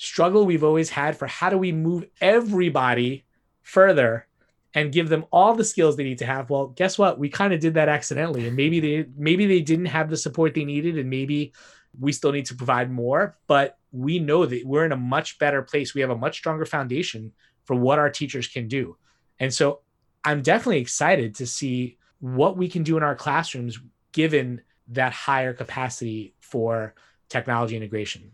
struggle 0.00 0.46
we've 0.46 0.64
always 0.64 0.88
had 0.88 1.14
for 1.14 1.26
how 1.26 1.50
do 1.50 1.58
we 1.58 1.72
move 1.72 2.06
everybody 2.22 3.22
further 3.60 4.26
and 4.72 4.92
give 4.92 5.10
them 5.10 5.26
all 5.30 5.54
the 5.54 5.62
skills 5.62 5.94
they 5.94 6.04
need 6.04 6.16
to 6.18 6.24
have? 6.24 6.48
Well 6.48 6.68
guess 6.68 6.96
what? 6.96 7.18
We 7.18 7.28
kind 7.28 7.52
of 7.52 7.60
did 7.60 7.74
that 7.74 7.90
accidentally 7.90 8.46
and 8.46 8.56
maybe 8.56 8.80
they 8.80 9.06
maybe 9.14 9.46
they 9.46 9.60
didn't 9.60 9.86
have 9.86 10.08
the 10.08 10.16
support 10.16 10.54
they 10.54 10.64
needed 10.64 10.96
and 10.96 11.10
maybe 11.10 11.52
we 11.98 12.12
still 12.12 12.32
need 12.32 12.46
to 12.46 12.54
provide 12.54 12.90
more 12.90 13.36
but 13.46 13.76
we 13.92 14.18
know 14.18 14.46
that 14.46 14.64
we're 14.64 14.86
in 14.86 14.92
a 14.92 14.96
much 14.96 15.38
better 15.38 15.60
place. 15.60 15.94
We 15.94 16.00
have 16.00 16.10
a 16.10 16.16
much 16.16 16.38
stronger 16.38 16.64
foundation 16.64 17.32
for 17.64 17.76
what 17.76 17.98
our 17.98 18.08
teachers 18.08 18.48
can 18.48 18.68
do. 18.68 18.96
And 19.38 19.52
so 19.52 19.80
i'm 20.24 20.42
definitely 20.42 20.80
excited 20.80 21.34
to 21.34 21.46
see 21.46 21.98
what 22.20 22.56
we 22.56 22.68
can 22.68 22.82
do 22.82 22.96
in 22.96 23.02
our 23.02 23.14
classrooms 23.14 23.78
given 24.12 24.60
that 24.88 25.12
higher 25.12 25.54
capacity 25.54 26.34
for 26.40 26.94
technology 27.28 27.76
integration 27.76 28.32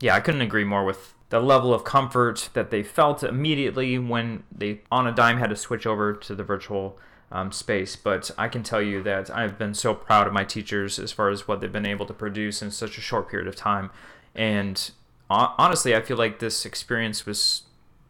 yeah, 0.00 0.14
I 0.14 0.20
couldn't 0.20 0.40
agree 0.40 0.64
more 0.64 0.84
with 0.84 1.14
the 1.28 1.40
level 1.40 1.72
of 1.72 1.84
comfort 1.84 2.50
that 2.54 2.70
they 2.70 2.82
felt 2.82 3.22
immediately 3.22 3.98
when 3.98 4.42
they, 4.50 4.80
on 4.90 5.06
a 5.06 5.12
dime, 5.12 5.38
had 5.38 5.50
to 5.50 5.56
switch 5.56 5.86
over 5.86 6.12
to 6.12 6.34
the 6.34 6.42
virtual 6.42 6.98
um, 7.30 7.52
space. 7.52 7.94
But 7.96 8.30
I 8.36 8.48
can 8.48 8.62
tell 8.62 8.82
you 8.82 9.02
that 9.04 9.30
I've 9.30 9.56
been 9.56 9.74
so 9.74 9.94
proud 9.94 10.26
of 10.26 10.32
my 10.32 10.44
teachers 10.44 10.98
as 10.98 11.12
far 11.12 11.28
as 11.28 11.46
what 11.46 11.60
they've 11.60 11.70
been 11.70 11.86
able 11.86 12.06
to 12.06 12.14
produce 12.14 12.62
in 12.62 12.70
such 12.70 12.98
a 12.98 13.00
short 13.00 13.30
period 13.30 13.46
of 13.46 13.54
time. 13.54 13.90
And 14.34 14.90
honestly, 15.28 15.94
I 15.94 16.00
feel 16.00 16.16
like 16.16 16.40
this 16.40 16.64
experience 16.66 17.26
was 17.26 17.62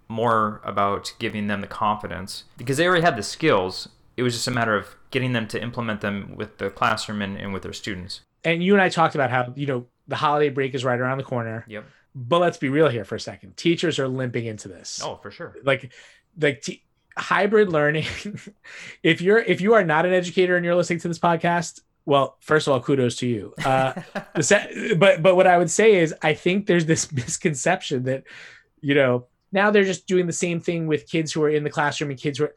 more 0.09 0.61
about 0.64 1.12
giving 1.18 1.46
them 1.46 1.61
the 1.61 1.66
confidence 1.66 2.44
because 2.57 2.79
they 2.79 2.87
already 2.87 3.05
had 3.05 3.16
the 3.16 3.22
skills. 3.22 3.88
It 4.16 4.22
was 4.22 4.35
just 4.35 4.48
a 4.48 4.50
matter 4.50 4.74
of 4.74 4.96
getting 5.11 5.33
them 5.33 5.46
to 5.48 5.62
implement 5.62 6.00
them 6.00 6.35
with 6.37 6.59
the 6.59 6.70
classroom 6.70 7.22
and, 7.22 7.37
and 7.37 7.53
with 7.53 7.62
their 7.62 7.72
students. 7.72 8.22
And 8.44 8.62
you 8.62 8.72
and 8.72 8.83
I 8.83 8.88
talked 8.88 9.14
about 9.14 9.31
how, 9.31 9.53
you 9.55 9.66
know, 9.66 9.87
the 10.10 10.16
holiday 10.16 10.50
break 10.50 10.74
is 10.74 10.84
right 10.84 10.98
around 10.98 11.18
the 11.18 11.24
corner. 11.24 11.64
Yep. 11.68 11.84
But 12.14 12.40
let's 12.40 12.58
be 12.58 12.68
real 12.68 12.88
here 12.88 13.04
for 13.04 13.14
a 13.14 13.20
second. 13.20 13.56
Teachers 13.56 13.98
are 13.98 14.08
limping 14.08 14.44
into 14.44 14.68
this. 14.68 15.00
Oh, 15.02 15.16
for 15.16 15.30
sure. 15.30 15.56
Like, 15.62 15.92
like 16.38 16.60
t- 16.60 16.82
hybrid 17.16 17.70
learning. 17.70 18.04
if 19.02 19.20
you're 19.22 19.38
if 19.38 19.60
you 19.60 19.74
are 19.74 19.84
not 19.84 20.04
an 20.04 20.12
educator 20.12 20.56
and 20.56 20.64
you're 20.64 20.74
listening 20.74 20.98
to 21.00 21.08
this 21.08 21.20
podcast, 21.20 21.80
well, 22.04 22.36
first 22.40 22.66
of 22.66 22.72
all, 22.72 22.80
kudos 22.80 23.16
to 23.16 23.28
you. 23.28 23.54
Uh, 23.64 23.94
se- 24.40 24.96
but 24.98 25.22
but 25.22 25.36
what 25.36 25.46
I 25.46 25.56
would 25.56 25.70
say 25.70 25.94
is, 25.94 26.12
I 26.20 26.34
think 26.34 26.66
there's 26.66 26.86
this 26.86 27.10
misconception 27.12 28.02
that, 28.04 28.24
you 28.80 28.96
know, 28.96 29.28
now 29.52 29.70
they're 29.70 29.84
just 29.84 30.08
doing 30.08 30.26
the 30.26 30.32
same 30.32 30.60
thing 30.60 30.88
with 30.88 31.08
kids 31.08 31.32
who 31.32 31.44
are 31.44 31.50
in 31.50 31.62
the 31.62 31.70
classroom 31.70 32.10
and 32.10 32.18
kids 32.18 32.38
who 32.38 32.44
are 32.44 32.54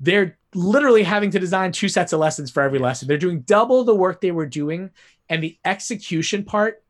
they're 0.00 0.38
literally 0.54 1.02
having 1.02 1.30
to 1.30 1.38
design 1.38 1.72
two 1.72 1.88
sets 1.88 2.12
of 2.12 2.20
lessons 2.20 2.50
for 2.50 2.62
every 2.62 2.78
lesson. 2.78 3.08
They're 3.08 3.18
doing 3.18 3.40
double 3.40 3.84
the 3.84 3.94
work 3.94 4.20
they 4.22 4.30
were 4.30 4.46
doing, 4.46 4.90
and 5.28 5.42
the 5.42 5.58
execution 5.66 6.44
part 6.44 6.82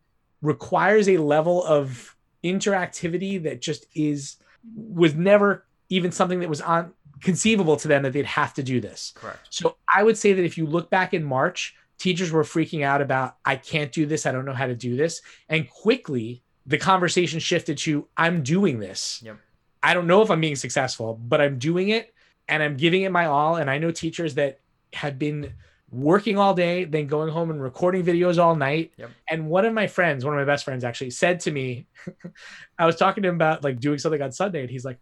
requires 0.42 1.08
a 1.08 1.18
level 1.18 1.64
of 1.64 2.16
interactivity 2.44 3.42
that 3.42 3.60
just 3.60 3.86
is 3.94 4.36
was 4.74 5.14
never 5.14 5.64
even 5.88 6.10
something 6.10 6.40
that 6.40 6.48
was 6.48 6.60
on 6.60 6.92
conceivable 7.20 7.76
to 7.76 7.88
them 7.88 8.02
that 8.02 8.12
they'd 8.12 8.26
have 8.26 8.52
to 8.54 8.62
do 8.62 8.80
this. 8.80 9.12
Correct. 9.14 9.46
So 9.50 9.76
I 9.92 10.02
would 10.02 10.18
say 10.18 10.32
that 10.32 10.44
if 10.44 10.58
you 10.58 10.66
look 10.66 10.90
back 10.90 11.14
in 11.14 11.24
March, 11.24 11.74
teachers 11.98 12.30
were 12.30 12.42
freaking 12.42 12.82
out 12.82 13.00
about, 13.00 13.36
I 13.44 13.56
can't 13.56 13.90
do 13.90 14.06
this. 14.06 14.26
I 14.26 14.32
don't 14.32 14.44
know 14.44 14.52
how 14.52 14.66
to 14.66 14.74
do 14.74 14.96
this. 14.96 15.22
And 15.48 15.68
quickly, 15.70 16.42
the 16.66 16.78
conversation 16.78 17.40
shifted 17.40 17.78
to, 17.78 18.06
I'm 18.16 18.42
doing 18.42 18.78
this. 18.78 19.22
Yep. 19.24 19.38
I 19.82 19.94
don't 19.94 20.06
know 20.06 20.20
if 20.22 20.30
I'm 20.30 20.40
being 20.40 20.56
successful, 20.56 21.14
but 21.14 21.40
I'm 21.40 21.58
doing 21.58 21.90
it 21.90 22.12
and 22.48 22.62
I'm 22.62 22.76
giving 22.76 23.02
it 23.02 23.12
my 23.12 23.26
all. 23.26 23.56
And 23.56 23.70
I 23.70 23.78
know 23.78 23.90
teachers 23.90 24.34
that 24.34 24.60
have 24.92 25.18
been 25.18 25.54
working 25.90 26.36
all 26.38 26.54
day, 26.54 26.84
then 26.84 27.06
going 27.06 27.30
home 27.30 27.50
and 27.50 27.62
recording 27.62 28.04
videos 28.04 28.42
all 28.42 28.56
night. 28.56 28.92
Yep. 28.96 29.10
And 29.30 29.48
one 29.48 29.64
of 29.64 29.72
my 29.72 29.86
friends, 29.86 30.24
one 30.24 30.34
of 30.34 30.38
my 30.38 30.50
best 30.50 30.64
friends 30.64 30.84
actually 30.84 31.10
said 31.10 31.40
to 31.40 31.50
me, 31.50 31.86
I 32.78 32.86
was 32.86 32.96
talking 32.96 33.22
to 33.22 33.28
him 33.28 33.36
about 33.36 33.62
like 33.64 33.80
doing 33.80 33.98
something 33.98 34.20
on 34.20 34.32
Sunday, 34.32 34.62
and 34.62 34.70
he's 34.70 34.84
like, 34.84 34.98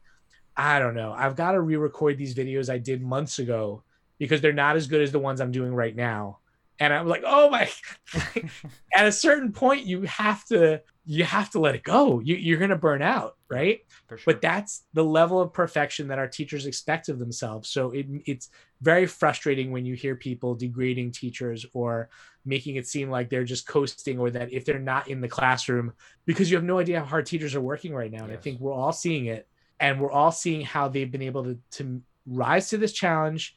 I 0.56 0.78
don't 0.78 0.94
know. 0.94 1.12
I've 1.12 1.36
got 1.36 1.52
to 1.52 1.60
re-record 1.60 2.16
these 2.16 2.34
videos 2.34 2.70
I 2.70 2.78
did 2.78 3.02
months 3.02 3.38
ago 3.38 3.82
because 4.18 4.40
they're 4.40 4.52
not 4.52 4.76
as 4.76 4.86
good 4.86 5.02
as 5.02 5.10
the 5.10 5.18
ones 5.18 5.40
I'm 5.40 5.50
doing 5.50 5.74
right 5.74 5.94
now. 5.94 6.38
And 6.80 6.92
I'm 6.92 7.06
like, 7.06 7.22
oh 7.26 7.50
my 7.50 7.70
at 8.94 9.06
a 9.06 9.12
certain 9.12 9.52
point 9.52 9.86
you 9.86 10.02
have 10.02 10.44
to 10.46 10.82
you 11.06 11.24
have 11.24 11.50
to 11.50 11.58
let 11.58 11.74
it 11.74 11.82
go. 11.82 12.20
You, 12.20 12.34
you're 12.36 12.58
gonna 12.58 12.78
burn 12.78 13.02
out, 13.02 13.36
right? 13.48 13.80
For 14.06 14.16
sure. 14.16 14.32
But 14.32 14.40
that's 14.40 14.84
the 14.94 15.04
level 15.04 15.40
of 15.40 15.52
perfection 15.52 16.08
that 16.08 16.18
our 16.18 16.26
teachers 16.26 16.66
expect 16.66 17.08
of 17.08 17.18
themselves. 17.18 17.68
So 17.68 17.90
it, 17.90 18.06
it's 18.24 18.48
very 18.80 19.06
frustrating 19.06 19.70
when 19.70 19.84
you 19.84 19.94
hear 19.94 20.16
people 20.16 20.54
degrading 20.54 21.12
teachers 21.12 21.66
or 21.74 22.08
making 22.46 22.76
it 22.76 22.86
seem 22.86 23.10
like 23.10 23.28
they're 23.28 23.44
just 23.44 23.66
coasting 23.66 24.18
or 24.18 24.30
that 24.30 24.52
if 24.52 24.64
they're 24.64 24.78
not 24.78 25.08
in 25.08 25.20
the 25.20 25.28
classroom 25.28 25.92
because 26.26 26.50
you 26.50 26.56
have 26.56 26.64
no 26.64 26.78
idea 26.78 27.00
how 27.00 27.06
hard 27.06 27.26
teachers 27.26 27.54
are 27.54 27.60
working 27.60 27.94
right 27.94 28.10
now. 28.10 28.24
And 28.24 28.32
I 28.32 28.36
think 28.36 28.60
we're 28.60 28.72
all 28.72 28.92
seeing 28.92 29.26
it 29.26 29.46
and 29.80 30.00
we're 30.00 30.12
all 30.12 30.32
seeing 30.32 30.62
how 30.62 30.88
they've 30.88 31.10
been 31.10 31.22
able 31.22 31.44
to, 31.44 31.58
to 31.72 32.00
rise 32.26 32.70
to 32.70 32.78
this 32.78 32.92
challenge 32.92 33.56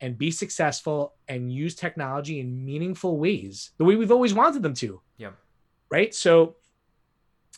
and 0.00 0.18
be 0.18 0.30
successful 0.30 1.14
and 1.28 1.52
use 1.52 1.74
technology 1.74 2.40
in 2.40 2.64
meaningful 2.64 3.18
ways 3.18 3.70
the 3.78 3.84
way 3.84 3.96
we've 3.96 4.12
always 4.12 4.34
wanted 4.34 4.62
them 4.62 4.74
to. 4.74 5.00
Yep. 5.18 5.34
right? 5.90 6.14
So 6.14 6.56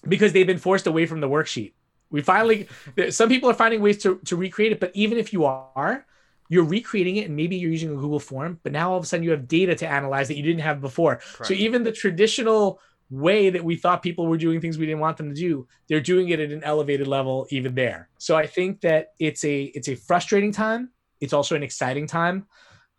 because 0.06 0.32
they've 0.32 0.46
been 0.46 0.58
forced 0.58 0.86
away 0.86 1.06
from 1.06 1.20
the 1.20 1.28
worksheet. 1.28 1.72
We 2.10 2.22
finally, 2.22 2.68
some 3.10 3.28
people 3.28 3.50
are 3.50 3.54
finding 3.54 3.80
ways 3.80 3.98
to, 4.02 4.20
to 4.26 4.36
recreate 4.36 4.72
it 4.72 4.80
but 4.80 4.92
even 4.94 5.18
if 5.18 5.32
you 5.32 5.44
are 5.44 6.06
you're 6.50 6.64
recreating 6.64 7.16
it 7.16 7.26
and 7.26 7.36
maybe 7.36 7.56
you're 7.56 7.70
using 7.70 7.90
a 7.90 7.94
google 7.94 8.20
form 8.20 8.58
but 8.62 8.72
now 8.72 8.92
all 8.92 8.96
of 8.96 9.04
a 9.04 9.06
sudden 9.06 9.22
you 9.22 9.30
have 9.30 9.46
data 9.46 9.74
to 9.74 9.86
analyze 9.86 10.28
that 10.28 10.36
you 10.36 10.42
didn't 10.42 10.62
have 10.62 10.80
before. 10.80 11.20
So 11.42 11.54
even 11.54 11.82
the 11.82 11.92
traditional 11.92 12.80
way 13.10 13.50
that 13.50 13.64
we 13.64 13.76
thought 13.76 14.02
people 14.02 14.26
were 14.26 14.36
doing 14.36 14.60
things 14.60 14.78
we 14.78 14.86
didn't 14.86 15.00
want 15.00 15.16
them 15.16 15.30
to 15.30 15.34
do 15.34 15.66
they're 15.88 16.00
doing 16.00 16.28
it 16.28 16.40
at 16.40 16.50
an 16.50 16.62
elevated 16.62 17.06
level 17.06 17.46
even 17.50 17.74
there. 17.74 18.08
So 18.18 18.36
i 18.36 18.46
think 18.46 18.80
that 18.82 19.12
it's 19.18 19.44
a 19.44 19.64
it's 19.74 19.88
a 19.88 19.94
frustrating 19.94 20.52
time 20.52 20.90
it's 21.20 21.32
also 21.32 21.54
an 21.54 21.62
exciting 21.62 22.06
time 22.06 22.46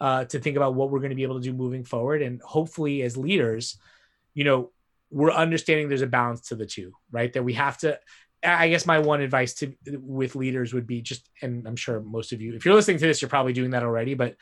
uh, 0.01 0.25
to 0.25 0.39
think 0.39 0.55
about 0.55 0.75
what 0.75 0.89
we're 0.91 0.99
going 0.99 1.09
to 1.09 1.15
be 1.15 1.23
able 1.23 1.39
to 1.39 1.43
do 1.43 1.53
moving 1.53 1.83
forward. 1.83 2.21
And 2.21 2.41
hopefully 2.41 3.01
as 3.01 3.17
leaders 3.17 3.77
you 4.33 4.43
know 4.43 4.71
we're 5.11 5.31
understanding 5.31 5.89
there's 5.89 6.01
a 6.01 6.07
balance 6.07 6.41
to 6.49 6.55
the 6.55 6.65
two 6.65 6.93
right? 7.11 7.31
That 7.33 7.43
we 7.43 7.53
have 7.53 7.77
to 7.79 7.99
i 8.41 8.69
guess 8.69 8.85
my 8.85 8.99
one 8.99 9.19
advice 9.19 9.53
to 9.55 9.75
with 9.85 10.33
leaders 10.33 10.73
would 10.73 10.87
be 10.87 11.01
just 11.01 11.29
and 11.41 11.67
i'm 11.67 11.75
sure 11.75 11.99
most 11.99 12.31
of 12.31 12.39
you 12.39 12.55
if 12.55 12.63
you're 12.63 12.73
listening 12.73 12.97
to 12.97 13.05
this 13.05 13.21
you're 13.21 13.27
probably 13.27 13.51
doing 13.51 13.71
that 13.71 13.83
already 13.83 14.13
but 14.13 14.37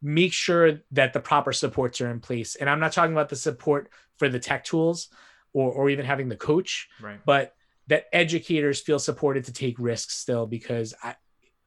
make 0.00 0.32
sure 0.32 0.82
that 0.92 1.12
the 1.12 1.18
proper 1.18 1.52
supports 1.52 2.00
are 2.00 2.12
in 2.12 2.20
place. 2.20 2.54
And 2.54 2.70
i'm 2.70 2.78
not 2.78 2.92
talking 2.92 3.10
about 3.10 3.28
the 3.28 3.34
support 3.34 3.90
for 4.18 4.28
the 4.28 4.38
tech 4.38 4.62
tools 4.62 5.08
or, 5.52 5.72
or 5.72 5.90
even 5.90 6.06
having 6.06 6.28
the 6.28 6.36
coach 6.36 6.88
right. 7.00 7.18
but 7.26 7.56
that 7.88 8.04
educators 8.12 8.80
feel 8.80 9.00
supported 9.00 9.46
to 9.46 9.52
take 9.52 9.80
risks 9.80 10.14
still 10.14 10.46
because 10.46 10.94
I, 11.02 11.16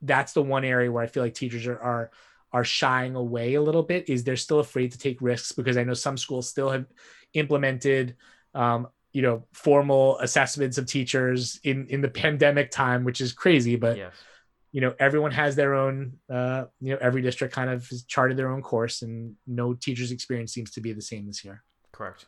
that's 0.04 0.34
the 0.34 0.44
one 0.44 0.64
area 0.64 0.92
where 0.92 1.04
I 1.04 1.08
feel 1.08 1.24
like 1.24 1.34
teachers 1.34 1.66
are, 1.66 1.80
are 1.80 2.12
are 2.52 2.64
shying 2.64 3.16
away 3.16 3.56
a 3.56 3.62
little 3.62 3.82
bit 3.82 4.08
is 4.10 4.24
they're 4.24 4.36
still 4.36 4.60
afraid 4.60 4.92
to 4.92 4.98
take 4.98 5.20
risks 5.22 5.52
because 5.54 5.76
I 5.76 5.84
know 5.84 5.96
some 5.96 6.18
schools 6.18 6.48
still 6.48 6.70
have 6.70 6.86
implemented 7.34 8.16
um, 8.54 8.88
you 9.12 9.22
know 9.24 9.44
formal 9.54 10.20
assessments 10.20 10.78
of 10.78 10.86
teachers 10.86 11.60
in 11.64 11.88
in 11.88 12.02
the 12.02 12.10
pandemic 12.10 12.70
time 12.70 13.04
which 13.04 13.22
is 13.22 13.34
crazy 13.34 13.76
but 13.76 13.98
Yes. 13.98 14.14
you 14.72 14.82
know 14.82 14.94
everyone 15.00 15.32
has 15.32 15.56
their 15.56 15.74
own 15.74 16.14
uh, 16.32 16.66
you 16.80 16.92
know 16.92 17.00
every 17.02 17.22
district 17.22 17.54
kind 17.54 17.70
of 17.70 17.88
has 17.90 18.04
charted 18.04 18.38
their 18.38 18.52
own 18.52 18.62
course 18.62 19.02
and 19.02 19.36
no 19.48 19.74
teacher's 19.74 20.12
experience 20.12 20.54
seems 20.54 20.72
to 20.72 20.82
be 20.82 20.94
the 20.94 21.02
same 21.02 21.26
this 21.26 21.44
year 21.44 21.64
Correct. 21.92 22.26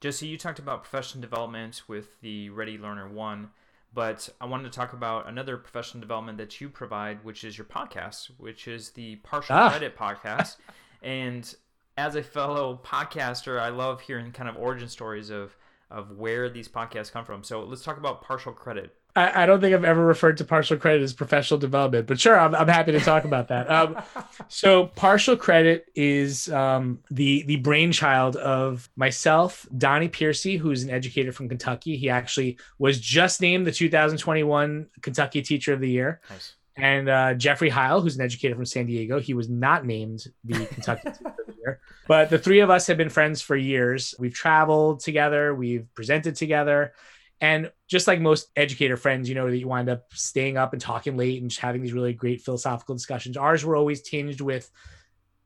Jesse, 0.00 0.26
you 0.26 0.36
talked 0.36 0.58
about 0.58 0.84
professional 0.84 1.22
development 1.22 1.82
with 1.88 2.20
the 2.20 2.50
Ready 2.50 2.76
Learner 2.76 3.08
One, 3.08 3.48
but 3.94 4.28
I 4.40 4.46
wanted 4.46 4.64
to 4.64 4.76
talk 4.76 4.92
about 4.92 5.28
another 5.28 5.56
professional 5.56 6.00
development 6.00 6.38
that 6.38 6.60
you 6.60 6.68
provide, 6.68 7.24
which 7.24 7.44
is 7.44 7.56
your 7.56 7.64
podcast, 7.66 8.30
which 8.38 8.66
is 8.66 8.90
the 8.90 9.16
Partial 9.16 9.56
Ah. 9.56 9.70
Credit 9.70 9.96
Podcast. 9.96 10.56
and 11.02 11.54
as 11.96 12.16
a 12.16 12.22
fellow 12.22 12.80
podcaster, 12.84 13.60
I 13.60 13.68
love 13.68 14.00
hearing 14.00 14.32
kind 14.32 14.48
of 14.48 14.56
origin 14.56 14.88
stories 14.88 15.30
of 15.30 15.56
of 15.90 16.10
where 16.10 16.48
these 16.50 16.66
podcasts 16.66 17.12
come 17.12 17.24
from. 17.24 17.44
So 17.44 17.62
let's 17.62 17.84
talk 17.84 17.98
about 17.98 18.20
partial 18.22 18.52
credit. 18.52 18.96
I, 19.16 19.44
I 19.44 19.46
don't 19.46 19.60
think 19.60 19.74
I've 19.74 19.84
ever 19.84 20.04
referred 20.04 20.38
to 20.38 20.44
partial 20.44 20.76
credit 20.76 21.02
as 21.02 21.12
professional 21.12 21.58
development, 21.58 22.06
but 22.06 22.18
sure, 22.18 22.38
I'm, 22.38 22.54
I'm 22.54 22.66
happy 22.66 22.92
to 22.92 23.00
talk 23.00 23.24
about 23.24 23.48
that. 23.48 23.70
Um, 23.70 24.02
so, 24.48 24.86
partial 24.86 25.36
credit 25.36 25.86
is 25.94 26.48
um, 26.50 26.98
the 27.10 27.42
the 27.44 27.56
brainchild 27.56 28.36
of 28.36 28.88
myself, 28.96 29.66
Donnie 29.76 30.08
Piercey, 30.08 30.58
who's 30.58 30.82
an 30.82 30.90
educator 30.90 31.30
from 31.32 31.48
Kentucky. 31.48 31.96
He 31.96 32.10
actually 32.10 32.58
was 32.78 32.98
just 32.98 33.40
named 33.40 33.66
the 33.66 33.72
2021 33.72 34.86
Kentucky 35.00 35.42
Teacher 35.42 35.72
of 35.72 35.80
the 35.80 35.90
Year, 35.90 36.20
Nice. 36.30 36.54
and 36.76 37.08
uh, 37.08 37.34
Jeffrey 37.34 37.68
Heil, 37.70 38.00
who's 38.00 38.16
an 38.16 38.22
educator 38.22 38.56
from 38.56 38.66
San 38.66 38.86
Diego. 38.86 39.20
He 39.20 39.34
was 39.34 39.48
not 39.48 39.86
named 39.86 40.26
the 40.42 40.66
Kentucky 40.66 41.10
Teacher 41.10 41.28
of 41.28 41.46
the 41.46 41.54
Year, 41.64 41.80
but 42.08 42.30
the 42.30 42.38
three 42.38 42.60
of 42.60 42.70
us 42.70 42.88
have 42.88 42.96
been 42.96 43.10
friends 43.10 43.40
for 43.42 43.54
years. 43.54 44.14
We've 44.18 44.34
traveled 44.34 45.00
together, 45.00 45.54
we've 45.54 45.86
presented 45.94 46.34
together. 46.34 46.94
And 47.44 47.70
just 47.88 48.06
like 48.06 48.22
most 48.22 48.48
educator 48.56 48.96
friends, 48.96 49.28
you 49.28 49.34
know, 49.34 49.50
that 49.50 49.58
you 49.58 49.68
wind 49.68 49.90
up 49.90 50.06
staying 50.14 50.56
up 50.56 50.72
and 50.72 50.80
talking 50.80 51.18
late 51.18 51.42
and 51.42 51.50
just 51.50 51.60
having 51.60 51.82
these 51.82 51.92
really 51.92 52.14
great 52.14 52.40
philosophical 52.40 52.94
discussions. 52.94 53.36
Ours 53.36 53.66
were 53.66 53.76
always 53.76 54.00
tinged 54.00 54.40
with 54.40 54.70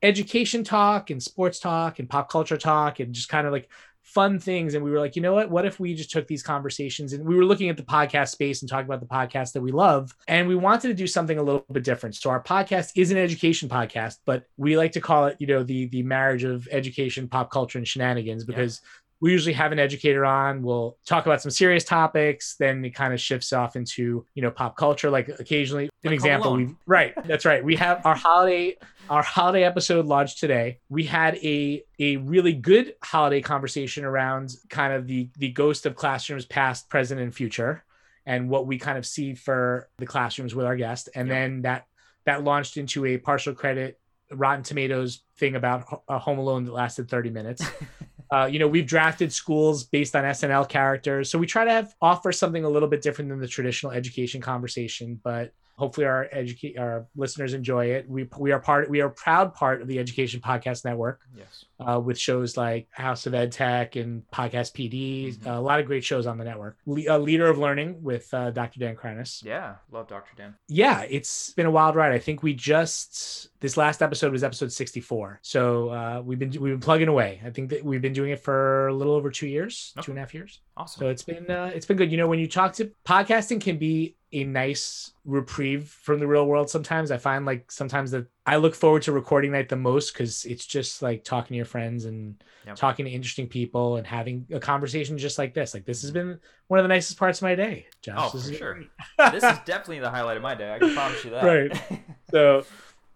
education 0.01 0.63
talk 0.63 1.09
and 1.09 1.21
sports 1.21 1.59
talk 1.59 1.99
and 1.99 2.09
pop 2.09 2.31
culture 2.31 2.55
talk 2.55 3.01
and 3.01 3.13
just 3.13 3.27
kind 3.27 3.45
of 3.45 3.51
like 3.51 3.69
fun 4.01 4.39
things. 4.39 4.75
And 4.75 4.85
we 4.85 4.91
were 4.91 4.99
like, 4.99 5.17
you 5.17 5.21
know 5.21 5.33
what? 5.33 5.51
What 5.51 5.65
if 5.65 5.77
we 5.77 5.93
just 5.93 6.09
took 6.09 6.25
these 6.25 6.41
conversations 6.41 7.11
and 7.11 7.27
we 7.27 7.35
were 7.35 7.43
looking 7.43 7.67
at 7.67 7.75
the 7.75 7.83
podcast 7.83 8.29
space 8.29 8.61
and 8.61 8.69
talking 8.69 8.87
about 8.87 9.01
the 9.01 9.05
podcast 9.05 9.51
that 9.51 9.61
we 9.61 9.73
love. 9.73 10.15
And 10.29 10.47
we 10.47 10.55
wanted 10.55 10.87
to 10.87 10.93
do 10.93 11.05
something 11.05 11.37
a 11.37 11.43
little 11.43 11.65
bit 11.69 11.83
different. 11.83 12.15
So 12.15 12.29
our 12.29 12.41
podcast 12.41 12.93
is 12.95 13.11
an 13.11 13.17
education 13.17 13.67
podcast, 13.67 14.19
but 14.25 14.45
we 14.55 14.77
like 14.77 14.93
to 14.93 15.01
call 15.01 15.25
it, 15.25 15.35
you 15.39 15.47
know, 15.47 15.63
the 15.63 15.87
the 15.87 16.03
marriage 16.03 16.45
of 16.45 16.65
education, 16.71 17.27
pop 17.27 17.51
culture, 17.51 17.77
and 17.77 17.85
shenanigans 17.85 18.45
because 18.45 18.79
we 19.21 19.31
usually 19.31 19.53
have 19.53 19.71
an 19.71 19.79
educator 19.79 20.23
on. 20.25 20.61
We'll 20.61 20.97
talk 21.05 21.25
about 21.25 21.41
some 21.41 21.51
serious 21.51 21.83
topics. 21.83 22.55
Then 22.57 22.83
it 22.85 22.91
kind 22.95 23.13
of 23.13 23.19
shifts 23.19 23.51
off 23.53 23.75
into 23.75 24.25
you 24.33 24.41
know 24.41 24.51
pop 24.51 24.77
culture. 24.77 25.09
Like 25.09 25.27
occasionally 25.27 25.85
an 25.85 25.89
Like 26.05 26.13
example 26.13 26.53
we 26.53 26.69
right 26.85 27.13
that's 27.25 27.45
right. 27.45 27.63
We 27.63 27.75
have 27.75 28.05
our 28.05 28.15
holiday 28.15 28.77
our 29.09 29.23
holiday 29.23 29.63
episode 29.63 30.05
launched 30.05 30.39
today. 30.39 30.79
We 30.89 31.03
had 31.03 31.35
a 31.37 31.83
a 31.99 32.17
really 32.17 32.53
good 32.53 32.93
holiday 33.03 33.41
conversation 33.41 34.05
around 34.05 34.53
kind 34.69 34.93
of 34.93 35.07
the 35.07 35.29
the 35.37 35.49
ghost 35.51 35.85
of 35.85 35.95
classrooms 35.95 36.45
past 36.45 36.89
present 36.89 37.19
and 37.19 37.33
future 37.35 37.83
and 38.25 38.49
what 38.49 38.67
we 38.67 38.77
kind 38.77 38.97
of 38.97 39.05
see 39.05 39.33
for 39.33 39.89
the 39.97 40.05
classrooms 40.05 40.53
with 40.53 40.65
our 40.65 40.75
guest 40.75 41.09
and 41.15 41.27
Yep. 41.27 41.35
then 41.35 41.61
that 41.63 41.85
that 42.25 42.43
launched 42.43 42.77
into 42.77 43.05
a 43.05 43.17
partial 43.17 43.53
credit 43.53 43.99
rotten 44.31 44.61
tomatoes 44.63 45.23
thing 45.37 45.55
about 45.55 45.81
Ho- 45.83 46.03
uh, 46.07 46.19
home 46.19 46.37
alone 46.37 46.63
that 46.65 46.73
lasted 46.73 47.09
30 47.09 47.31
minutes 47.31 47.63
uh, 48.31 48.45
you 48.51 48.59
know, 48.59 48.67
we've 48.67 48.85
drafted 48.87 49.31
schools 49.33 49.83
based 49.85 50.15
on 50.15 50.23
SNL 50.23 50.67
characters, 50.69 51.29
so 51.31 51.37
we 51.39 51.47
try 51.47 51.65
to 51.65 51.71
have 51.71 51.93
offer 52.01 52.31
something 52.31 52.63
a 52.63 52.69
little 52.69 52.89
bit 52.89 53.01
different 53.01 53.29
than 53.29 53.39
the 53.39 53.47
traditional 53.47 53.91
education 53.91 54.41
conversation. 54.41 55.19
But 55.23 55.51
hopefully, 55.77 56.05
our 56.05 56.27
educate 56.31 56.77
our 56.77 57.07
listeners 57.15 57.53
enjoy 57.53 57.87
it. 57.87 58.09
We 58.09 58.27
we 58.37 58.51
are 58.51 58.59
part 58.59 58.89
we 58.89 59.01
are 59.01 59.07
a 59.07 59.11
proud 59.11 59.53
part 59.53 59.81
of 59.81 59.87
the 59.87 59.97
Education 59.99 60.41
Podcast 60.41 60.85
Network 60.85 61.21
Yes. 61.35 61.65
uh, 61.79 61.99
with 61.99 62.19
shows 62.19 62.55
like 62.57 62.87
House 62.91 63.25
of 63.25 63.33
Ed 63.33 63.51
Tech 63.51 63.95
and 63.95 64.23
Podcast 64.31 64.73
PD. 64.73 65.35
Mhm. 65.37 65.57
a 65.57 65.59
lot 65.59 65.79
of 65.79 65.85
great 65.85 66.03
shows 66.03 66.27
on 66.27 66.37
the 66.37 66.43
network. 66.45 66.77
Le- 66.85 67.09
uh, 67.13 67.17
Leader 67.17 67.47
of 67.47 67.57
Learning 67.57 68.01
with 68.03 68.31
uh, 68.33 68.51
Dr. 68.51 68.79
Dan 68.79 68.95
Kreiness. 68.95 69.43
Yeah. 69.43 69.75
Love 69.91 70.07
Dr. 70.07 70.31
Dan. 70.37 70.55
Yeah, 70.67 71.03
it's 71.09 71.53
been 71.53 71.65
a 71.65 71.71
wild 71.71 71.95
ride. 71.95 72.11
I 72.11 72.19
think 72.19 72.43
we 72.43 72.53
just 72.53 73.48
this 73.61 73.75
last 73.77 74.01
episode 74.01 74.31
was 74.31 74.43
episode 74.43 74.71
64. 74.71 75.39
So 75.41 75.89
uh, 75.89 76.21
we've 76.23 76.39
been 76.39 76.49
we've 76.51 76.73
been 76.73 76.79
plugging 76.79 77.07
away. 77.09 77.41
I 77.45 77.49
think 77.49 77.69
that 77.71 77.83
we've 77.83 78.01
been 78.01 78.13
doing 78.13 78.31
it 78.31 78.39
for 78.39 78.87
a 78.87 78.93
little 78.93 79.13
over 79.13 79.29
two 79.29 79.47
years, 79.47 79.93
Okay. 79.97 80.05
two 80.05 80.11
and 80.11 80.17
a 80.19 80.21
half 80.21 80.33
years. 80.33 80.59
Awesome. 80.77 80.99
So 81.01 81.09
it's 81.09 81.23
been 81.23 81.49
uh, 81.49 81.71
it's 81.73 81.85
been 81.85 81.97
good. 81.97 82.11
You 82.11 82.17
know, 82.17 82.27
when 82.27 82.39
you 82.39 82.47
talk 82.47 82.73
to 82.73 82.91
podcasting 83.05 83.59
can 83.61 83.77
be 83.77 84.15
a 84.31 84.43
nice 84.43 85.11
reprieve 85.25 85.89
from 85.89 86.19
the 86.19 86.27
real 86.27 86.45
world. 86.45 86.69
Sometimes 86.69 87.09
I 87.09 87.17
find 87.17 87.45
like 87.45 87.71
sometimes 87.71 88.11
that 88.11 88.27
I 88.45 88.57
look 88.57 88.75
forward 88.75 89.01
to 89.03 89.11
recording 89.11 89.51
night 89.51 89.69
the 89.69 89.75
most 89.75 90.13
because 90.13 90.45
it's 90.45 90.67
just 90.67 91.01
like 91.01 91.23
talking 91.23 91.49
to 91.49 91.55
your 91.55 91.65
friends 91.65 92.05
and 92.05 92.41
Yep. 92.67 92.75
talking 92.75 93.05
to 93.05 93.11
interesting 93.11 93.47
people 93.47 93.95
and 93.95 94.05
having 94.05 94.45
a 94.51 94.59
conversation 94.59 95.17
just 95.17 95.37
like 95.39 95.53
this. 95.53 95.73
Like 95.73 95.85
this 95.85 96.01
has 96.01 96.11
been 96.11 96.39
one 96.67 96.77
of 96.79 96.83
the 96.83 96.89
nicest 96.89 97.17
parts 97.17 97.39
of 97.39 97.43
my 97.43 97.55
day, 97.55 97.87
Josh. 98.01 98.17
Oh, 98.19 98.37
This 98.37 98.49
for 98.49 98.53
sure. 98.55 98.79
this 99.31 99.43
is 99.43 99.57
definitely 99.65 99.99
the 99.99 100.09
highlight 100.09 100.35
of 100.37 100.43
my 100.43 100.55
day. 100.55 100.73
I 100.73 100.77
can 100.77 100.93
promise 100.93 101.23
you 101.23 101.31
that. 101.31 101.43
Right. 101.43 102.01
so 102.31 102.65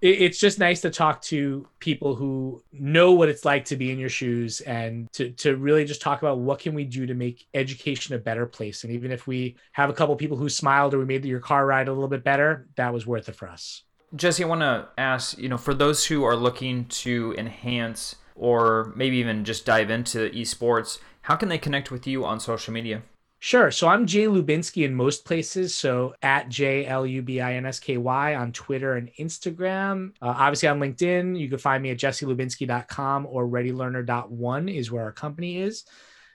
it's 0.04 0.38
just 0.38 0.60
nice 0.60 0.82
to 0.82 0.90
talk 0.90 1.22
to 1.22 1.66
people 1.80 2.14
who 2.14 2.62
know 2.74 3.14
what 3.14 3.30
it's 3.30 3.46
like 3.46 3.64
to 3.64 3.78
be 3.78 3.90
in 3.90 3.98
your 3.98 4.10
shoes 4.10 4.60
and 4.62 5.10
to, 5.14 5.30
to 5.32 5.56
really 5.56 5.86
just 5.86 6.02
talk 6.02 6.22
about 6.22 6.40
what 6.40 6.60
can 6.60 6.76
we 6.76 6.84
do 6.84 7.06
to 7.06 7.14
make 7.14 7.48
education 7.54 8.14
a 8.14 8.18
better 8.18 8.46
place. 8.46 8.84
And 8.84 8.92
even 8.92 9.14
if 9.14 9.28
we 9.28 9.56
have 9.72 9.90
a 9.90 9.94
couple 9.94 10.14
people 10.18 10.36
who 10.36 10.50
smiled 10.50 10.94
or 10.94 11.00
we 11.00 11.06
made 11.06 11.24
your 11.24 11.40
car 11.40 11.66
ride 11.66 11.88
a 11.88 11.94
little 11.94 12.10
bit 12.10 12.22
better, 12.22 12.68
that 12.76 12.94
was 12.94 13.08
worth 13.08 13.30
it 13.30 13.36
for 13.38 13.48
us. 13.48 13.84
Jesse, 14.14 14.44
I 14.44 14.48
want 14.48 14.60
to 14.60 14.90
ask, 14.98 15.38
you 15.38 15.48
know, 15.48 15.58
for 15.58 15.74
those 15.74 16.06
who 16.06 16.26
are 16.26 16.36
looking 16.36 16.84
to 16.86 17.34
enhance 17.38 18.18
or 18.36 18.92
maybe 18.98 19.16
even 19.18 19.46
just 19.46 19.66
dive 19.66 19.90
into 19.90 20.30
esports, 20.32 21.00
how 21.22 21.38
can 21.38 21.48
they 21.48 21.58
connect 21.58 21.92
with 21.92 22.06
you 22.06 22.26
on 22.26 22.42
social 22.42 22.74
media? 22.74 23.04
Sure. 23.44 23.72
So 23.72 23.90
I'm 23.90 24.06
Jay 24.06 24.24
Lubinsky 24.24 24.86
in 24.86 24.96
most 24.96 25.26
places. 25.26 25.76
So 25.76 26.16
at 26.22 26.48
J 26.48 26.86
L 26.86 27.06
U 27.06 27.22
B 27.22 27.42
I 27.42 27.56
N 27.56 27.66
S 27.66 27.78
K 27.78 27.98
Y 27.98 28.36
on 28.36 28.54
Twitter 28.54 28.94
and 28.94 29.12
Instagram. 29.20 30.12
Uh, 30.22 30.34
obviously 30.38 30.70
on 30.70 30.80
LinkedIn, 30.80 31.38
you 31.38 31.50
can 31.50 31.58
find 31.58 31.84
me 31.84 31.90
at 31.90 31.98
jesselubinsky.com 31.98 33.26
or 33.26 33.46
readylearner.one 33.46 34.70
is 34.70 34.94
where 34.94 35.04
our 35.04 35.12
company 35.12 35.58
is. 35.58 35.84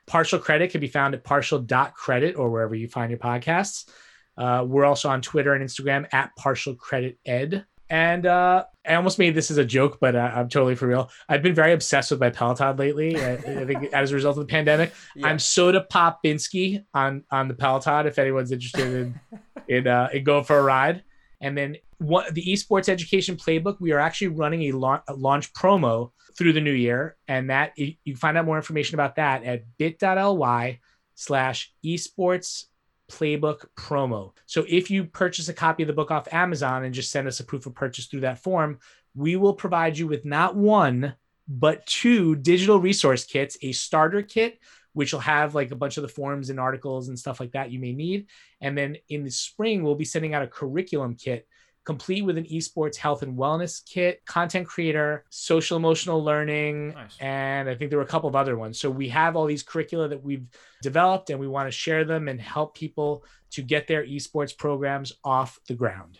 Partial 0.07 0.39
credit 0.39 0.71
can 0.71 0.83
be 0.83 0.87
found 0.87 1.15
at 1.15 1.25
partial.credit 1.25 2.37
or 2.37 2.51
wherever 2.51 2.75
you 2.75 2.89
find 2.89 3.11
your 3.11 3.19
podcasts. 3.19 3.89
Uh, 4.37 4.67
we're 4.69 4.85
also 4.85 5.09
on 5.09 5.23
Twitter 5.23 5.55
and 5.55 5.65
Instagram 5.65 6.07
at 6.13 6.37
partial 6.37 6.75
credit 6.75 7.19
ed. 7.25 7.65
And 7.91 8.27
uh, 8.27 8.65
I 8.87 8.95
almost 8.95 9.19
made 9.19 9.35
this 9.35 9.51
as 9.51 9.57
a 9.57 9.65
joke, 9.65 9.99
but 10.01 10.15
uh, 10.15 10.31
I'm 10.35 10.49
totally 10.49 10.75
for 10.75 10.87
real. 10.87 11.11
I've 11.29 11.43
been 11.43 11.55
very 11.55 11.73
obsessed 11.73 12.11
with 12.11 12.21
my 12.21 12.31
Peloton 12.31 12.77
lately. 12.77 13.17
I, 13.17 13.35
I 13.35 13.65
think 13.65 13.85
as 13.93 14.13
a 14.13 14.15
result 14.15 14.37
of 14.37 14.47
the 14.47 14.51
pandemic, 14.51 14.93
yeah. 15.17 15.27
I'm 15.27 15.39
Soda 15.39 15.83
Pop 15.83 16.21
Binsky 16.25 16.85
on 16.93 17.25
on 17.31 17.49
the 17.49 17.55
Peloton. 17.55 18.07
If 18.07 18.19
anyone's 18.19 18.53
interested 18.53 18.87
in 18.87 19.21
in, 19.69 19.87
uh, 19.87 20.09
in 20.13 20.25
going 20.25 20.45
for 20.45 20.59
a 20.59 20.63
ride, 20.63 21.03
and 21.41 21.57
then 21.57 21.77
what 21.99 22.35
the 22.35 22.45
esports 22.45 22.89
education 22.89 23.37
playbook, 23.37 23.81
we 23.81 23.93
are 23.93 23.99
actually 23.99 24.29
running 24.29 24.63
a, 24.65 24.73
la- 24.73 25.03
a 25.09 25.15
launch 25.15 25.53
promo 25.53 26.13
through 26.37 26.53
the 26.53 26.61
new 26.61 26.73
year, 26.73 27.17
and 27.27 27.51
that 27.51 27.73
you 27.77 27.95
can 28.07 28.17
find 28.17 28.37
out 28.37 28.45
more 28.45 28.57
information 28.57 28.97
about 28.97 29.17
that 29.17 29.45
at 29.45 29.65
bit.ly 29.79 30.79
slash 31.15 31.73
esports 31.85 32.65
playbook 33.11 33.67
promo. 33.77 34.33
So 34.47 34.65
if 34.69 34.91
you 34.91 35.05
purchase 35.05 35.49
a 35.49 35.55
copy 35.55 35.83
of 35.83 35.87
the 35.87 35.93
book 35.93 36.11
off 36.11 36.33
Amazon 36.33 36.85
and 36.85 36.95
just 36.95 37.11
send 37.11 37.27
us 37.27 37.41
a 37.41 37.45
proof 37.45 37.67
of 37.67 37.75
purchase 37.75 38.07
through 38.07 38.21
that 38.21 38.43
form, 38.43 38.79
we 39.15 39.37
will 39.37 39.55
provide 39.55 39.99
you 39.99 40.07
with 40.07 40.25
not 40.25 40.55
one, 40.57 41.15
but 41.49 41.87
two 41.87 42.37
digital 42.37 42.79
resource 42.79 43.25
kits, 43.25 43.57
a 43.63 43.73
starter 43.73 44.23
kit, 44.23 44.59
which 44.93 45.13
will 45.13 45.21
have 45.21 45.55
like 45.55 45.71
a 45.71 45.77
bunch 45.77 45.97
of 45.97 46.03
the 46.03 46.09
forms 46.09 46.51
and 46.51 46.61
articles 46.61 47.09
and 47.09 47.19
stuff 47.19 47.41
like 47.41 47.53
that 47.53 47.71
you 47.71 47.79
may 47.79 47.93
need. 47.93 48.27
And 48.61 48.77
then 48.77 48.97
in 49.09 49.25
the 49.25 49.31
spring, 49.31 49.83
we'll 49.83 49.95
be 49.95 50.05
sending 50.05 50.35
out 50.35 50.43
a 50.43 50.49
curriculum 50.49 51.15
kit 51.15 51.47
complete 51.89 52.21
with 52.21 52.37
an 52.37 52.45
esports 52.45 52.97
health 52.97 53.23
and 53.23 53.39
wellness 53.39 53.83
kit, 53.83 54.23
content 54.27 54.69
creator, 54.69 55.25
social 55.31 55.79
emotional 55.79 56.23
learning, 56.23 56.93
nice. 56.93 57.17
and 57.19 57.67
I 57.67 57.75
think 57.75 57.89
there 57.89 57.99
were 57.99 58.05
a 58.05 58.15
couple 58.15 58.29
of 58.29 58.37
other 58.37 58.59
ones. 58.59 58.79
So 58.79 58.91
we 58.91 59.09
have 59.09 59.37
all 59.37 59.47
these 59.47 59.63
curricula 59.63 60.07
that 60.09 60.23
we've 60.23 60.47
developed 60.83 61.31
and 61.31 61.41
we 61.41 61.49
want 61.49 61.67
to 61.67 61.71
share 61.71 62.05
them 62.05 62.29
and 62.29 62.39
help 62.39 62.75
people 62.77 63.25
to 63.53 63.63
get 63.63 63.87
their 63.87 64.05
esports 64.05 64.55
programs 64.55 65.15
off 65.25 65.59
the 65.67 65.73
ground. 65.73 66.19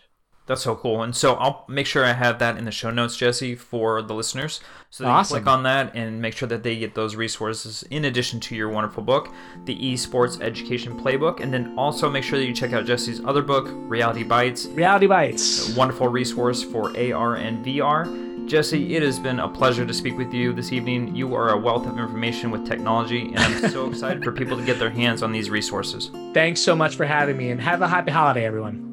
That's 0.49 0.63
so 0.63 0.75
cool. 0.75 1.03
And 1.03 1.15
so 1.15 1.35
I'll 1.35 1.63
make 1.67 1.85
sure 1.85 2.03
I 2.03 2.13
have 2.13 2.39
that 2.39 2.57
in 2.57 2.65
the 2.65 2.71
show 2.71 2.89
notes, 2.89 3.15
Jesse, 3.15 3.53
for 3.53 4.01
the 4.01 4.15
listeners. 4.15 4.61
So 4.89 5.03
they 5.03 5.09
awesome. 5.11 5.35
can 5.35 5.43
click 5.43 5.53
on 5.53 5.61
that 5.61 5.95
and 5.95 6.19
make 6.19 6.35
sure 6.35 6.47
that 6.47 6.63
they 6.63 6.75
get 6.75 6.95
those 6.95 7.15
resources 7.15 7.83
in 7.91 8.05
addition 8.05 8.39
to 8.39 8.55
your 8.55 8.67
wonderful 8.67 9.03
book, 9.03 9.31
the 9.65 9.77
Esports 9.77 10.41
Education 10.41 10.99
Playbook. 10.99 11.39
And 11.39 11.53
then 11.53 11.75
also 11.77 12.09
make 12.09 12.23
sure 12.23 12.39
that 12.39 12.45
you 12.45 12.53
check 12.55 12.73
out 12.73 12.87
Jesse's 12.87 13.21
other 13.23 13.43
book, 13.43 13.67
Reality 13.69 14.23
Bites. 14.23 14.65
Reality 14.65 15.05
Bites. 15.05 15.71
A 15.71 15.77
wonderful 15.77 16.07
resource 16.07 16.63
for 16.63 16.97
AR 16.97 17.35
and 17.35 17.63
VR. 17.63 18.47
Jesse, 18.47 18.95
it 18.95 19.03
has 19.03 19.19
been 19.19 19.41
a 19.41 19.47
pleasure 19.47 19.85
to 19.85 19.93
speak 19.93 20.17
with 20.17 20.33
you 20.33 20.51
this 20.51 20.71
evening. 20.71 21.15
You 21.15 21.35
are 21.35 21.51
a 21.51 21.57
wealth 21.59 21.85
of 21.85 21.99
information 21.99 22.49
with 22.49 22.65
technology, 22.65 23.27
and 23.35 23.37
I'm 23.37 23.69
so 23.69 23.87
excited 23.91 24.23
for 24.23 24.31
people 24.31 24.57
to 24.57 24.65
get 24.65 24.79
their 24.79 24.89
hands 24.89 25.21
on 25.21 25.31
these 25.31 25.51
resources. 25.51 26.09
Thanks 26.33 26.59
so 26.59 26.75
much 26.75 26.95
for 26.95 27.05
having 27.05 27.37
me, 27.37 27.51
and 27.51 27.61
have 27.61 27.83
a 27.83 27.87
happy 27.87 28.09
holiday, 28.09 28.45
everyone. 28.45 28.88